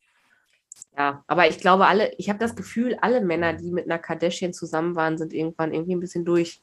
Ja, 0.97 1.23
aber 1.27 1.49
ich 1.49 1.59
glaube, 1.59 1.87
alle, 1.87 2.11
ich 2.17 2.31
habe 2.31 2.39
das 2.39 2.57
Gefühl, 2.57 2.97
alle 3.03 3.21
Männer, 3.21 3.53
die 3.53 3.71
mit 3.71 3.85
einer 3.85 3.99
Kardashian 3.99 4.55
zusammen 4.55 4.97
waren, 4.97 5.19
sind 5.19 5.35
irgendwann 5.35 5.75
irgendwie 5.75 5.95
ein 5.95 6.01
bisschen 6.01 6.25
durch. 6.25 6.63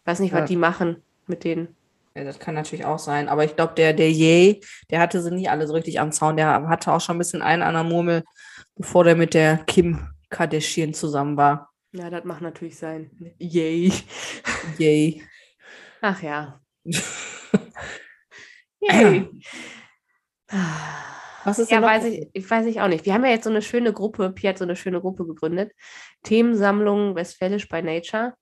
Ich 0.00 0.06
weiß 0.06 0.20
nicht, 0.20 0.32
ja. 0.32 0.40
was 0.40 0.48
die 0.48 0.56
machen 0.56 1.02
mit 1.26 1.44
denen. 1.44 1.74
Ja, 2.14 2.24
das 2.24 2.38
kann 2.38 2.54
natürlich 2.54 2.84
auch 2.84 2.98
sein. 2.98 3.30
Aber 3.30 3.44
ich 3.44 3.56
glaube, 3.56 3.72
der, 3.74 3.94
der 3.94 4.12
Yay, 4.12 4.60
der 4.90 5.00
hatte 5.00 5.22
sie 5.22 5.30
nie 5.30 5.48
alle 5.48 5.66
so 5.66 5.72
richtig 5.72 5.98
am 5.98 6.12
Zaun. 6.12 6.36
Der 6.36 6.68
hatte 6.68 6.92
auch 6.92 7.00
schon 7.00 7.16
ein 7.16 7.20
bisschen 7.20 7.40
einen 7.40 7.62
an 7.62 7.72
der 7.72 7.84
Murmel, 7.84 8.22
bevor 8.76 9.04
der 9.04 9.16
mit 9.16 9.32
der 9.32 9.58
Kim 9.64 10.10
Kardashian 10.28 10.92
zusammen 10.92 11.38
war. 11.38 11.71
Ja, 11.92 12.08
das 12.08 12.24
macht 12.24 12.40
natürlich 12.40 12.78
sein. 12.78 13.10
Yay. 13.38 13.92
Yay. 14.78 15.22
Ach 16.00 16.22
ja. 16.22 16.60
Yay. 18.80 19.28
Was 21.44 21.58
ist 21.58 21.70
ja, 21.70 21.82
weiß 21.82 22.04
ich, 22.04 22.28
ich 22.32 22.50
weiß 22.50 22.66
ich 22.66 22.80
auch 22.80 22.88
nicht. 22.88 23.04
Wir 23.04 23.14
haben 23.14 23.24
ja 23.24 23.30
jetzt 23.30 23.44
so 23.44 23.50
eine 23.50 23.62
schöne 23.62 23.92
Gruppe, 23.92 24.30
Pi 24.30 24.46
hat 24.46 24.58
so 24.58 24.64
eine 24.64 24.76
schöne 24.76 25.00
Gruppe 25.00 25.26
gegründet. 25.26 25.72
Themensammlung 26.22 27.14
Westfälisch 27.14 27.68
bei 27.68 27.82
Nature. 27.82 28.34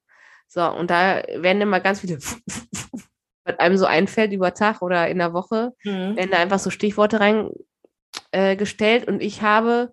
So, 0.46 0.62
und 0.70 0.90
da 0.90 1.22
werden 1.36 1.62
immer 1.62 1.80
ganz 1.80 2.00
viele, 2.00 2.18
was 3.44 3.58
einem 3.58 3.76
so 3.76 3.86
einfällt 3.86 4.32
über 4.32 4.54
Tag 4.54 4.82
oder 4.82 5.08
in 5.08 5.18
der 5.18 5.32
Woche, 5.32 5.72
mhm. 5.84 6.16
werden 6.16 6.30
da 6.30 6.38
einfach 6.38 6.58
so 6.58 6.70
Stichworte 6.70 7.20
reingestellt. 7.20 9.08
Äh, 9.08 9.10
und 9.10 9.22
ich 9.22 9.42
habe 9.42 9.92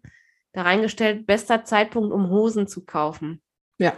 da 0.53 0.63
reingestellt, 0.63 1.27
bester 1.27 1.63
Zeitpunkt, 1.63 2.11
um 2.11 2.29
Hosen 2.29 2.67
zu 2.67 2.85
kaufen. 2.85 3.41
Ja. 3.77 3.93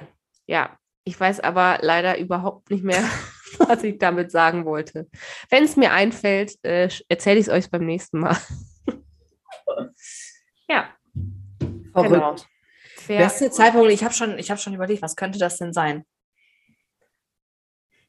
Ja, 0.48 0.78
ich 1.04 1.20
weiß 1.20 1.40
aber 1.42 1.80
leider 1.82 2.18
überhaupt 2.18 2.70
nicht 2.72 2.84
mehr, 2.84 3.04
was 3.60 3.84
ich 3.84 3.98
damit 3.98 4.32
sagen 4.32 4.66
wollte. 4.66 5.08
Wenn 5.50 5.64
es 5.64 5.76
mir 5.76 5.92
einfällt, 5.92 6.54
äh, 6.64 6.90
erzähle 7.08 7.40
ich 7.40 7.48
es 7.48 7.54
euch 7.54 7.70
beim 7.70 7.86
nächsten 7.86 8.20
Mal. 8.20 8.38
ja. 10.70 10.90
Verrückt. 11.94 12.12
Genau. 12.12 12.36
Beste 13.08 13.50
Zeitpunkt, 13.50 13.92
ich 13.92 14.04
habe 14.04 14.14
schon, 14.14 14.38
hab 14.38 14.60
schon 14.60 14.76
überlegt, 14.76 15.02
was 15.02 15.16
könnte 15.16 15.40
das 15.40 15.58
denn 15.58 15.74
sein? 15.74 16.06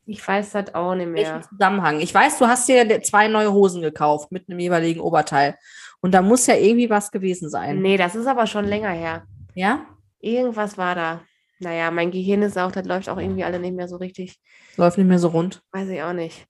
Ich 0.05 0.27
weiß 0.27 0.51
das 0.51 0.75
auch 0.75 0.95
nicht 0.95 1.07
mehr. 1.07 1.25
Welchen 1.25 1.43
Zusammenhang? 1.49 2.01
Ich 2.01 2.13
weiß, 2.13 2.39
du 2.39 2.49
hast 2.49 2.69
dir 2.69 3.03
zwei 3.03 3.29
neue 3.29 3.53
Hosen 3.53 3.81
gekauft 3.81 4.33
mit 4.33 4.49
einem 4.49 4.59
jeweiligen 4.59 5.01
Oberteil. 5.01 5.57
Und 6.01 6.13
da 6.13 6.21
muss 6.21 6.47
ja 6.47 6.57
irgendwie 6.57 6.91
was 6.91 7.11
gewesen 7.11 7.49
sein. 7.49 7.81
Nee, 7.81 7.97
das 7.97 8.15
ist 8.15 8.27
aber 8.27 8.47
schon 8.47 8.65
länger 8.65 8.91
her. 8.91 9.25
Ja? 9.55 9.87
Irgendwas 10.19 10.77
war 10.77 10.95
da. 10.95 11.21
Naja, 11.61 11.91
mein 11.91 12.11
Gehirn 12.11 12.43
ist 12.43 12.57
auch, 12.57 12.73
das 12.73 12.87
läuft 12.87 13.09
auch 13.11 13.19
irgendwie 13.19 13.45
alle 13.45 13.59
nicht 13.61 13.75
mehr 13.75 13.87
so 13.87 13.97
richtig. 13.97 14.41
Läuft 14.77 14.97
nicht 14.97 15.07
mehr 15.07 15.19
so 15.19 15.29
rund. 15.29 15.63
Weiß 15.73 15.89
ich 15.91 16.03
auch 16.03 16.15
nicht. 16.15 16.47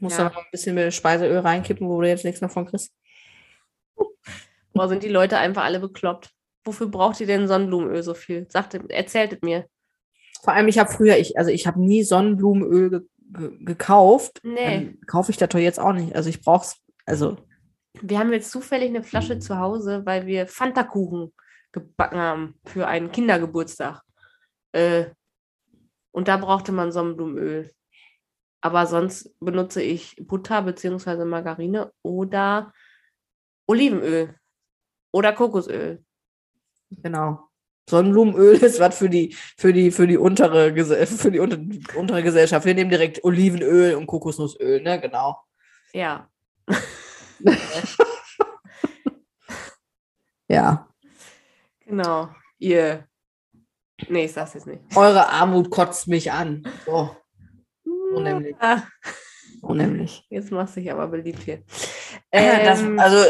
Muss 0.00 0.16
ja. 0.16 0.24
da 0.24 0.30
noch 0.30 0.36
ein 0.38 0.50
bisschen 0.50 0.74
mehr 0.74 0.90
Speiseöl 0.90 1.38
reinkippen, 1.38 1.86
wo 1.86 2.00
du 2.00 2.08
jetzt 2.08 2.24
nichts 2.24 2.40
mehr 2.40 2.48
von 2.48 2.64
kriegst. 2.64 2.92
Boah, 4.72 4.88
sind 4.88 5.02
die 5.02 5.08
Leute 5.08 5.36
einfach 5.36 5.64
alle 5.64 5.78
bekloppt. 5.78 6.30
Wofür 6.64 6.88
braucht 6.88 7.20
ihr 7.20 7.26
denn 7.26 7.48
Sonnenblumenöl 7.48 8.02
so 8.02 8.14
viel? 8.14 8.46
Sagt, 8.50 8.74
erzählt 8.90 9.34
es 9.34 9.42
mir. 9.42 9.66
Vor 10.42 10.54
allem, 10.54 10.68
ich 10.68 10.78
habe 10.78 10.90
früher, 10.90 11.18
ich, 11.18 11.38
also 11.38 11.50
ich 11.50 11.66
habe 11.66 11.80
nie 11.80 12.02
Sonnenblumenöl 12.02 12.90
ge 12.90 13.00
ge 13.32 13.64
gekauft. 13.64 14.40
Nee. 14.42 14.96
kaufe 15.06 15.30
ich 15.30 15.36
das 15.36 15.50
doch 15.50 15.58
jetzt 15.58 15.78
auch 15.78 15.92
nicht. 15.92 16.16
Also 16.16 16.30
ich 16.30 16.40
brauche 16.40 16.64
es, 16.64 16.76
also. 17.04 17.36
Wir 18.00 18.18
haben 18.18 18.32
jetzt 18.32 18.50
zufällig 18.50 18.88
eine 18.88 19.02
Flasche 19.02 19.38
zu 19.38 19.58
Hause, 19.58 20.02
weil 20.04 20.26
wir 20.26 20.46
Fanta-Kuchen 20.46 21.32
gebacken 21.72 22.18
haben 22.18 22.54
für 22.64 22.86
einen 22.86 23.12
Kindergeburtstag. 23.12 24.02
Äh, 24.76 25.14
und 26.12 26.28
da 26.28 26.36
brauchte 26.36 26.70
man 26.72 26.92
Sonnenblumenöl. 26.92 27.72
Aber 28.60 28.86
sonst 28.86 29.34
benutze 29.40 29.82
ich 29.82 30.16
Butter 30.20 30.60
bzw. 30.62 31.24
Margarine 31.24 31.92
oder 32.02 32.74
Olivenöl 33.66 34.34
oder 35.12 35.32
Kokosöl. 35.32 36.04
Genau. 36.90 37.48
Sonnenblumenöl 37.88 38.56
ist 38.62 38.78
was 38.80 38.98
für 38.98 39.08
die, 39.08 39.34
für 39.56 39.72
die, 39.72 39.90
für 39.90 40.06
die 40.06 40.18
untere, 40.18 40.74
für 41.06 41.30
die 41.30 41.38
unter, 41.38 41.58
untere 41.98 42.22
Gesellschaft. 42.22 42.66
Wir 42.66 42.74
nehmen 42.74 42.90
direkt 42.90 43.24
Olivenöl 43.24 43.94
und 43.94 44.06
Kokosnussöl, 44.06 44.82
ne? 44.82 45.00
Genau. 45.00 45.40
Ja. 45.92 46.28
ja. 50.48 50.88
Genau. 51.80 52.28
Ihr. 52.58 53.08
Nee, 54.08 54.26
ich 54.26 54.32
sag's 54.32 54.54
jetzt 54.54 54.66
nicht. 54.66 54.80
Eure 54.94 55.28
Armut 55.28 55.70
kotzt 55.70 56.08
mich 56.08 56.30
an. 56.32 56.66
So. 56.84 57.16
Unheimlich. 58.14 58.54
Ah. 58.60 58.82
Unheimlich. 59.62 60.24
Jetzt 60.28 60.52
machst 60.52 60.76
du 60.76 60.80
dich 60.80 60.90
aber 60.90 61.08
beliebt 61.08 61.42
hier. 61.42 61.62
Ähm, 62.32 62.64
das, 62.64 62.82
also, 62.98 63.24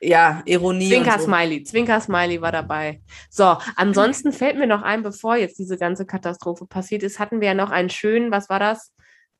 ja, 0.00 0.42
Ironie. 0.44 0.88
Zwinker-Smiley. 0.88 1.64
So. 1.64 1.70
Zwinker-Smiley 1.70 2.40
war 2.40 2.52
dabei. 2.52 3.00
So, 3.28 3.56
ansonsten 3.76 4.32
fällt 4.32 4.58
mir 4.58 4.66
noch 4.66 4.82
ein, 4.82 5.02
bevor 5.02 5.36
jetzt 5.36 5.58
diese 5.58 5.76
ganze 5.76 6.04
Katastrophe 6.04 6.66
passiert 6.66 7.02
ist, 7.02 7.18
hatten 7.18 7.40
wir 7.40 7.48
ja 7.48 7.54
noch 7.54 7.70
einen 7.70 7.90
schönen, 7.90 8.30
was 8.30 8.48
war 8.48 8.58
das? 8.58 8.92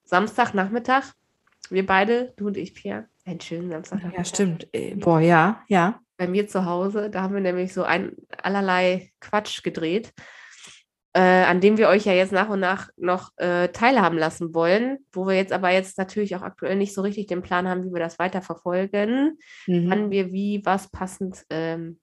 Samstagnachmittag. 0.05 1.13
Wir 1.71 1.85
beide, 1.85 2.35
du 2.37 2.47
und 2.49 2.57
ich, 2.57 2.75
Pierre, 2.75 3.07
einen 3.25 3.41
schönen 3.41 3.71
Samstagnachmittag. 3.71 4.19
Ja, 4.19 4.25
stimmt. 4.25 4.69
Äh, 4.73 4.95
boah, 4.95 5.21
ja, 5.21 5.63
ja. 5.69 6.01
Bei 6.17 6.29
mir 6.29 6.47
zu 6.47 6.65
Hause, 6.65 7.11
da 7.11 7.23
haben 7.23 7.35
wir 7.35 7.43
nämlich 7.43 7.73
so 7.73 7.83
ein 7.83 8.13
allerlei 8.43 9.13
Quatsch 9.21 9.63
gedreht 9.63 10.13
äh, 11.13 11.21
an 11.21 11.61
dem 11.61 11.77
wir 11.77 11.89
euch 11.89 12.05
ja 12.05 12.13
jetzt 12.13 12.33
nach 12.33 12.49
und 12.49 12.61
nach 12.61 12.91
noch 12.97 13.31
äh, 13.37 13.69
teilhaben 13.69 14.17
lassen 14.17 14.55
wollen, 14.55 14.99
wo 15.13 15.27
wir 15.27 15.35
jetzt 15.35 15.53
aber 15.53 15.71
jetzt 15.71 15.99
natürlich 15.99 16.37
auch 16.37 16.43
aktuell 16.43 16.77
nicht 16.77 16.95
so 16.95 17.03
richtig 17.03 17.27
den 17.27 17.43
Plan 17.43 17.69
haben, 17.69 17.85
wie 17.85 17.93
wir 17.93 18.01
das 18.01 18.19
weiter 18.19 18.43
verfolgen, 18.43 19.39
mhm. 19.67 19.91
wann 19.91 20.11
wir 20.11 20.33
wie 20.33 20.63
was 20.65 20.89
passend 20.91 21.45
ähm, 21.51 21.99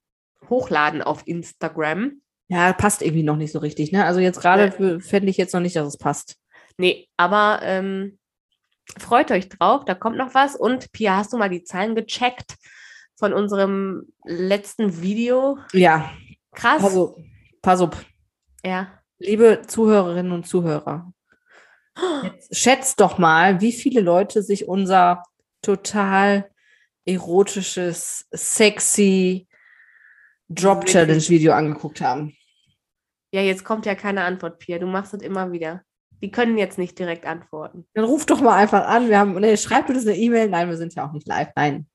hochladen 0.49 1.01
auf 1.01 1.23
Instagram. 1.25 2.21
Ja, 2.49 2.73
passt 2.73 3.01
irgendwie 3.01 3.23
noch 3.23 3.37
nicht 3.37 3.51
so 3.51 3.59
richtig. 3.59 3.91
Ne? 3.91 4.05
Also 4.05 4.19
jetzt 4.19 4.41
gerade 4.41 4.73
ja. 4.77 4.99
fände 4.99 5.29
ich 5.29 5.37
jetzt 5.37 5.53
noch 5.53 5.61
nicht, 5.61 5.75
dass 5.75 5.87
es 5.87 5.97
passt. 5.97 6.37
Nee, 6.77 7.07
aber 7.17 7.59
ähm, 7.63 8.19
freut 8.97 9.31
euch 9.31 9.49
drauf, 9.49 9.85
da 9.85 9.95
kommt 9.95 10.17
noch 10.17 10.33
was. 10.33 10.55
Und 10.55 10.91
Pia, 10.91 11.17
hast 11.17 11.33
du 11.33 11.37
mal 11.37 11.49
die 11.49 11.63
Zahlen 11.63 11.95
gecheckt 11.95 12.55
von 13.15 13.33
unserem 13.33 14.03
letzten 14.23 15.01
Video? 15.01 15.57
Ja. 15.73 16.11
Krass. 16.53 16.83
Also, 16.83 17.17
pass 17.61 17.81
auf. 17.81 18.05
Ja. 18.63 18.87
Liebe 19.19 19.63
Zuhörerinnen 19.65 20.31
und 20.31 20.47
Zuhörer, 20.47 21.11
schätzt 22.51 22.99
doch 22.99 23.17
mal, 23.17 23.61
wie 23.61 23.71
viele 23.71 24.01
Leute 24.01 24.43
sich 24.43 24.67
unser 24.67 25.23
total 25.61 26.49
erotisches, 27.05 28.27
sexy 28.31 29.47
Drop-Challenge-Video 30.49 31.53
angeguckt 31.53 32.01
haben. 32.01 32.35
Ja, 33.33 33.41
jetzt 33.41 33.65
kommt 33.65 33.85
ja 33.85 33.95
keine 33.95 34.23
Antwort, 34.23 34.59
Pia. 34.59 34.79
Du 34.79 34.87
machst 34.87 35.13
es 35.13 35.21
immer 35.21 35.51
wieder. 35.51 35.81
Die 36.21 36.31
können 36.31 36.57
jetzt 36.57 36.77
nicht 36.77 36.97
direkt 36.97 37.25
antworten. 37.25 37.85
Dann 37.93 38.05
ruf 38.05 38.25
doch 38.25 38.41
mal 38.41 38.55
einfach 38.55 38.87
an. 38.87 39.09
Wir 39.09 39.19
haben, 39.19 39.33
nee, 39.39 39.57
schreib 39.57 39.89
uns 39.89 40.07
eine 40.07 40.15
E-Mail. 40.15 40.49
Nein, 40.49 40.69
wir 40.69 40.77
sind 40.77 40.95
ja 40.95 41.07
auch 41.07 41.11
nicht 41.11 41.27
live. 41.27 41.49
Nein. 41.55 41.87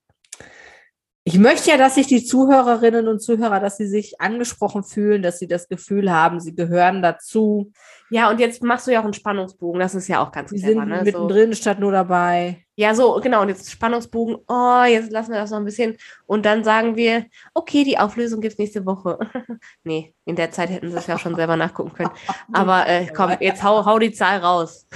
Ich 1.24 1.38
möchte 1.38 1.70
ja, 1.70 1.76
dass 1.76 1.94
sich 1.94 2.08
die 2.08 2.24
Zuhörerinnen 2.24 3.06
und 3.06 3.20
Zuhörer, 3.20 3.60
dass 3.60 3.76
sie 3.76 3.86
sich 3.86 4.20
angesprochen 4.20 4.82
fühlen, 4.82 5.22
dass 5.22 5.38
sie 5.38 5.46
das 5.46 5.68
Gefühl 5.68 6.10
haben, 6.10 6.40
sie 6.40 6.54
gehören 6.54 7.00
dazu. 7.00 7.70
Ja, 8.10 8.28
und 8.28 8.40
jetzt 8.40 8.62
machst 8.64 8.88
du 8.88 8.90
ja 8.90 9.00
auch 9.00 9.04
einen 9.04 9.12
Spannungsbogen, 9.12 9.80
das 9.80 9.94
ist 9.94 10.08
ja 10.08 10.20
auch 10.20 10.32
ganz 10.32 10.50
Sie 10.50 10.58
sind 10.58 10.84
ne? 10.88 11.02
mittendrin 11.04 11.52
so. 11.52 11.60
statt 11.60 11.78
nur 11.78 11.92
dabei. 11.92 12.66
Ja, 12.74 12.94
so, 12.96 13.20
genau, 13.22 13.42
und 13.42 13.50
jetzt 13.50 13.70
Spannungsbogen, 13.70 14.36
oh, 14.48 14.82
jetzt 14.88 15.12
lassen 15.12 15.30
wir 15.30 15.38
das 15.38 15.50
noch 15.50 15.58
ein 15.58 15.64
bisschen. 15.64 15.96
Und 16.26 16.44
dann 16.44 16.64
sagen 16.64 16.96
wir, 16.96 17.26
okay, 17.54 17.84
die 17.84 17.98
Auflösung 17.98 18.40
gibt 18.40 18.54
es 18.54 18.58
nächste 18.58 18.84
Woche. 18.84 19.18
nee, 19.84 20.14
in 20.24 20.34
der 20.34 20.50
Zeit 20.50 20.70
hätten 20.70 20.90
sie 20.90 20.96
es 20.96 21.06
ja 21.06 21.18
schon 21.18 21.36
selber 21.36 21.56
nachgucken 21.56 21.92
können. 21.92 22.10
Aber 22.52 22.88
äh, 22.88 23.06
komm, 23.06 23.30
jetzt 23.38 23.62
hau, 23.62 23.86
hau 23.86 24.00
die 24.00 24.12
Zahl 24.12 24.38
raus. 24.38 24.88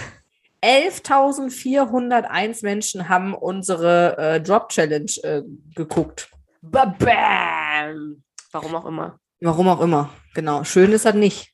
11.401 0.63 2.65
Menschen 2.65 3.09
haben 3.09 3.35
unsere 3.35 4.19
äh, 4.19 4.41
Drop 4.41 4.71
Challenge 4.71 5.13
äh, 5.23 5.43
geguckt. 5.75 6.31
Bam! 6.63 8.23
Warum 8.53 8.75
auch 8.75 8.87
immer. 8.87 9.19
Warum 9.41 9.69
auch 9.69 9.81
immer, 9.81 10.11
genau. 10.35 10.65
Schön 10.65 10.93
ist 10.93 11.05
das 11.05 11.15
nicht. 11.15 11.53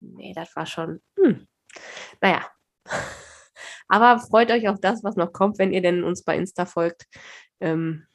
Nee, 0.00 0.32
das 0.34 0.54
war 0.54 0.66
schon. 0.66 1.00
Hm. 1.18 1.48
Naja. 2.20 2.46
Aber 3.88 4.20
freut 4.20 4.50
euch 4.50 4.68
auf 4.68 4.80
das, 4.80 5.02
was 5.02 5.16
noch 5.16 5.32
kommt, 5.32 5.58
wenn 5.58 5.72
ihr 5.72 5.80
denn 5.80 6.04
uns 6.04 6.22
bei 6.22 6.36
Insta 6.36 6.66
folgt. 6.66 7.06
Ähm, 7.60 8.06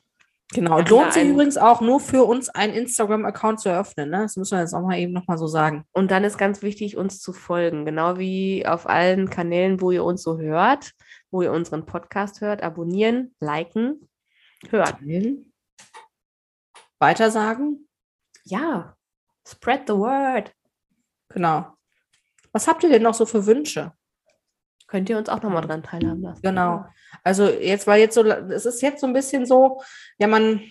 Genau, 0.54 0.78
und 0.78 0.90
lohnt 0.90 1.14
sich 1.14 1.28
übrigens 1.28 1.58
auch 1.58 1.82
nur 1.82 2.00
für 2.00 2.26
uns 2.26 2.50
einen 2.50 2.74
Instagram-Account 2.74 3.60
zu 3.60 3.70
eröffnen. 3.70 4.10
Ne? 4.10 4.20
Das 4.24 4.36
müssen 4.36 4.56
wir 4.56 4.62
jetzt 4.62 4.74
auch 4.74 4.82
mal 4.82 5.00
eben 5.00 5.14
nochmal 5.14 5.38
so 5.38 5.48
sagen. 5.48 5.84
Und 5.92 6.12
dann 6.12 6.24
ist 6.24 6.38
ganz 6.38 6.62
wichtig, 6.62 6.96
uns 6.98 7.20
zu 7.20 7.34
folgen. 7.34 7.86
Genau 7.86 8.18
wie 8.18 8.66
auf 8.66 8.88
allen 8.88 9.30
Kanälen, 9.30 9.82
wo 9.82 9.92
ihr 9.92 10.04
uns 10.04 10.22
so 10.22 10.38
hört, 10.38 10.92
wo 11.32 11.42
ihr 11.42 11.52
unseren 11.52 11.86
Podcast 11.86 12.42
hört. 12.42 12.62
Abonnieren, 12.62 13.36
liken, 13.40 14.08
hören. 14.70 15.52
Weitersagen? 17.00 17.88
Ja. 18.44 18.96
Spread 19.48 19.88
the 19.88 19.94
word. 19.94 20.54
Genau. 21.30 21.74
Was 22.52 22.68
habt 22.68 22.84
ihr 22.84 22.90
denn 22.90 23.02
noch 23.02 23.16
so 23.16 23.26
für 23.26 23.46
Wünsche? 23.46 23.94
Könnt 24.94 25.10
ihr 25.10 25.18
uns 25.18 25.28
auch 25.28 25.42
nochmal 25.42 25.64
dran 25.64 25.82
teilhaben 25.82 26.22
lassen. 26.22 26.44
Genau. 26.44 26.86
Also 27.24 27.50
jetzt, 27.50 27.88
weil 27.88 28.00
jetzt 28.00 28.14
so, 28.14 28.24
es 28.24 28.68
ist 28.68 28.80
jetzt 28.84 29.02
so 29.02 29.08
ein 29.08 29.14
bisschen 29.14 29.48
so, 29.48 29.82
ja, 30.20 30.28
man, 30.28 30.62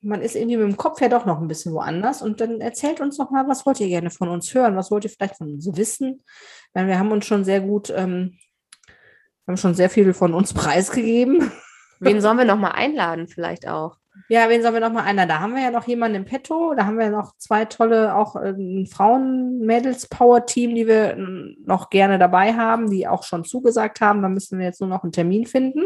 man 0.00 0.22
ist 0.22 0.36
irgendwie 0.36 0.58
mit 0.58 0.68
dem 0.68 0.76
Kopf 0.76 1.00
ja 1.00 1.08
doch 1.08 1.26
noch 1.26 1.40
ein 1.40 1.48
bisschen 1.48 1.72
woanders 1.72 2.22
und 2.22 2.40
dann 2.40 2.60
erzählt 2.60 3.00
uns 3.00 3.18
noch 3.18 3.32
mal, 3.32 3.48
was 3.48 3.66
wollt 3.66 3.80
ihr 3.80 3.88
gerne 3.88 4.10
von 4.10 4.28
uns 4.28 4.54
hören? 4.54 4.76
Was 4.76 4.92
wollt 4.92 5.02
ihr 5.02 5.10
vielleicht 5.10 5.38
von 5.38 5.52
uns 5.52 5.76
wissen? 5.76 6.22
Weil 6.72 6.86
wir 6.86 7.00
haben 7.00 7.10
uns 7.10 7.26
schon 7.26 7.42
sehr 7.42 7.62
gut, 7.62 7.90
ähm, 7.90 8.38
haben 9.48 9.56
schon 9.56 9.74
sehr 9.74 9.90
viel 9.90 10.14
von 10.14 10.34
uns 10.34 10.54
preisgegeben. 10.54 11.50
Wen 11.98 12.20
sollen 12.20 12.38
wir 12.38 12.44
noch 12.44 12.56
mal 12.56 12.70
einladen 12.70 13.26
vielleicht 13.26 13.66
auch? 13.66 13.96
Ja, 14.28 14.48
wen 14.48 14.62
sollen 14.62 14.74
wir 14.74 14.80
noch 14.80 14.92
mal 14.92 15.02
einladen? 15.02 15.28
Da 15.28 15.40
haben 15.40 15.54
wir 15.54 15.62
ja 15.62 15.70
noch 15.70 15.86
jemanden 15.86 16.16
im 16.16 16.24
Petto, 16.24 16.74
da 16.74 16.86
haben 16.86 16.98
wir 16.98 17.10
noch 17.10 17.36
zwei 17.36 17.64
tolle, 17.64 18.14
auch 18.14 18.36
äh, 18.36 18.86
Frauen-Mädels-Power-Team, 18.86 20.74
die 20.74 20.86
wir 20.86 21.16
noch 21.64 21.90
gerne 21.90 22.18
dabei 22.18 22.54
haben, 22.54 22.90
die 22.90 23.08
auch 23.08 23.24
schon 23.24 23.44
zugesagt 23.44 24.00
haben. 24.00 24.22
Da 24.22 24.28
müssen 24.28 24.58
wir 24.58 24.66
jetzt 24.66 24.80
nur 24.80 24.88
noch 24.88 25.02
einen 25.02 25.12
Termin 25.12 25.46
finden. 25.46 25.82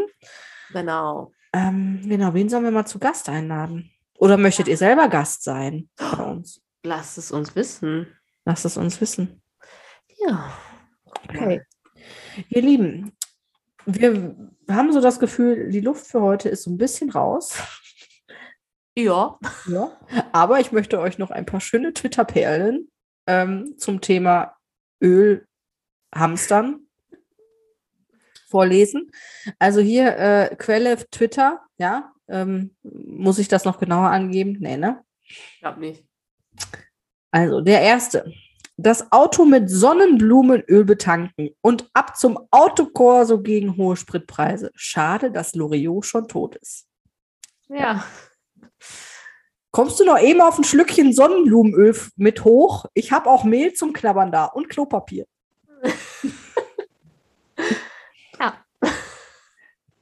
Genau. 0.71 1.31
Ähm, 1.53 2.01
genau, 2.05 2.33
wen 2.33 2.49
sollen 2.49 2.63
wir 2.63 2.71
mal 2.71 2.85
zu 2.85 2.99
Gast 2.99 3.27
einladen? 3.29 3.91
Oder 4.17 4.37
möchtet 4.37 4.67
ihr 4.67 4.77
selber 4.77 5.07
Gast 5.07 5.43
sein 5.43 5.89
bei 5.97 6.23
uns? 6.23 6.61
Lasst 6.83 7.17
es 7.17 7.31
uns 7.31 7.55
wissen. 7.55 8.07
Lasst 8.45 8.65
es 8.65 8.77
uns 8.77 9.01
wissen. 9.01 9.41
Ja. 10.25 10.51
Okay. 11.27 11.61
Ihr 12.49 12.61
Lieben, 12.61 13.11
wir 13.85 14.35
haben 14.69 14.93
so 14.93 15.01
das 15.01 15.19
Gefühl, 15.19 15.69
die 15.69 15.81
Luft 15.81 16.07
für 16.07 16.21
heute 16.21 16.49
ist 16.49 16.63
so 16.63 16.71
ein 16.71 16.77
bisschen 16.77 17.09
raus. 17.09 17.57
Ja. 18.95 19.37
ja. 19.67 19.91
Aber 20.31 20.59
ich 20.59 20.71
möchte 20.71 20.99
euch 20.99 21.17
noch 21.17 21.31
ein 21.31 21.45
paar 21.45 21.61
schöne 21.61 21.93
Twitter-Perlen 21.93 22.89
ähm, 23.27 23.75
zum 23.77 24.01
Thema 24.01 24.55
Öl 25.01 25.47
hamstern 26.13 26.87
vorlesen. 28.49 29.11
Also 29.59 29.79
hier 29.79 30.17
äh, 30.17 30.55
Quelle 30.55 30.97
Twitter, 31.11 31.61
ja, 31.77 32.11
ähm, 32.27 32.75
muss 32.83 33.39
ich 33.39 33.47
das 33.47 33.65
noch 33.65 33.79
genauer 33.79 34.09
angeben? 34.09 34.57
Nee, 34.59 34.77
ne? 34.77 35.03
Ich 35.21 35.59
glaube 35.59 35.79
nicht. 35.79 36.03
Also, 37.31 37.61
der 37.61 37.81
erste. 37.81 38.31
Das 38.77 39.11
Auto 39.11 39.43
mit 39.45 39.69
Sonnenblumenöl 39.69 40.85
betanken 40.85 41.49
und 41.61 41.89
ab 41.93 42.15
zum 42.17 42.39
Autokorso 42.49 43.41
gegen 43.41 43.75
hohe 43.75 43.97
Spritpreise. 43.97 44.71
Schade, 44.73 45.31
dass 45.31 45.53
Loriot 45.53 46.05
schon 46.05 46.27
tot 46.27 46.55
ist. 46.55 46.87
Ja. 47.67 48.05
Kommst 49.71 49.99
du 49.99 50.05
noch 50.05 50.19
eben 50.19 50.41
auf 50.41 50.57
ein 50.57 50.63
Schlückchen 50.63 51.13
Sonnenblumenöl 51.13 51.95
mit 52.15 52.43
hoch? 52.43 52.85
Ich 52.93 53.11
habe 53.11 53.29
auch 53.29 53.43
Mehl 53.43 53.73
zum 53.73 53.93
Knabbern 53.93 54.31
da 54.31 54.45
und 54.45 54.69
Klopapier. 54.69 55.25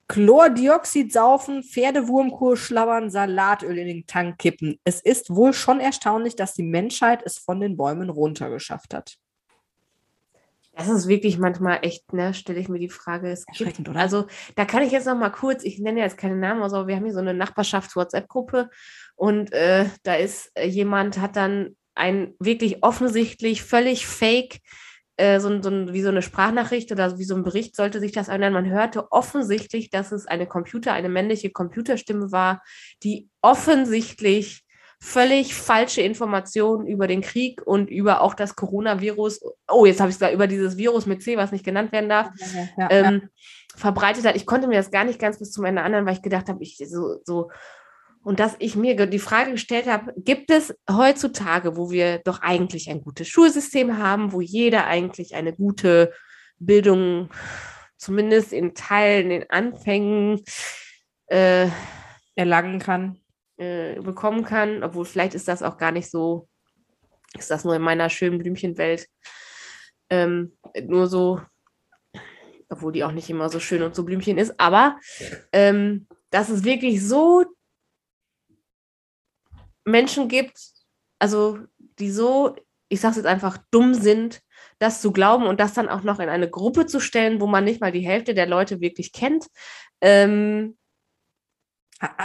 Chlordioxid 0.07 1.11
saufen, 1.13 1.63
Pferdewurmkur 1.63 2.57
schlabbern, 2.57 3.11
Salatöl 3.11 3.77
in 3.77 3.87
den 3.87 4.07
Tank 4.07 4.39
kippen. 4.39 4.79
Es 4.83 5.01
ist 5.01 5.35
wohl 5.35 5.53
schon 5.53 5.79
erstaunlich, 5.79 6.35
dass 6.35 6.53
die 6.53 6.63
Menschheit 6.63 7.21
es 7.23 7.37
von 7.37 7.59
den 7.59 7.77
Bäumen 7.77 8.09
runtergeschafft 8.09 8.93
hat. 8.93 9.17
Das 10.77 10.89
ist 10.89 11.07
wirklich 11.07 11.39
manchmal 11.39 11.79
echt, 11.81 12.13
ne, 12.13 12.35
stelle 12.35 12.59
ich 12.59 12.69
mir 12.69 12.77
die 12.77 12.89
Frage. 12.89 13.31
Es 13.31 13.45
gibt, 13.47 13.79
oder? 13.89 13.99
Also 13.99 14.27
da 14.55 14.63
kann 14.63 14.83
ich 14.83 14.91
jetzt 14.91 15.07
noch 15.07 15.17
mal 15.17 15.31
kurz, 15.31 15.63
ich 15.63 15.79
nenne 15.79 16.01
jetzt 16.01 16.17
keine 16.17 16.35
Namen, 16.35 16.61
aber 16.61 16.85
wir 16.85 16.95
haben 16.95 17.03
hier 17.03 17.13
so 17.13 17.19
eine 17.19 17.33
Nachbarschafts-WhatsApp-Gruppe 17.33 18.69
und 19.15 19.51
äh, 19.53 19.85
da 20.03 20.13
ist 20.13 20.51
äh, 20.53 20.67
jemand, 20.67 21.19
hat 21.19 21.35
dann 21.35 21.75
ein 21.95 22.35
wirklich 22.37 22.83
offensichtlich 22.83 23.63
völlig 23.63 24.05
fake 24.05 24.59
äh, 25.17 25.39
so, 25.39 25.61
so, 25.63 25.71
wie 25.93 26.03
so 26.03 26.09
eine 26.09 26.21
Sprachnachricht 26.21 26.91
oder 26.91 27.17
wie 27.17 27.23
so 27.23 27.33
ein 27.33 27.43
Bericht 27.43 27.75
sollte 27.75 27.99
sich 27.99 28.11
das 28.11 28.27
ändern. 28.27 28.53
Man 28.53 28.69
hörte 28.69 29.11
offensichtlich, 29.11 29.89
dass 29.89 30.11
es 30.11 30.27
eine 30.27 30.45
Computer, 30.45 30.93
eine 30.93 31.09
männliche 31.09 31.49
Computerstimme 31.49 32.31
war, 32.31 32.61
die 33.01 33.29
offensichtlich 33.41 34.63
völlig 34.99 35.53
falsche 35.53 36.01
Informationen 36.01 36.87
über 36.87 37.07
den 37.07 37.21
Krieg 37.21 37.61
und 37.65 37.89
über 37.89 38.21
auch 38.21 38.33
das 38.33 38.55
Coronavirus, 38.55 39.41
oh, 39.67 39.85
jetzt 39.85 39.99
habe 39.99 40.09
ich 40.09 40.15
es 40.15 40.19
gesagt, 40.19 40.33
über 40.33 40.47
dieses 40.47 40.77
Virus 40.77 41.05
mit 41.05 41.21
C, 41.21 41.37
was 41.37 41.51
nicht 41.51 41.65
genannt 41.65 41.91
werden 41.91 42.09
darf, 42.09 42.29
ja, 42.37 42.67
ja, 42.77 42.87
ähm, 42.91 43.21
ja. 43.23 43.29
verbreitet 43.75 44.25
hat. 44.25 44.35
Ich 44.35 44.45
konnte 44.45 44.67
mir 44.67 44.75
das 44.75 44.91
gar 44.91 45.03
nicht 45.03 45.19
ganz 45.19 45.37
bis 45.37 45.51
zum 45.51 45.65
Ende 45.65 45.83
anhören, 45.83 46.05
weil 46.05 46.15
ich 46.15 46.23
gedacht 46.23 46.49
habe, 46.49 46.63
ich 46.63 46.77
so, 46.77 47.19
so 47.23 47.49
und 48.23 48.41
dass 48.41 48.55
ich 48.59 48.75
mir 48.75 49.05
die 49.05 49.19
Frage 49.19 49.51
gestellt 49.51 49.87
habe, 49.87 50.13
gibt 50.17 50.51
es 50.51 50.75
heutzutage, 50.91 51.77
wo 51.77 51.91
wir 51.91 52.17
doch 52.19 52.41
eigentlich 52.41 52.89
ein 52.89 53.01
gutes 53.01 53.29
Schulsystem 53.29 53.99
haben, 53.99 54.33
wo 54.33 54.41
jeder 54.41 54.85
eigentlich 54.87 55.35
eine 55.35 55.53
gute 55.53 56.11
Bildung, 56.59 57.29
zumindest 57.95 58.51
in 58.51 58.73
Teilen, 58.73 59.31
in 59.31 59.49
Anfängen 59.49 60.41
äh, 61.27 61.69
erlangen 62.35 62.79
kann, 62.79 63.21
äh, 63.57 63.99
bekommen 64.01 64.43
kann, 64.43 64.83
obwohl 64.83 65.05
vielleicht 65.05 65.35
ist 65.35 65.47
das 65.47 65.63
auch 65.63 65.77
gar 65.77 65.91
nicht 65.91 66.09
so, 66.09 66.47
ist 67.37 67.51
das 67.51 67.65
nur 67.65 67.75
in 67.75 67.81
meiner 67.81 68.09
schönen 68.09 68.37
Blümchenwelt 68.37 69.07
ähm, 70.09 70.57
nur 70.83 71.07
so, 71.07 71.41
obwohl 72.69 72.91
die 72.91 73.03
auch 73.03 73.11
nicht 73.11 73.29
immer 73.29 73.49
so 73.49 73.59
schön 73.59 73.81
und 73.81 73.95
so 73.95 74.03
Blümchen 74.03 74.37
ist, 74.37 74.59
aber 74.59 74.99
ähm, 75.51 76.07
dass 76.29 76.49
es 76.49 76.63
wirklich 76.63 77.05
so 77.05 77.45
Menschen 79.85 80.27
gibt, 80.27 80.59
also 81.19 81.59
die 81.99 82.11
so, 82.11 82.55
ich 82.89 82.99
sage 82.99 83.11
es 83.11 83.17
jetzt 83.17 83.25
einfach, 83.25 83.57
dumm 83.71 83.93
sind, 83.93 84.41
das 84.79 85.01
zu 85.01 85.11
glauben 85.11 85.45
und 85.45 85.59
das 85.59 85.73
dann 85.73 85.89
auch 85.89 86.03
noch 86.03 86.19
in 86.19 86.29
eine 86.29 86.49
Gruppe 86.49 86.85
zu 86.85 86.99
stellen, 86.99 87.41
wo 87.41 87.47
man 87.47 87.63
nicht 87.63 87.81
mal 87.81 87.91
die 87.91 88.05
Hälfte 88.05 88.33
der 88.33 88.47
Leute 88.47 88.81
wirklich 88.81 89.11
kennt. 89.13 89.47
Ähm, 90.01 90.77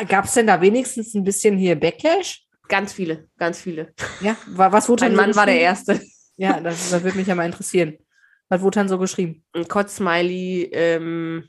Gab 0.08 0.26
es 0.26 0.34
denn 0.34 0.46
da 0.46 0.60
wenigstens 0.60 1.14
ein 1.14 1.24
bisschen 1.24 1.56
hier 1.56 1.78
Backlash? 1.78 2.44
Ganz 2.68 2.92
viele, 2.92 3.28
ganz 3.38 3.60
viele. 3.60 3.92
Ja, 4.20 4.36
was 4.46 4.88
wurde 4.88 5.06
Ein 5.06 5.14
Mann 5.14 5.32
so 5.32 5.38
war 5.38 5.46
der 5.46 5.60
Erste. 5.60 6.00
Ja, 6.36 6.60
das, 6.60 6.90
das 6.90 7.02
würde 7.02 7.16
mich 7.18 7.26
ja 7.26 7.34
mal 7.34 7.46
interessieren. 7.46 7.98
Was 8.48 8.62
wurde 8.62 8.80
dann 8.80 8.88
so 8.88 8.98
geschrieben? 8.98 9.44
Ein 9.52 9.68
Kotzsmiley, 9.68 10.70
ähm, 10.72 11.44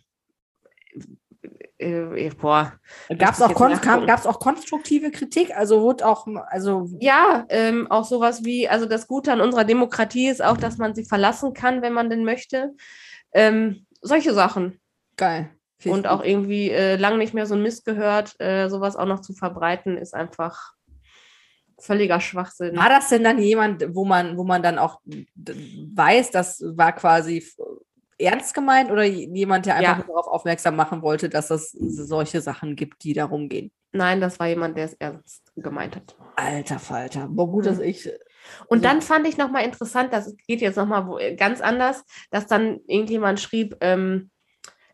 äh, 1.77 2.29
boah. 2.29 2.73
Gab 3.17 3.33
es 3.33 3.41
auch, 3.41 3.53
kon 3.53 3.73
auch 3.73 4.39
konstruktive 4.39 5.11
Kritik? 5.11 5.55
Also 5.55 5.81
wurde 5.81 6.07
auch, 6.07 6.27
also. 6.47 6.89
Ja, 6.99 7.45
ähm, 7.49 7.89
auch 7.89 8.05
sowas 8.05 8.43
wie, 8.43 8.67
also 8.69 8.85
das 8.85 9.07
Gute 9.07 9.31
an 9.31 9.41
unserer 9.41 9.65
Demokratie 9.65 10.27
ist 10.27 10.43
auch, 10.43 10.57
dass 10.57 10.77
man 10.77 10.95
sie 10.95 11.05
verlassen 11.05 11.53
kann, 11.53 11.81
wenn 11.81 11.93
man 11.93 12.09
denn 12.09 12.23
möchte. 12.23 12.73
Ähm, 13.33 13.85
solche 14.01 14.33
Sachen. 14.33 14.79
Geil. 15.17 15.49
Und 15.91 16.07
auch 16.07 16.23
irgendwie 16.23 16.69
äh, 16.69 16.95
lang 16.95 17.17
nicht 17.17 17.33
mehr 17.33 17.45
so 17.45 17.55
ein 17.55 17.61
Mist 17.61 17.85
gehört, 17.85 18.39
äh, 18.39 18.69
sowas 18.69 18.95
auch 18.95 19.05
noch 19.05 19.21
zu 19.21 19.33
verbreiten, 19.33 19.97
ist 19.97 20.13
einfach 20.13 20.73
völliger 21.79 22.19
Schwachsinn. 22.19 22.77
War 22.77 22.89
das 22.89 23.09
denn 23.09 23.23
dann 23.23 23.39
jemand, 23.39 23.85
wo 23.95 24.05
man, 24.05 24.37
wo 24.37 24.43
man 24.43 24.63
dann 24.63 24.79
auch 24.79 25.01
weiß, 25.05 26.31
das 26.31 26.63
war 26.65 26.93
quasi 26.93 27.43
ernst 28.17 28.53
gemeint 28.53 28.91
oder 28.91 29.03
jemand, 29.03 29.65
der 29.65 29.75
einfach 29.75 29.99
ja. 29.99 30.05
darauf 30.07 30.27
aufmerksam 30.27 30.75
machen 30.75 31.01
wollte, 31.01 31.29
dass 31.29 31.49
es 31.49 31.71
solche 31.71 32.41
Sachen 32.41 32.75
gibt, 32.75 33.03
die 33.03 33.13
darum 33.13 33.49
gehen? 33.49 33.71
Nein, 33.91 34.21
das 34.21 34.39
war 34.39 34.47
jemand, 34.47 34.77
der 34.77 34.85
es 34.85 34.93
ernst 34.93 35.51
gemeint 35.55 35.95
hat. 35.95 36.15
Alter 36.35 36.79
Falter. 36.79 37.27
Boah, 37.29 37.49
gut, 37.49 37.65
mhm. 37.65 37.69
dass 37.69 37.79
ich. 37.79 38.09
Und 38.67 38.79
also 38.79 38.83
dann 38.83 39.01
fand 39.01 39.27
ich 39.27 39.37
nochmal 39.37 39.63
interessant, 39.63 40.11
das 40.11 40.35
geht 40.47 40.61
jetzt 40.61 40.77
nochmal 40.77 41.35
ganz 41.35 41.61
anders, 41.61 42.03
dass 42.31 42.47
dann 42.47 42.79
irgendjemand 42.87 43.39
schrieb, 43.39 43.77
ähm, 43.81 44.31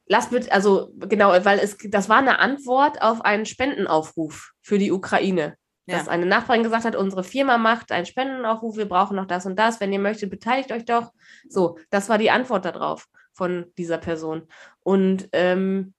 lass 0.09 0.29
bitte, 0.29 0.51
also 0.51 0.91
genau, 0.97 1.29
weil 1.45 1.59
es, 1.59 1.77
das 1.89 2.09
war 2.09 2.17
eine 2.17 2.39
Antwort 2.39 3.01
auf 3.01 3.21
einen 3.21 3.45
Spendenaufruf 3.45 4.51
für 4.61 4.77
die 4.77 4.91
Ukraine. 4.91 5.55
Ja. 5.85 5.97
Dass 5.97 6.07
eine 6.07 6.25
Nachbarin 6.25 6.63
gesagt 6.63 6.85
hat, 6.85 6.95
unsere 6.95 7.23
Firma 7.23 7.57
macht 7.57 7.91
einen 7.91 8.05
Spendenaufruf, 8.05 8.77
wir 8.77 8.87
brauchen 8.87 9.15
noch 9.15 9.25
das 9.25 9.45
und 9.45 9.57
das. 9.57 9.79
Wenn 9.79 9.93
ihr 9.93 9.99
möchtet, 9.99 10.29
beteiligt 10.29 10.71
euch 10.71 10.85
doch. 10.85 11.13
So, 11.47 11.79
das 11.89 12.09
war 12.09 12.17
die 12.17 12.29
Antwort 12.29 12.65
darauf 12.65 13.07
von 13.33 13.71
dieser 13.77 13.97
Person. 13.97 14.47
Und 14.81 15.29
ähm, 15.31 15.93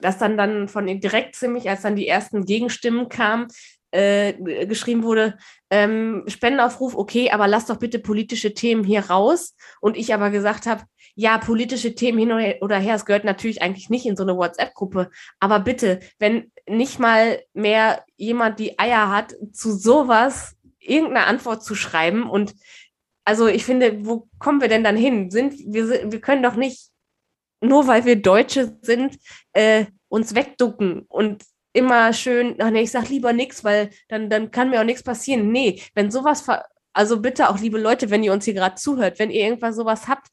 das 0.00 0.18
dann 0.18 0.36
dann 0.36 0.68
von 0.68 0.86
direkt 0.86 1.34
ziemlich, 1.34 1.68
als 1.68 1.82
dann 1.82 1.96
die 1.96 2.06
ersten 2.06 2.44
Gegenstimmen 2.44 3.08
kamen, 3.08 3.48
äh, 3.94 4.66
geschrieben 4.66 5.04
wurde, 5.04 5.38
ähm, 5.70 6.24
Spendenaufruf, 6.26 6.96
okay, 6.96 7.30
aber 7.30 7.46
lass 7.46 7.66
doch 7.66 7.76
bitte 7.76 8.00
politische 8.00 8.52
Themen 8.52 8.82
hier 8.82 9.08
raus. 9.08 9.54
Und 9.80 9.96
ich 9.96 10.12
aber 10.12 10.30
gesagt 10.30 10.66
habe, 10.66 10.82
ja, 11.14 11.38
politische 11.38 11.94
Themen 11.94 12.18
hin 12.18 12.54
oder 12.60 12.78
her, 12.78 12.96
es 12.96 13.04
gehört 13.04 13.24
natürlich 13.24 13.62
eigentlich 13.62 13.90
nicht 13.90 14.04
in 14.04 14.16
so 14.16 14.24
eine 14.24 14.36
WhatsApp-Gruppe. 14.36 15.10
Aber 15.38 15.60
bitte, 15.60 16.00
wenn 16.18 16.50
nicht 16.68 16.98
mal 16.98 17.40
mehr 17.52 18.04
jemand 18.16 18.58
die 18.58 18.78
Eier 18.80 19.10
hat, 19.10 19.34
zu 19.52 19.72
sowas 19.72 20.56
irgendeine 20.80 21.26
Antwort 21.26 21.62
zu 21.62 21.74
schreiben 21.76 22.28
und 22.28 22.54
also 23.24 23.46
ich 23.46 23.64
finde, 23.64 24.04
wo 24.04 24.28
kommen 24.38 24.60
wir 24.60 24.68
denn 24.68 24.84
dann 24.84 24.96
hin? 24.96 25.30
Sind, 25.30 25.54
wir, 25.66 26.12
wir 26.12 26.20
können 26.20 26.42
doch 26.42 26.56
nicht, 26.56 26.90
nur 27.62 27.86
weil 27.86 28.04
wir 28.04 28.20
Deutsche 28.20 28.76
sind, 28.82 29.18
äh, 29.54 29.86
uns 30.08 30.34
wegducken 30.34 31.06
und 31.08 31.42
immer 31.74 32.12
schön, 32.12 32.56
ach 32.60 32.70
nee, 32.70 32.82
ich 32.82 32.90
sag 32.90 33.08
lieber 33.10 33.34
nichts, 33.34 33.64
weil 33.64 33.90
dann, 34.08 34.30
dann 34.30 34.50
kann 34.50 34.70
mir 34.70 34.80
auch 34.80 34.84
nichts 34.84 35.02
passieren. 35.02 35.52
Nee, 35.52 35.82
wenn 35.94 36.10
sowas, 36.10 36.46
also 36.92 37.20
bitte 37.20 37.50
auch, 37.50 37.58
liebe 37.58 37.78
Leute, 37.78 38.08
wenn 38.08 38.22
ihr 38.22 38.32
uns 38.32 38.46
hier 38.46 38.54
gerade 38.54 38.76
zuhört, 38.76 39.18
wenn 39.18 39.30
ihr 39.30 39.44
irgendwas 39.44 39.76
sowas 39.76 40.08
habt, 40.08 40.28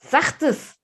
sagt 0.00 0.42
es. 0.42 0.74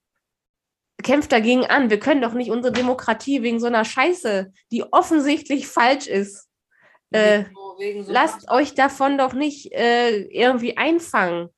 Kämpft 1.03 1.31
dagegen 1.31 1.65
an. 1.67 1.91
Wir 1.91 2.01
können 2.01 2.23
doch 2.23 2.33
nicht 2.33 2.51
unsere 2.51 2.73
Demokratie 2.73 3.43
wegen 3.43 3.61
so 3.61 3.67
einer 3.67 3.85
Scheiße, 3.85 4.53
die 4.73 4.85
offensichtlich 4.93 5.69
falsch 5.69 6.07
ist, 6.07 6.49
äh, 7.11 7.45
so, 7.55 8.03
so 8.03 8.13
lasst 8.13 8.51
euch 8.51 8.75
davon 8.75 9.19
doch 9.19 9.33
nicht 9.33 9.73
äh, 9.73 10.23
irgendwie 10.25 10.77
einfangen. 10.77 11.49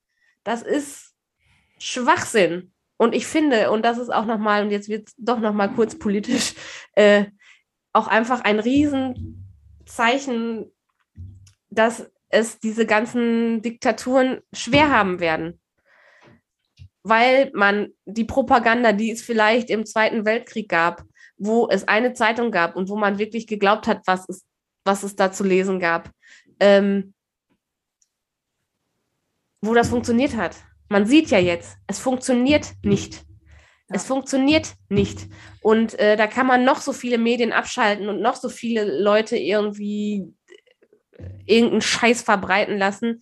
Das 0.44 0.62
ist 0.62 1.14
Schwachsinn. 1.78 2.72
Und 2.96 3.14
ich 3.14 3.26
finde, 3.26 3.70
und 3.70 3.82
das 3.82 3.98
ist 3.98 4.10
auch 4.10 4.26
nochmal, 4.26 4.62
und 4.62 4.70
jetzt 4.70 4.88
wird 4.88 5.08
es 5.08 5.14
doch 5.16 5.40
nochmal 5.40 5.72
kurz 5.72 5.98
politisch, 5.98 6.54
äh, 6.94 7.24
auch 7.92 8.06
einfach 8.06 8.42
ein 8.42 8.60
Riesenzeichen, 8.60 10.70
dass 11.70 12.10
es 12.28 12.58
diese 12.58 12.86
ganzen 12.86 13.62
Diktaturen 13.62 14.40
schwer 14.52 14.90
haben 14.90 15.20
werden. 15.20 15.60
Weil 17.02 17.50
man 17.54 17.88
die 18.04 18.24
Propaganda, 18.24 18.92
die 18.92 19.10
es 19.10 19.22
vielleicht 19.22 19.70
im 19.70 19.86
Zweiten 19.86 20.24
Weltkrieg 20.24 20.68
gab, 20.68 21.02
wo 21.38 21.68
es 21.68 21.88
eine 21.88 22.12
Zeitung 22.12 22.50
gab 22.50 22.76
und 22.76 22.88
wo 22.88 22.96
man 22.96 23.18
wirklich 23.18 23.46
geglaubt 23.46 23.86
hat, 23.86 24.02
was 24.06 24.28
es, 24.28 24.44
was 24.84 25.02
es 25.02 25.16
da 25.16 25.32
zu 25.32 25.42
lesen 25.42 25.80
gab, 25.80 26.10
ähm, 26.60 27.14
wo 29.62 29.74
das 29.74 29.88
funktioniert 29.88 30.36
hat. 30.36 30.56
Man 30.88 31.06
sieht 31.06 31.30
ja 31.30 31.38
jetzt, 31.38 31.78
es 31.86 31.98
funktioniert 31.98 32.72
nicht. 32.82 33.24
Ja. 33.90 33.96
Es 33.96 34.06
funktioniert 34.06 34.74
nicht. 34.88 35.26
Und 35.62 35.98
äh, 35.98 36.16
da 36.16 36.28
kann 36.28 36.46
man 36.46 36.64
noch 36.64 36.80
so 36.80 36.92
viele 36.92 37.18
Medien 37.18 37.52
abschalten 37.52 38.08
und 38.08 38.22
noch 38.22 38.36
so 38.36 38.48
viele 38.48 38.84
Leute 39.02 39.36
irgendwie 39.36 40.32
äh, 41.18 41.24
irgendeinen 41.44 41.82
Scheiß 41.82 42.22
verbreiten 42.22 42.78
lassen. 42.78 43.20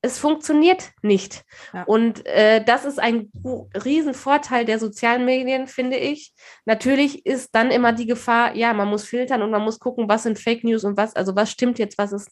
Es 0.00 0.18
funktioniert 0.18 0.92
nicht. 1.02 1.44
Ja. 1.74 1.82
Und 1.82 2.24
äh, 2.24 2.64
das 2.64 2.86
ist 2.86 2.98
ein 2.98 3.30
Riesenvorteil 3.44 4.64
der 4.64 4.78
sozialen 4.78 5.26
Medien, 5.26 5.66
finde 5.66 5.98
ich. 5.98 6.32
Natürlich 6.64 7.26
ist 7.26 7.54
dann 7.54 7.70
immer 7.70 7.92
die 7.92 8.06
Gefahr, 8.06 8.54
ja, 8.56 8.72
man 8.72 8.88
muss 8.88 9.04
filtern 9.04 9.42
und 9.42 9.50
man 9.50 9.62
muss 9.62 9.78
gucken, 9.78 10.08
was 10.08 10.22
sind 10.22 10.38
Fake 10.38 10.64
News 10.64 10.84
und 10.84 10.96
was, 10.96 11.16
also 11.16 11.36
was 11.36 11.50
stimmt 11.50 11.78
jetzt, 11.78 11.98
was 11.98 12.12
ist, 12.12 12.30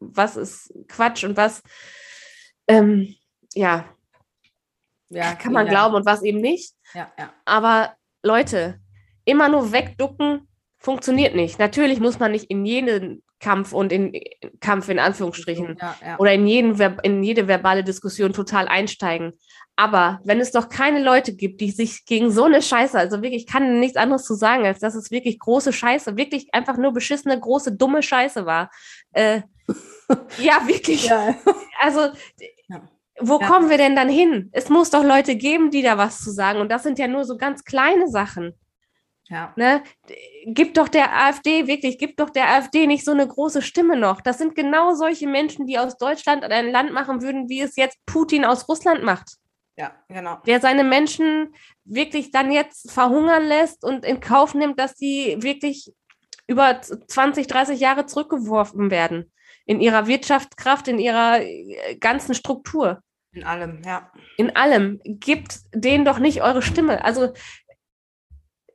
was 0.00 0.36
ist 0.36 0.74
Quatsch 0.88 1.24
und 1.24 1.36
was, 1.36 1.62
ähm, 2.66 3.14
ja, 3.54 3.93
ja, 5.08 5.34
kann 5.34 5.52
man 5.52 5.66
ja. 5.66 5.72
glauben 5.72 5.94
und 5.94 6.06
was 6.06 6.22
eben 6.22 6.40
nicht. 6.40 6.74
Ja, 6.94 7.12
ja. 7.18 7.32
Aber 7.44 7.94
Leute, 8.22 8.80
immer 9.24 9.48
nur 9.48 9.72
wegducken 9.72 10.48
funktioniert 10.78 11.34
nicht. 11.34 11.58
Natürlich 11.58 12.00
muss 12.00 12.18
man 12.18 12.32
nicht 12.32 12.50
in 12.50 12.64
jeden 12.64 13.22
Kampf 13.40 13.72
und 13.72 13.92
in 13.92 14.12
Kampf 14.60 14.88
in 14.88 14.98
Anführungsstrichen 14.98 15.76
ja, 15.80 15.96
ja. 16.02 16.18
oder 16.18 16.32
in, 16.32 16.46
jeden, 16.46 16.80
in 17.02 17.22
jede 17.22 17.46
verbale 17.46 17.84
Diskussion 17.84 18.32
total 18.32 18.68
einsteigen. 18.68 19.34
Aber 19.76 20.20
wenn 20.24 20.40
es 20.40 20.52
doch 20.52 20.68
keine 20.68 21.02
Leute 21.02 21.34
gibt, 21.34 21.60
die 21.60 21.70
sich 21.70 22.04
gegen 22.06 22.30
so 22.30 22.44
eine 22.44 22.62
Scheiße, 22.62 22.98
also 22.98 23.22
wirklich, 23.22 23.42
ich 23.42 23.52
kann 23.52 23.80
nichts 23.80 23.96
anderes 23.96 24.24
zu 24.24 24.34
sagen, 24.34 24.64
als 24.64 24.78
dass 24.78 24.94
es 24.94 25.10
wirklich 25.10 25.38
große 25.38 25.72
Scheiße, 25.72 26.16
wirklich 26.16 26.48
einfach 26.54 26.76
nur 26.76 26.92
beschissene, 26.92 27.38
große, 27.38 27.76
dumme 27.76 28.02
Scheiße 28.02 28.46
war. 28.46 28.70
Äh, 29.12 29.42
ja, 30.38 30.66
wirklich. 30.66 31.06
Ja. 31.06 31.34
Also 31.80 32.10
wo 33.20 33.38
ja. 33.38 33.46
kommen 33.46 33.70
wir 33.70 33.78
denn 33.78 33.96
dann 33.96 34.08
hin? 34.08 34.50
Es 34.52 34.68
muss 34.68 34.90
doch 34.90 35.04
Leute 35.04 35.36
geben, 35.36 35.70
die 35.70 35.82
da 35.82 35.98
was 35.98 36.22
zu 36.22 36.30
sagen. 36.30 36.60
Und 36.60 36.70
das 36.70 36.82
sind 36.82 36.98
ja 36.98 37.06
nur 37.06 37.24
so 37.24 37.36
ganz 37.36 37.64
kleine 37.64 38.08
Sachen. 38.08 38.54
Ja. 39.28 39.52
Ne? 39.56 39.82
Gib 40.46 40.74
doch 40.74 40.88
der 40.88 41.16
AfD, 41.16 41.66
wirklich, 41.66 41.98
gib 41.98 42.16
doch 42.16 42.30
der 42.30 42.48
AfD 42.48 42.86
nicht 42.86 43.04
so 43.04 43.12
eine 43.12 43.26
große 43.26 43.62
Stimme 43.62 43.96
noch. 43.96 44.20
Das 44.20 44.38
sind 44.38 44.54
genau 44.54 44.94
solche 44.94 45.26
Menschen, 45.26 45.66
die 45.66 45.78
aus 45.78 45.96
Deutschland 45.96 46.44
ein 46.44 46.70
Land 46.70 46.92
machen 46.92 47.22
würden, 47.22 47.48
wie 47.48 47.60
es 47.60 47.76
jetzt 47.76 47.98
Putin 48.04 48.44
aus 48.44 48.68
Russland 48.68 49.02
macht. 49.02 49.36
Ja, 49.76 49.92
genau. 50.08 50.38
Der 50.46 50.60
seine 50.60 50.84
Menschen 50.84 51.54
wirklich 51.84 52.30
dann 52.30 52.52
jetzt 52.52 52.92
verhungern 52.92 53.44
lässt 53.44 53.84
und 53.84 54.04
in 54.04 54.20
Kauf 54.20 54.54
nimmt, 54.54 54.78
dass 54.78 54.96
sie 54.96 55.36
wirklich 55.40 55.92
über 56.46 56.80
20, 56.80 57.46
30 57.46 57.80
Jahre 57.80 58.06
zurückgeworfen 58.06 58.90
werden 58.90 59.32
in 59.66 59.80
ihrer 59.80 60.06
Wirtschaftskraft, 60.06 60.88
in 60.88 60.98
ihrer 60.98 61.40
äh, 61.40 61.96
ganzen 61.96 62.34
Struktur. 62.34 63.00
In 63.32 63.44
allem, 63.44 63.82
ja. 63.84 64.10
In 64.36 64.54
allem. 64.54 65.00
Gebt 65.04 65.60
denen 65.74 66.04
doch 66.04 66.18
nicht 66.18 66.42
eure 66.42 66.62
Stimme. 66.62 67.04
Also 67.04 67.32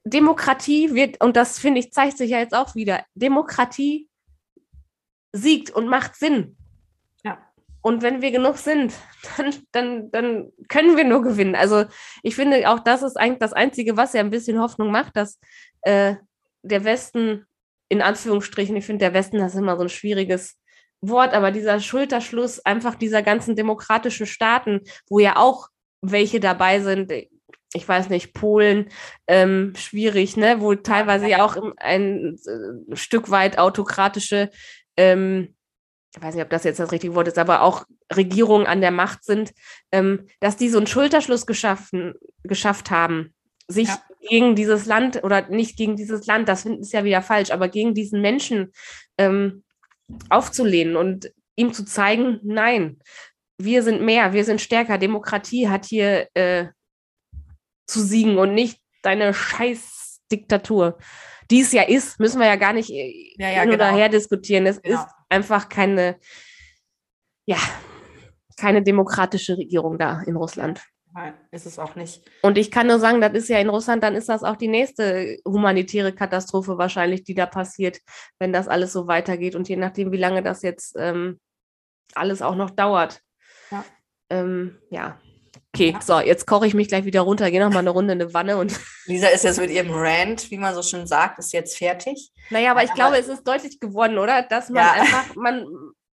Demokratie 0.04 0.94
wird, 0.94 1.22
und 1.24 1.36
das 1.36 1.60
finde 1.60 1.80
ich, 1.80 1.92
zeigt 1.92 2.18
sich 2.18 2.32
ja 2.32 2.40
jetzt 2.40 2.56
auch 2.56 2.76
wieder, 2.76 3.06
Demokratie 3.14 4.10
siegt 5.32 5.72
und 5.72 5.88
macht 5.88 6.16
Sinn. 6.16 6.58
Ja. 7.24 7.38
Und 7.82 8.02
wenn 8.02 8.22
wir 8.22 8.32
genug 8.32 8.58
sind, 8.58 8.94
dann, 9.38 9.56
dann, 9.72 10.12
dann 10.12 10.52
können 10.68 10.98
wir 10.98 11.06
nur 11.06 11.22
gewinnen. 11.22 11.56
Also 11.56 11.86
ich 12.24 12.36
finde, 12.36 12.70
auch 12.70 12.80
das 12.80 13.04
ist 13.04 13.18
eigentlich 13.18 13.40
das 13.40 13.54
Einzige, 13.54 13.96
was 13.96 14.14
ja 14.14 14.22
ein 14.22 14.32
bisschen 14.32 14.60
Hoffnung 14.60 14.92
macht, 14.92 15.16
dass 15.16 15.40
äh, 15.82 16.16
der 16.64 16.84
Westen, 16.84 17.46
in 17.88 18.02
Anführungsstrichen, 18.02 18.76
ich 18.76 18.86
finde, 18.86 19.06
der 19.06 19.14
Westen, 19.14 19.38
das 19.38 19.54
ist 19.54 19.60
immer 19.60 19.78
so 19.78 19.84
ein 19.84 19.90
schwieriges 19.90 20.58
Wort, 21.02 21.34
aber 21.34 21.52
dieser 21.52 21.80
Schulterschluss 21.80 22.66
einfach 22.66 22.96
dieser 22.96 23.22
ganzen 23.22 23.56
demokratischen 23.56 24.26
Staaten, 24.26 24.82
wo 25.10 25.20
ja 25.20 25.38
auch 25.38 25.70
welche 26.02 26.40
dabei 26.40 26.80
sind, 26.82 27.12
ich 27.74 27.88
weiß 27.88 28.10
nicht, 28.10 28.34
Polen, 28.34 28.90
ähm, 29.28 29.74
schwierig, 29.78 30.38
ne, 30.38 30.60
wo 30.60 30.76
teilweise 30.76 31.28
ja 31.28 31.44
auch 31.44 31.56
ein, 31.56 31.74
ein 31.78 32.38
Stück 32.94 33.30
weit 33.30 33.60
autokratische, 33.60 34.50
ähm, 34.98 35.56
ich 36.16 36.22
weiß 36.22 36.34
nicht, 36.34 36.44
ob 36.44 36.50
das 36.50 36.64
jetzt 36.64 36.80
das 36.80 36.92
richtige 36.92 37.14
Wort 37.14 37.28
ist, 37.28 37.38
aber 37.38 37.62
auch 37.62 37.86
Regierungen 38.16 38.66
an 38.66 38.82
der 38.82 38.92
Macht 38.92 39.24
sind, 39.24 39.52
ähm, 39.92 40.26
dass 40.40 40.58
die 40.58 40.70
so 40.70 40.78
einen 40.78 40.88
Schulterschluss 40.88 41.46
geschaffen, 41.46 42.16
geschafft 42.44 42.90
haben, 42.90 43.36
sich 43.68 43.90
ja. 43.90 44.02
gegen 44.28 44.56
dieses 44.56 44.88
Land 44.88 45.24
oder 45.24 45.48
nicht 45.50 45.78
gegen 45.78 45.96
dieses 45.96 46.26
Land, 46.26 46.50
das 46.50 46.66
ist 46.66 46.94
ja 46.94 47.04
wieder 47.04 47.22
falsch, 47.22 47.52
aber 47.52 47.70
gegen 47.70 47.94
diesen 47.94 48.22
Menschen 48.22 48.74
ähm, 49.20 49.64
aufzulehnen 50.30 50.96
und 50.96 51.32
ihm 51.56 51.74
zu 51.74 51.86
zeigen, 51.86 52.40
nein, 52.44 53.00
wir 53.58 53.84
sind 53.84 54.02
mehr, 54.02 54.34
wir 54.34 54.46
sind 54.46 54.62
stärker. 54.62 54.98
Demokratie 54.98 55.68
hat 55.68 55.86
hier 55.86 56.28
äh, 56.34 56.68
zu 57.86 58.02
siegen 58.02 58.38
und 58.38 58.54
nicht 58.54 58.82
deine 59.02 59.34
Scheißdiktatur. 59.34 60.98
Die 61.52 61.62
es 61.62 61.72
ja 61.72 61.84
ist, 61.84 62.20
müssen 62.20 62.40
wir 62.40 62.48
ja 62.48 62.56
gar 62.56 62.74
nicht 62.74 62.90
äh, 62.92 63.34
ja, 63.38 63.50
ja, 63.50 63.62
hin 63.62 63.72
genau. 63.72 63.96
her 63.96 64.10
diskutieren. 64.10 64.66
Es 64.66 64.82
genau. 64.82 65.00
ist 65.00 65.08
einfach 65.30 65.68
keine, 65.68 66.20
ja, 67.46 67.58
keine 68.58 68.84
demokratische 68.84 69.58
Regierung 69.58 69.98
da 69.98 70.22
in 70.22 70.36
Russland. 70.36 70.82
Nein, 71.20 71.34
ist 71.52 71.66
es 71.66 71.78
auch 71.80 71.96
nicht. 71.96 72.22
Und 72.44 72.58
ich 72.58 72.72
kann 72.72 72.88
nur 72.88 72.98
sagen, 72.98 73.20
das 73.20 73.34
ist 73.34 73.50
ja 73.50 73.60
in 73.60 73.68
Russland, 73.68 74.04
dann 74.04 74.16
ist 74.16 74.30
das 74.30 74.42
auch 74.42 74.56
die 74.56 74.70
nächste 74.70 75.38
humanitäre 75.46 76.14
Katastrophe 76.14 76.78
wahrscheinlich, 76.78 77.26
die 77.26 77.34
da 77.34 77.46
passiert, 77.46 78.00
wenn 78.40 78.54
das 78.54 78.70
alles 78.70 78.94
so 78.94 79.06
weitergeht. 79.08 79.54
Und 79.54 79.68
je 79.68 79.76
nachdem, 79.76 80.14
wie 80.14 80.18
lange 80.18 80.42
das 80.44 80.62
jetzt 80.62 80.96
ähm, 80.98 81.38
alles 82.16 82.42
auch 82.42 82.56
noch 82.56 82.70
dauert. 82.70 83.22
Ja. 83.70 83.84
Ähm, 84.30 84.78
ja. 84.92 85.20
Okay, 85.74 85.92
ja. 85.92 86.02
so, 86.02 86.22
jetzt 86.22 86.48
koche 86.48 86.68
ich 86.68 86.74
mich 86.74 86.88
gleich 86.88 87.04
wieder 87.04 87.22
runter, 87.22 87.52
gehe 87.52 87.60
noch 87.60 87.70
mal 87.70 87.80
eine 87.80 87.90
Runde 87.90 88.14
in 88.14 88.22
eine 88.22 88.34
Wanne 88.34 88.56
und. 88.56 88.80
Lisa 89.06 89.28
ist 89.28 89.44
jetzt 89.44 89.60
mit 89.60 89.72
ihrem 89.72 89.92
Rant, 89.92 90.50
wie 90.52 90.58
man 90.58 90.74
so 90.74 90.82
schön 90.82 91.06
sagt, 91.06 91.38
ist 91.40 91.52
jetzt 91.52 91.78
fertig. 91.78 92.32
Naja, 92.50 92.72
aber 92.72 92.84
ich 92.84 92.92
aber 92.92 92.96
glaube, 92.96 93.18
es 93.18 93.28
ist 93.28 93.46
deutlich 93.46 93.82
geworden, 93.82 94.18
oder? 94.20 94.42
Dass 94.44 94.70
man 94.70 94.86
ja. 94.86 94.94
einfach, 94.94 95.36
man, 95.36 95.66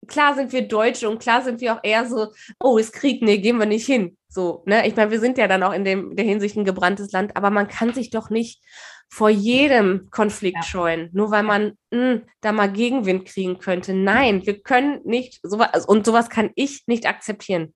klar 0.07 0.35
sind 0.35 0.53
wir 0.53 0.67
Deutsche 0.67 1.09
und 1.09 1.19
klar 1.19 1.43
sind 1.43 1.61
wir 1.61 1.75
auch 1.75 1.81
eher 1.83 2.07
so, 2.07 2.29
oh, 2.61 2.79
ist 2.79 2.93
Krieg, 2.93 3.23
nee, 3.23 3.39
gehen 3.39 3.59
wir 3.59 3.67
nicht 3.67 3.87
hin. 3.87 4.17
So, 4.29 4.63
ne? 4.67 4.87
Ich 4.87 4.97
meine, 4.97 5.11
wir 5.11 5.21
sind 5.21 5.39
ja 5.39 5.47
dann 5.47 5.63
auch 5.63 5.73
in 5.73 5.85
dem, 5.85 6.17
der 6.17 6.25
Hinsicht 6.25 6.57
ein 6.57 6.65
gebranntes 6.65 7.13
Land, 7.13 7.37
aber 7.37 7.51
man 7.51 7.69
kann 7.69 7.95
sich 7.95 8.11
doch 8.11 8.31
nicht 8.31 8.63
vor 9.09 9.31
jedem 9.31 10.09
Konflikt 10.11 10.57
ja. 10.57 10.63
scheuen, 10.63 11.09
nur 11.13 11.31
weil 11.31 11.45
man 11.45 11.79
mh, 11.93 12.13
hm, 12.13 12.23
da 12.41 12.53
mal 12.53 12.73
Gegenwind 12.73 13.27
kriegen 13.27 13.59
könnte. 13.59 13.95
Nein, 13.95 14.45
wir 14.45 14.61
können 14.61 15.01
nicht 15.05 15.39
sowas, 15.43 15.87
und 15.87 16.05
sowas 16.05 16.31
kann 16.31 16.51
ich 16.57 16.83
nicht 16.87 17.07
akzeptieren. 17.07 17.75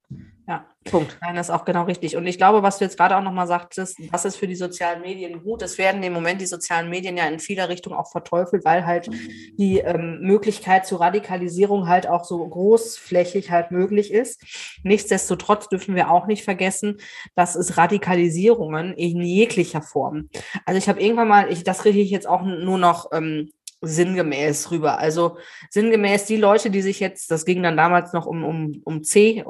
Ja, 0.49 0.65
Punkt. 0.85 1.19
Nein, 1.21 1.37
das 1.37 1.51
ist 1.51 1.55
auch 1.55 1.67
genau 1.67 1.83
richtig. 1.83 2.17
Und 2.17 2.27
ich 2.27 2.39
glaube, 2.39 2.63
was 2.63 2.79
du 2.79 2.85
jetzt 2.85 2.97
gerade 2.97 3.15
auch 3.19 3.23
nochmal 3.23 3.47
sagtest, 3.47 3.99
was 4.11 4.25
ist 4.25 4.37
für 4.37 4.47
die 4.47 4.57
sozialen 4.57 5.03
Medien 5.03 5.43
gut? 5.45 5.61
Es 5.61 5.77
werden 5.77 6.03
im 6.03 6.15
Moment 6.15 6.41
die 6.41 6.47
sozialen 6.47 6.89
Medien 6.89 7.19
ja 7.19 7.27
in 7.27 7.39
vieler 7.39 7.69
Richtung 7.69 7.93
auch 7.93 8.11
verteufelt, 8.11 8.65
weil 8.65 8.87
halt 8.87 9.11
die 9.59 9.81
ähm, 9.81 10.21
Möglichkeit 10.23 10.87
zur 10.87 11.03
Radikalisierung 11.03 11.87
halt 11.87 12.07
auch 12.07 12.25
so 12.25 12.49
großflächig 12.49 13.51
halt 13.51 13.73
möglich 13.73 14.11
ist. 14.11 14.43
Nichtsdestotrotz 14.85 15.69
dürfen 15.69 15.95
wir 15.95 16.11
auch 16.11 16.27
nicht 16.27 16.45
vergessen, 16.45 16.97
dass 17.35 17.55
es 17.55 17.77
Radikalisierungen 17.77 18.95
in 18.95 19.21
jeglicher 19.21 19.83
Form. 19.83 20.31
Also 20.65 20.79
ich 20.79 20.89
habe 20.89 21.03
irgendwann 21.03 21.29
mal, 21.29 21.53
ich, 21.53 21.63
das 21.63 21.81
kriege 21.81 22.01
ich 22.01 22.09
jetzt 22.09 22.27
auch 22.27 22.41
nur 22.41 22.79
noch 22.79 23.13
ähm, 23.13 23.51
sinngemäß 23.81 24.71
rüber. 24.71 24.99
Also 24.99 25.39
sinngemäß 25.71 26.27
die 26.27 26.37
Leute, 26.37 26.71
die 26.71 26.83
sich 26.83 27.01
jetzt, 27.01 27.31
das 27.31 27.45
ging 27.45 27.63
dann 27.63 27.77
damals 27.77 28.13
noch 28.13 28.27
um, 28.27 28.45
um, 28.45 28.81
um 28.85 29.05
C, 29.05 29.45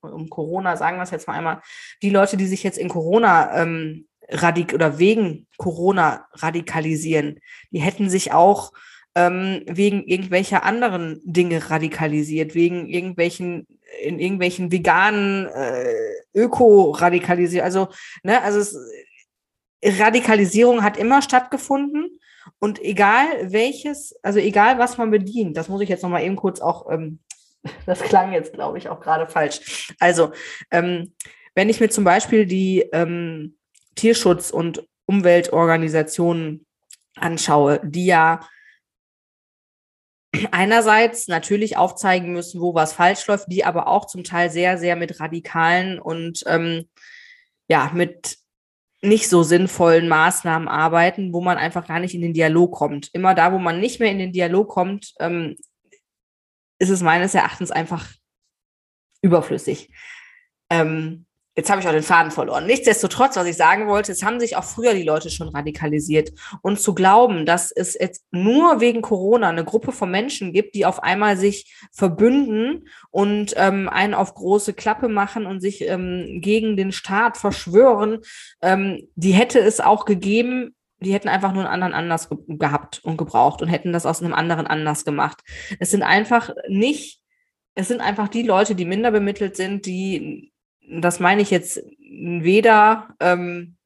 um 0.00 0.28
Corona, 0.28 0.76
sagen 0.76 0.98
wir 0.98 1.02
es 1.02 1.10
jetzt 1.10 1.28
mal 1.28 1.34
einmal, 1.34 1.60
die 2.02 2.10
Leute, 2.10 2.36
die 2.36 2.46
sich 2.46 2.62
jetzt 2.62 2.78
in 2.78 2.88
Corona 2.88 3.62
ähm, 3.62 4.06
radik 4.30 4.74
oder 4.74 4.98
wegen 4.98 5.46
Corona 5.56 6.26
radikalisieren, 6.32 7.40
die 7.70 7.80
hätten 7.80 8.10
sich 8.10 8.32
auch 8.32 8.72
ähm, 9.14 9.62
wegen 9.66 10.04
irgendwelcher 10.04 10.64
anderen 10.64 11.20
Dinge 11.24 11.70
radikalisiert, 11.70 12.54
wegen 12.54 12.86
irgendwelchen, 12.86 13.66
in 14.02 14.18
irgendwelchen 14.18 14.70
veganen 14.70 15.46
äh, 15.46 15.94
Öko-radikalisiert. 16.34 17.64
Also, 17.64 17.88
ne, 18.22 18.42
also 18.42 18.60
es, 18.60 18.76
Radikalisierung 19.82 20.82
hat 20.82 20.96
immer 20.96 21.22
stattgefunden. 21.22 22.20
Und 22.58 22.82
egal 22.82 23.52
welches, 23.52 24.14
also 24.22 24.38
egal 24.38 24.78
was 24.78 24.98
man 24.98 25.10
bedient, 25.10 25.56
das 25.56 25.68
muss 25.68 25.80
ich 25.80 25.88
jetzt 25.88 26.02
nochmal 26.02 26.24
eben 26.24 26.36
kurz 26.36 26.60
auch, 26.60 26.90
ähm, 26.90 27.20
das 27.86 28.00
klang 28.00 28.32
jetzt, 28.32 28.52
glaube 28.52 28.78
ich, 28.78 28.88
auch 28.88 29.00
gerade 29.00 29.26
falsch. 29.28 29.92
Also, 29.98 30.32
ähm, 30.70 31.14
wenn 31.54 31.68
ich 31.68 31.80
mir 31.80 31.90
zum 31.90 32.04
Beispiel 32.04 32.46
die 32.46 32.80
ähm, 32.92 33.56
Tierschutz- 33.96 34.52
und 34.52 34.86
Umweltorganisationen 35.06 36.66
anschaue, 37.16 37.80
die 37.82 38.06
ja 38.06 38.40
einerseits 40.52 41.26
natürlich 41.28 41.76
aufzeigen 41.76 42.32
müssen, 42.32 42.60
wo 42.60 42.74
was 42.74 42.92
falsch 42.92 43.26
läuft, 43.26 43.50
die 43.50 43.64
aber 43.64 43.88
auch 43.88 44.06
zum 44.06 44.24
Teil 44.24 44.50
sehr, 44.50 44.78
sehr 44.78 44.94
mit 44.94 45.20
radikalen 45.20 45.98
und 45.98 46.44
ähm, 46.46 46.88
ja, 47.68 47.90
mit 47.94 48.38
nicht 49.00 49.28
so 49.28 49.42
sinnvollen 49.42 50.08
Maßnahmen 50.08 50.68
arbeiten, 50.68 51.32
wo 51.32 51.40
man 51.40 51.56
einfach 51.56 51.86
gar 51.86 52.00
nicht 52.00 52.14
in 52.14 52.22
den 52.22 52.34
Dialog 52.34 52.72
kommt. 52.72 53.10
Immer 53.12 53.34
da, 53.34 53.52
wo 53.52 53.58
man 53.58 53.80
nicht 53.80 54.00
mehr 54.00 54.10
in 54.10 54.18
den 54.18 54.32
Dialog 54.32 54.68
kommt, 54.68 55.14
ähm, 55.20 55.56
ist 56.80 56.90
es 56.90 57.02
meines 57.02 57.34
Erachtens 57.34 57.70
einfach 57.70 58.12
überflüssig. 59.22 59.92
Ähm, 60.70 61.26
Jetzt 61.58 61.70
habe 61.70 61.80
ich 61.80 61.88
auch 61.88 61.92
den 61.92 62.04
Faden 62.04 62.30
verloren. 62.30 62.66
Nichtsdestotrotz, 62.66 63.34
was 63.34 63.48
ich 63.48 63.56
sagen 63.56 63.88
wollte, 63.88 64.12
es 64.12 64.22
haben 64.22 64.38
sich 64.38 64.54
auch 64.54 64.62
früher 64.62 64.94
die 64.94 65.02
Leute 65.02 65.28
schon 65.28 65.48
radikalisiert. 65.48 66.30
Und 66.62 66.78
zu 66.78 66.94
glauben, 66.94 67.46
dass 67.46 67.72
es 67.72 67.94
jetzt 67.98 68.24
nur 68.30 68.80
wegen 68.80 69.02
Corona 69.02 69.48
eine 69.48 69.64
Gruppe 69.64 69.90
von 69.90 70.08
Menschen 70.08 70.52
gibt, 70.52 70.76
die 70.76 70.86
auf 70.86 71.02
einmal 71.02 71.36
sich 71.36 71.76
verbünden 71.90 72.88
und 73.10 73.54
ähm, 73.56 73.88
einen 73.88 74.14
auf 74.14 74.34
große 74.34 74.72
Klappe 74.72 75.08
machen 75.08 75.46
und 75.46 75.60
sich 75.60 75.82
ähm, 75.82 76.38
gegen 76.40 76.76
den 76.76 76.92
Staat 76.92 77.36
verschwören, 77.36 78.20
ähm, 78.62 79.08
die 79.16 79.32
hätte 79.32 79.58
es 79.58 79.80
auch 79.80 80.04
gegeben, 80.04 80.76
die 81.00 81.12
hätten 81.12 81.28
einfach 81.28 81.52
nur 81.52 81.64
einen 81.64 81.72
anderen 81.72 81.94
Anlass 81.94 82.28
ge 82.28 82.38
gehabt 82.46 83.00
und 83.02 83.16
gebraucht 83.16 83.62
und 83.62 83.68
hätten 83.68 83.92
das 83.92 84.06
aus 84.06 84.22
einem 84.22 84.32
anderen 84.32 84.68
Anlass 84.68 85.04
gemacht. 85.04 85.42
Es 85.80 85.90
sind 85.90 86.04
einfach 86.04 86.50
nicht, 86.68 87.20
es 87.74 87.88
sind 87.88 88.00
einfach 88.00 88.28
die 88.28 88.44
Leute, 88.44 88.76
die 88.76 88.84
minder 88.84 89.10
bemittelt 89.10 89.56
sind, 89.56 89.86
die 89.86 90.52
das 90.88 91.20
meine 91.20 91.42
ich 91.42 91.50
jetzt 91.50 91.82
weder, 92.00 93.08
ähm, 93.20 93.76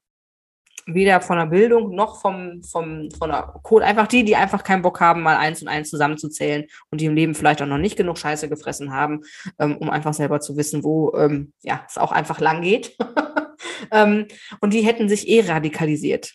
weder 0.85 1.21
von 1.21 1.37
der 1.37 1.45
Bildung 1.45 1.95
noch 1.95 2.21
vom, 2.21 2.63
vom, 2.63 3.09
von 3.11 3.29
der 3.29 3.41
Code. 3.63 3.85
Einfach 3.85 4.07
die, 4.07 4.23
die 4.23 4.35
einfach 4.35 4.63
keinen 4.63 4.81
Bock 4.81 4.99
haben, 4.99 5.21
mal 5.21 5.37
eins 5.37 5.61
und 5.61 5.67
eins 5.67 5.89
zusammenzuzählen 5.89 6.65
und 6.89 7.01
die 7.01 7.05
im 7.05 7.15
Leben 7.15 7.35
vielleicht 7.35 7.61
auch 7.61 7.67
noch 7.67 7.77
nicht 7.77 7.97
genug 7.97 8.17
Scheiße 8.17 8.49
gefressen 8.49 8.93
haben, 8.93 9.21
ähm, 9.59 9.77
um 9.77 9.89
einfach 9.89 10.13
selber 10.13 10.39
zu 10.39 10.57
wissen, 10.57 10.83
wo 10.83 11.13
ähm, 11.15 11.53
ja, 11.61 11.85
es 11.87 11.97
auch 11.97 12.11
einfach 12.11 12.39
lang 12.39 12.61
geht. 12.61 12.97
ähm, 13.91 14.27
und 14.59 14.73
die 14.73 14.81
hätten 14.81 15.09
sich 15.09 15.27
eh 15.27 15.41
radikalisiert. 15.41 16.33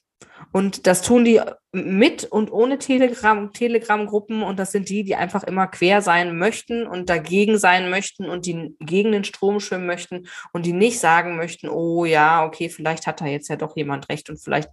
Und 0.51 0.87
das 0.87 1.03
tun 1.03 1.25
die 1.25 1.41
mit 1.73 2.25
und 2.25 2.51
ohne 2.51 2.79
Telegram, 2.79 3.53
Telegram-Gruppen. 3.53 4.43
Und 4.43 4.59
das 4.59 4.73
sind 4.73 4.89
die, 4.89 5.05
die 5.05 5.15
einfach 5.15 5.45
immer 5.45 5.67
quer 5.67 6.01
sein 6.01 6.39
möchten 6.39 6.87
und 6.87 7.11
dagegen 7.11 7.59
sein 7.59 7.91
möchten 7.91 8.29
und 8.29 8.47
die 8.47 8.75
gegen 8.81 9.13
den 9.13 9.25
Strom 9.25 9.61
schwimmen 9.61 9.87
möchten 9.87 10.27
und 10.53 10.65
die 10.65 10.73
nicht 10.73 10.99
sagen 11.01 11.37
möchten, 11.37 11.69
oh 11.69 12.05
ja, 12.05 12.45
okay, 12.45 12.69
vielleicht 12.69 13.07
hat 13.07 13.21
da 13.21 13.27
jetzt 13.27 13.49
ja 13.49 13.57
doch 13.57 13.77
jemand 13.77 14.09
recht 14.09 14.31
und 14.31 14.39
vielleicht, 14.39 14.71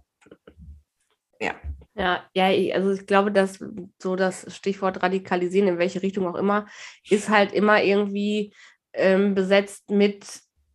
ja. 1.40 1.54
Ja, 1.98 2.24
ja, 2.34 2.74
also 2.74 2.92
ich 2.92 3.06
glaube, 3.06 3.32
dass 3.32 3.58
so 3.98 4.16
das 4.16 4.54
Stichwort 4.54 5.02
radikalisieren, 5.02 5.68
in 5.68 5.78
welche 5.78 6.02
Richtung 6.02 6.26
auch 6.26 6.34
immer, 6.34 6.66
ist 7.08 7.30
halt 7.30 7.52
immer 7.52 7.82
irgendwie 7.82 8.52
ähm, 8.92 9.34
besetzt 9.34 9.90
mit, 9.90 10.26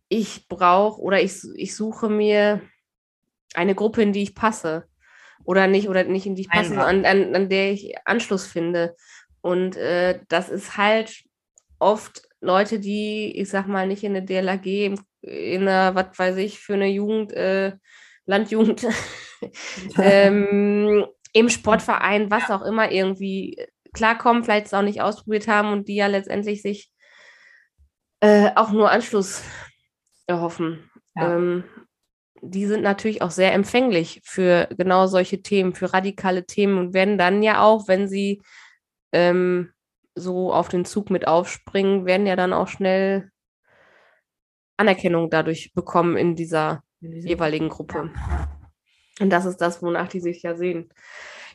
ich 0.08 0.48
brauche 0.48 1.00
oder 1.00 1.22
ich, 1.22 1.40
ich 1.54 1.76
suche 1.76 2.08
mir 2.08 2.60
eine 3.54 3.76
Gruppe, 3.76 4.02
in 4.02 4.12
die 4.12 4.22
ich 4.22 4.34
passe 4.34 4.88
oder 5.44 5.66
nicht, 5.66 5.88
oder 5.88 6.04
nicht 6.04 6.26
in 6.26 6.34
die 6.34 6.42
ich 6.42 6.48
passe, 6.48 6.80
an, 6.80 7.04
an, 7.04 7.34
an 7.34 7.48
der 7.48 7.72
ich 7.72 7.94
Anschluss 8.04 8.46
finde. 8.46 8.94
Und 9.40 9.76
äh, 9.76 10.20
das 10.28 10.48
ist 10.48 10.76
halt 10.76 11.24
oft 11.78 12.22
Leute, 12.40 12.78
die, 12.78 13.32
ich 13.36 13.48
sag 13.48 13.66
mal, 13.66 13.86
nicht 13.86 14.04
in 14.04 14.14
der 14.14 14.22
DLAG, 14.22 14.66
in 14.66 15.62
einer, 15.62 15.94
was 15.94 16.18
weiß 16.18 16.36
ich, 16.36 16.58
für 16.58 16.74
eine 16.74 16.88
Jugend, 16.88 17.32
äh, 17.32 17.72
Landjugend, 18.26 18.86
ähm, 19.98 21.06
im 21.32 21.48
Sportverein, 21.48 22.30
was 22.30 22.50
auch 22.50 22.62
immer, 22.62 22.90
irgendwie 22.90 23.56
klarkommen, 23.92 24.44
vielleicht 24.44 24.66
es 24.66 24.74
auch 24.74 24.82
nicht 24.82 25.02
ausprobiert 25.02 25.48
haben 25.48 25.72
und 25.72 25.88
die 25.88 25.96
ja 25.96 26.06
letztendlich 26.06 26.62
sich 26.62 26.90
äh, 28.20 28.50
auch 28.54 28.70
nur 28.72 28.90
Anschluss 28.90 29.42
erhoffen. 30.26 30.90
Ja. 31.16 31.36
Ähm, 31.36 31.64
die 32.42 32.66
sind 32.66 32.82
natürlich 32.82 33.22
auch 33.22 33.30
sehr 33.30 33.52
empfänglich 33.54 34.20
für 34.24 34.68
genau 34.76 35.06
solche 35.06 35.42
Themen, 35.42 35.74
für 35.74 35.94
radikale 35.94 36.44
Themen 36.44 36.76
und 36.76 36.92
werden 36.92 37.16
dann 37.16 37.42
ja 37.42 37.62
auch, 37.62 37.86
wenn 37.86 38.08
sie 38.08 38.42
ähm, 39.12 39.72
so 40.16 40.52
auf 40.52 40.68
den 40.68 40.84
Zug 40.84 41.08
mit 41.08 41.26
aufspringen, 41.26 42.04
werden 42.04 42.26
ja 42.26 42.34
dann 42.34 42.52
auch 42.52 42.66
schnell 42.66 43.30
Anerkennung 44.76 45.30
dadurch 45.30 45.72
bekommen 45.72 46.16
in 46.16 46.34
dieser 46.34 46.82
jeweiligen 47.00 47.68
Gruppe. 47.68 48.10
Und 49.20 49.30
das 49.30 49.44
ist 49.44 49.58
das, 49.58 49.80
wonach 49.80 50.08
die 50.08 50.20
sich 50.20 50.42
ja 50.42 50.56
sehen. 50.56 50.92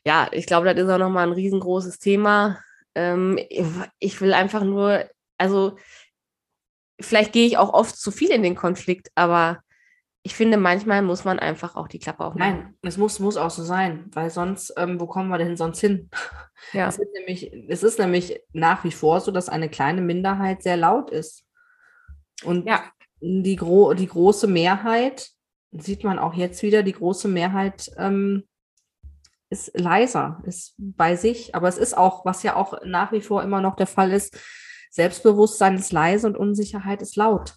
Ja, 0.05 0.29
ich 0.31 0.45
glaube, 0.45 0.73
das 0.73 0.81
ist 0.81 0.89
auch 0.89 0.97
nochmal 0.97 1.27
ein 1.27 1.33
riesengroßes 1.33 1.99
Thema. 1.99 2.59
Ähm, 2.95 3.37
ich 3.99 4.21
will 4.21 4.33
einfach 4.33 4.63
nur, 4.63 5.03
also 5.37 5.77
vielleicht 7.01 7.33
gehe 7.33 7.45
ich 7.45 7.57
auch 7.57 7.73
oft 7.73 7.97
zu 7.97 8.11
viel 8.11 8.31
in 8.31 8.43
den 8.43 8.55
Konflikt, 8.55 9.09
aber 9.15 9.59
ich 10.27 10.35
finde, 10.35 10.57
manchmal 10.57 11.03
muss 11.03 11.23
man 11.23 11.39
einfach 11.39 11.77
auch 11.77 11.87
die 11.87 11.99
Klappe 11.99 12.25
aufmachen. 12.25 12.57
Nein, 12.57 12.73
es 12.81 12.97
muss, 12.97 13.21
muss 13.21 13.37
auch 13.37 13.49
so 13.49 13.63
sein, 13.63 14.11
weil 14.11 14.29
sonst, 14.29 14.73
ähm, 14.75 14.99
wo 14.99 15.07
kommen 15.07 15.29
wir 15.29 15.37
denn 15.37 15.55
sonst 15.55 15.79
hin? 15.79 16.09
Ja. 16.73 16.87
Es, 16.87 16.97
ist 16.97 17.13
nämlich, 17.13 17.53
es 17.69 17.83
ist 17.83 17.99
nämlich 17.99 18.41
nach 18.51 18.83
wie 18.83 18.91
vor 18.91 19.21
so, 19.21 19.31
dass 19.31 19.47
eine 19.47 19.69
kleine 19.69 20.01
Minderheit 20.01 20.63
sehr 20.63 20.75
laut 20.75 21.11
ist. 21.11 21.45
Und 22.43 22.67
ja. 22.67 22.83
die, 23.21 23.55
gro 23.55 23.93
die 23.93 24.07
große 24.07 24.47
Mehrheit, 24.47 25.29
sieht 25.71 26.03
man 26.03 26.17
auch 26.17 26.33
jetzt 26.33 26.63
wieder, 26.63 26.81
die 26.81 26.93
große 26.93 27.27
Mehrheit 27.27 27.91
ähm, 27.97 28.47
ist 29.51 29.79
leiser, 29.79 30.41
ist 30.45 30.73
bei 30.79 31.15
sich. 31.15 31.53
Aber 31.53 31.67
es 31.67 31.77
ist 31.77 31.95
auch, 31.95 32.25
was 32.25 32.41
ja 32.41 32.55
auch 32.55 32.73
nach 32.83 33.11
wie 33.11 33.21
vor 33.21 33.43
immer 33.43 33.61
noch 33.61 33.75
der 33.75 33.87
Fall 33.87 34.11
ist, 34.11 34.35
Selbstbewusstsein 34.89 35.75
ist 35.75 35.93
leise 35.93 36.25
und 36.25 36.37
Unsicherheit 36.37 37.03
ist 37.03 37.15
laut. 37.15 37.55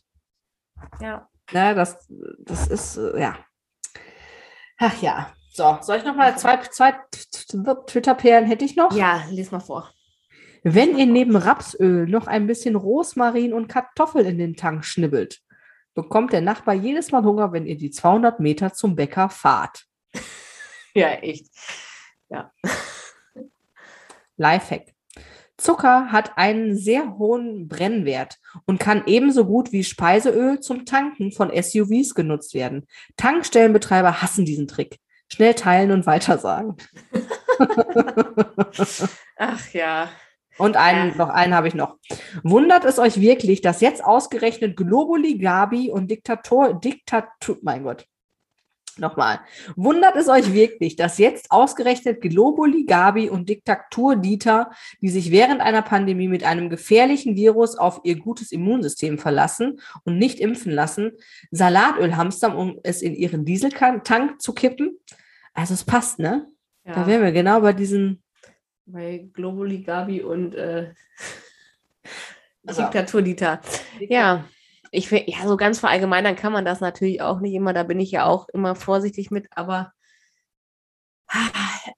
Ja. 1.01 1.30
Ne, 1.53 1.75
das, 1.75 2.07
das 2.39 2.69
ist, 2.69 2.97
äh, 2.97 3.21
ja. 3.21 3.39
Ach 4.79 5.03
ja. 5.03 5.33
So, 5.53 5.79
soll 5.81 5.99
ich 5.99 6.05
noch 6.05 6.15
mal 6.15 6.39
zwei, 6.39 6.59
zwei 6.59 6.95
Twitter-Perlen 7.11 8.47
hätte 8.47 8.65
ich 8.65 8.77
noch? 8.77 8.93
Ja, 8.93 9.25
lies 9.31 9.51
mal 9.51 9.61
vor. 9.61 9.93
Wenn 10.63 10.97
ihr 10.97 11.07
neben 11.07 11.37
Rapsöl 11.37 12.07
noch 12.07 12.27
ein 12.27 12.47
bisschen 12.47 12.77
Rosmarin 12.77 13.53
und 13.53 13.69
Kartoffel 13.69 14.27
in 14.27 14.39
den 14.39 14.57
Tank 14.57 14.85
schnibbelt, 14.85 15.41
bekommt 15.95 16.33
der 16.33 16.41
Nachbar 16.41 16.75
jedes 16.75 17.11
Mal 17.11 17.25
Hunger, 17.25 17.53
wenn 17.53 17.67
ihr 17.67 17.77
die 17.77 17.91
200 17.91 18.41
Meter 18.41 18.73
zum 18.73 18.95
Bäcker 18.95 19.29
fahrt. 19.29 19.87
ja, 20.95 21.09
echt. 21.15 21.47
Ja. 22.29 22.53
Lifehack. 24.37 24.90
Zucker 25.61 26.11
hat 26.11 26.37
einen 26.39 26.77
sehr 26.77 27.19
hohen 27.19 27.69
Brennwert 27.69 28.39
und 28.67 28.81
kann 28.81 29.03
ebenso 29.07 29.45
gut 29.45 29.73
wie 29.73 29.85
Speiseöl 29.85 30.61
zum 30.61 30.87
Tanken 30.87 31.33
von 31.33 31.51
SUVs 31.51 32.15
genutzt 32.15 32.55
werden. 32.55 32.87
Tankstellenbetreiber 33.17 34.23
hassen 34.23 34.45
diesen 34.45 34.67
Trick. 34.67 34.99
Schnell 35.33 35.55
teilen 35.55 35.93
und 35.93 36.07
weitersagen. 36.07 36.77
Ach 39.37 39.73
ja. 39.73 40.09
Und 40.59 40.77
einen, 40.77 41.11
ja. 41.11 41.17
noch 41.17 41.29
einen 41.29 41.55
habe 41.55 41.69
ich 41.69 41.75
noch. 41.75 41.97
Wundert 42.43 42.85
es 42.85 42.99
euch 42.99 43.21
wirklich, 43.21 43.61
dass 43.61 43.81
jetzt 43.81 44.05
ausgerechnet 44.05 44.77
Globuli, 44.77 45.39
Gabi 45.39 45.91
und 45.91 46.11
Diktator, 46.11 46.75
Diktatur, 46.75 47.59
mein 47.63 47.85
Gott, 47.85 48.07
Nochmal. 48.99 49.41
Wundert 49.77 50.17
es 50.17 50.29
euch 50.29 50.53
wirklich, 50.53 50.97
dass 50.97 51.19
jetzt 51.19 51.51
ausgerechnet 51.51 52.21
Globuli 52.21 52.85
Gabi 52.85 53.29
und 53.29 53.49
Diktatur 53.49 54.17
Dieter, 54.17 54.71
die 55.01 55.09
sich 55.09 55.31
während 55.31 55.61
einer 55.61 55.83
Pandemie 55.83 56.29
mit 56.29 56.45
einem 56.45 56.69
gefährlichen 56.69 57.37
Virus 57.37 57.77
auf 57.77 58.01
ihr 58.05 58.19
gutes 58.19 58.53
Immunsystem 58.53 59.19
verlassen 59.19 59.81
und 60.05 60.19
nicht 60.19 60.41
impfen 60.41 60.73
lassen, 60.73 61.13
Salatöl 61.51 62.17
hamstern, 62.17 62.55
um 62.55 62.79
es 62.83 63.03
in 63.03 63.15
ihren 63.15 63.45
Dieseltank 63.45 64.41
zu 64.41 64.53
kippen? 64.53 64.99
Also 65.55 65.75
es 65.75 65.85
passt, 65.85 66.19
ne? 66.19 66.49
Ja. 66.85 66.95
Da 66.95 67.07
wären 67.07 67.23
wir 67.23 67.33
genau 67.33 67.61
bei 67.61 67.73
diesen. 67.73 68.23
Bei 68.87 69.29
Globuli 69.33 69.83
Gabi 69.83 70.23
und 70.23 70.55
äh, 70.55 70.93
Diktatur 72.65 73.23
Dieter. 73.23 73.61
Ja 74.01 74.45
ich 74.91 75.09
finde, 75.09 75.31
ja, 75.31 75.47
so 75.47 75.57
ganz 75.57 75.79
verallgemeinern 75.79 76.37
kann 76.37 76.53
man 76.53 76.65
das 76.65 76.81
natürlich 76.81 77.23
auch 77.23 77.41
nicht 77.41 77.55
immer. 77.55 77.73
Da 77.73 77.85
bin 77.85 78.01
ich 78.01 78.11
ja 78.11 78.27
auch 78.27 78.49
immer 78.49 78.75
vorsichtig 78.75 79.31
mit, 79.31 79.47
aber 79.55 79.93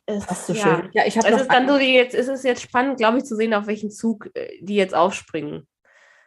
Es, 0.06 0.46
so 0.46 0.52
ja. 0.52 0.62
schön. 0.62 0.90
Ja, 0.92 1.06
ich 1.06 1.16
es 1.16 1.24
ist 1.24 1.48
dann 1.48 1.68
so, 1.68 1.78
jetzt 1.78 2.14
ist 2.14 2.28
es 2.28 2.42
jetzt 2.42 2.62
spannend, 2.62 2.98
glaube 2.98 3.18
ich, 3.18 3.24
zu 3.24 3.36
sehen, 3.36 3.54
auf 3.54 3.66
welchen 3.66 3.90
Zug 3.90 4.30
äh, 4.34 4.58
die 4.60 4.74
jetzt 4.74 4.94
aufspringen. 4.94 5.66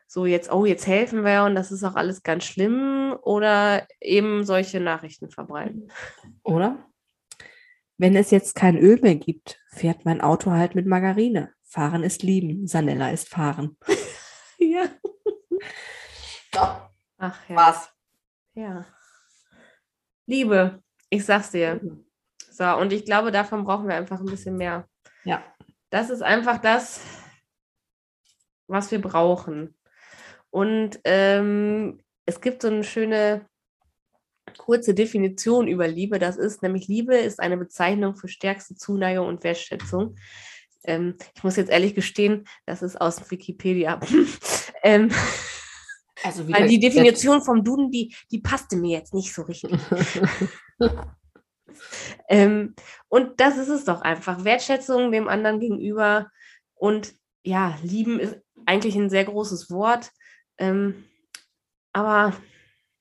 So 0.07 0.26
jetzt, 0.26 0.51
oh, 0.51 0.66
jetzt 0.66 0.88
helfen 0.88 1.24
wir 1.24 1.43
und 1.43 1.55
das 1.55 1.72
ist 1.72 1.84
auch 1.84 1.95
alles 1.95 2.24
ganz 2.24 2.45
schlimm 2.45 3.16
oder 3.22 3.88
eben 3.99 4.45
solche 4.45 4.80
Nachrichten 4.80 5.30
verbreiten. 5.30 5.91
Oder? 6.43 6.86
Wenn 7.97 8.16
es 8.16 8.30
jetzt 8.30 8.55
kein 8.55 8.78
Öl 8.78 8.99
mehr 9.01 9.16
gibt, 9.16 9.59
fährt 9.70 10.05
mein 10.05 10.22
Auto 10.22 10.51
halt 10.51 10.76
mit 10.76 10.86
Margarine. 10.86 11.53
Fahren 11.63 12.03
ist 12.03 12.24
lieben, 12.24 12.68
Sanella 12.68 13.09
ist 13.09 13.30
fahren. 13.30 13.78
ja. 14.59 14.86
Doch. 16.56 16.89
Ach 17.18 17.49
ja. 17.49 17.56
Was? 17.56 17.89
Ja. 18.53 18.86
Liebe, 20.26 20.82
ich 21.10 21.26
sag's 21.26 21.51
dir. 21.51 21.82
So, 22.49 22.78
und 22.78 22.93
ich 22.93 23.03
glaube, 23.03 23.32
davon 23.32 23.66
brauchen 23.66 23.88
wir 23.88 23.95
einfach 23.95 24.20
ein 24.20 24.26
bisschen 24.26 24.56
mehr. 24.56 24.88
Ja. 25.26 25.43
Das 25.89 26.10
ist 26.10 26.24
einfach 26.24 26.60
das, 26.60 27.01
was 28.68 28.89
wir 28.91 29.01
brauchen. 29.01 29.78
Und 30.49 30.99
ähm, 31.03 32.01
es 32.26 32.39
gibt 32.39 32.62
so 32.62 32.70
eine 32.70 32.86
schöne 32.86 33.45
kurze 34.58 34.93
Definition 34.93 35.68
über 35.68 35.88
Liebe. 35.88 36.20
Das 36.20 36.38
ist 36.38 36.64
nämlich 36.64 36.88
Liebe 36.88 37.18
ist 37.18 37.41
eine 37.41 37.58
Bezeichnung 37.58 38.16
für 38.16 38.30
stärkste 38.30 38.76
Zuneigung 38.76 39.28
und 39.28 39.43
Wertschätzung. 39.43 40.16
Ähm, 40.86 41.18
ich 41.36 41.43
muss 41.43 41.58
jetzt 41.58 41.72
ehrlich 41.72 41.95
gestehen, 41.95 42.47
das 42.66 42.82
ist 42.82 42.99
aus 42.99 43.30
Wikipedia. 43.30 43.99
ähm, 44.84 45.12
also 46.26 46.47
weil 46.49 46.67
die 46.67 46.80
Definition 46.80 47.41
vom 47.41 47.63
Duden, 47.63 47.91
die, 47.91 48.15
die 48.32 48.39
passte 48.39 48.76
mir 48.76 48.97
jetzt 48.97 49.13
nicht 49.13 49.34
so 49.34 49.43
richtig. 49.43 49.80
ähm, 52.30 52.76
und 53.07 53.39
das 53.39 53.57
ist 53.57 53.69
es 53.69 53.86
doch 53.86 54.01
einfach. 54.01 54.43
Wertschätzung 54.43 55.11
dem 55.11 55.28
anderen 55.28 55.59
gegenüber 55.59 56.32
und 56.73 57.13
ja, 57.43 57.78
lieben 57.84 58.19
ist 58.19 58.38
eigentlich 58.65 58.95
ein 58.95 59.09
sehr 59.09 59.26
großes 59.26 59.69
Wort. 59.69 60.11
Ähm, 60.57 61.05
aber 61.93 62.34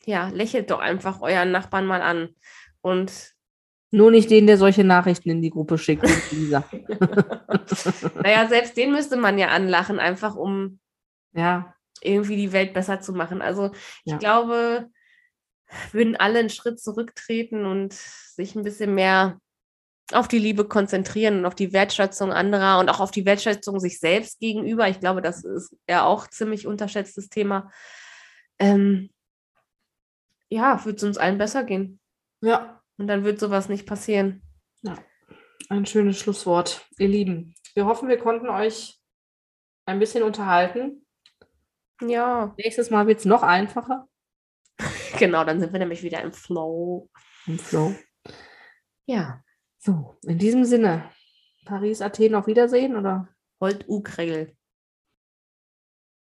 ja, 0.04 0.28
lächelt 0.28 0.70
doch 0.70 0.80
einfach 0.80 1.20
euren 1.20 1.50
Nachbarn 1.50 1.86
mal 1.86 2.02
an 2.02 2.28
und 2.80 3.34
nur 3.90 4.10
nicht 4.10 4.30
den, 4.30 4.46
der 4.46 4.58
solche 4.58 4.84
Nachrichten 4.84 5.30
in 5.30 5.40
die 5.40 5.50
Gruppe 5.50 5.78
schickt. 5.78 6.02
naja, 8.22 8.48
selbst 8.48 8.76
den 8.76 8.90
müsste 8.90 9.16
man 9.16 9.38
ja 9.38 9.48
anlachen, 9.48 10.00
einfach 10.00 10.34
um 10.34 10.80
ja. 11.32 11.74
Irgendwie 12.04 12.36
die 12.36 12.52
Welt 12.52 12.74
besser 12.74 13.00
zu 13.00 13.12
machen. 13.12 13.42
Also 13.42 13.72
ich 14.04 14.12
ja. 14.12 14.18
glaube, 14.18 14.88
würden 15.92 16.16
alle 16.16 16.38
einen 16.38 16.50
Schritt 16.50 16.80
zurücktreten 16.80 17.64
und 17.64 17.92
sich 17.92 18.54
ein 18.54 18.62
bisschen 18.62 18.94
mehr 18.94 19.38
auf 20.12 20.28
die 20.28 20.38
Liebe 20.38 20.66
konzentrieren 20.66 21.38
und 21.38 21.46
auf 21.46 21.54
die 21.54 21.72
Wertschätzung 21.72 22.32
anderer 22.32 22.78
und 22.78 22.88
auch 22.90 23.00
auf 23.00 23.10
die 23.10 23.24
Wertschätzung 23.24 23.80
sich 23.80 23.98
selbst 23.98 24.38
gegenüber. 24.38 24.88
Ich 24.88 25.00
glaube, 25.00 25.22
das 25.22 25.44
ist 25.44 25.74
ja 25.88 26.04
auch 26.04 26.26
ziemlich 26.26 26.66
unterschätztes 26.66 27.28
Thema. 27.28 27.70
Ähm, 28.58 29.10
ja, 30.50 30.84
wird 30.84 30.98
es 30.98 31.04
uns 31.04 31.18
allen 31.18 31.38
besser 31.38 31.64
gehen. 31.64 32.00
Ja, 32.42 32.82
und 32.98 33.06
dann 33.06 33.24
wird 33.24 33.40
sowas 33.40 33.68
nicht 33.68 33.86
passieren. 33.86 34.42
Ja, 34.82 34.96
ein 35.70 35.86
schönes 35.86 36.18
Schlusswort. 36.18 36.86
Ihr 36.98 37.08
Lieben, 37.08 37.54
wir 37.74 37.86
hoffen, 37.86 38.08
wir 38.08 38.18
konnten 38.18 38.48
euch 38.48 39.00
ein 39.86 39.98
bisschen 39.98 40.22
unterhalten. 40.22 41.03
Ja. 42.00 42.54
Nächstes 42.56 42.90
Mal 42.90 43.06
wird 43.06 43.20
es 43.20 43.24
noch 43.24 43.42
einfacher. 43.42 44.08
genau, 45.18 45.44
dann 45.44 45.60
sind 45.60 45.72
wir 45.72 45.78
nämlich 45.78 46.02
wieder 46.02 46.22
im 46.22 46.32
Flow. 46.32 47.08
Im 47.46 47.58
Flow. 47.58 47.94
Ja. 49.06 49.42
So, 49.78 50.16
in 50.22 50.38
diesem 50.38 50.64
Sinne, 50.64 51.10
Paris, 51.66 52.00
Athen 52.00 52.34
auf 52.34 52.46
Wiedersehen 52.46 52.96
oder? 52.96 53.28
Holt 53.60 53.88
Ukregel. 53.88 54.56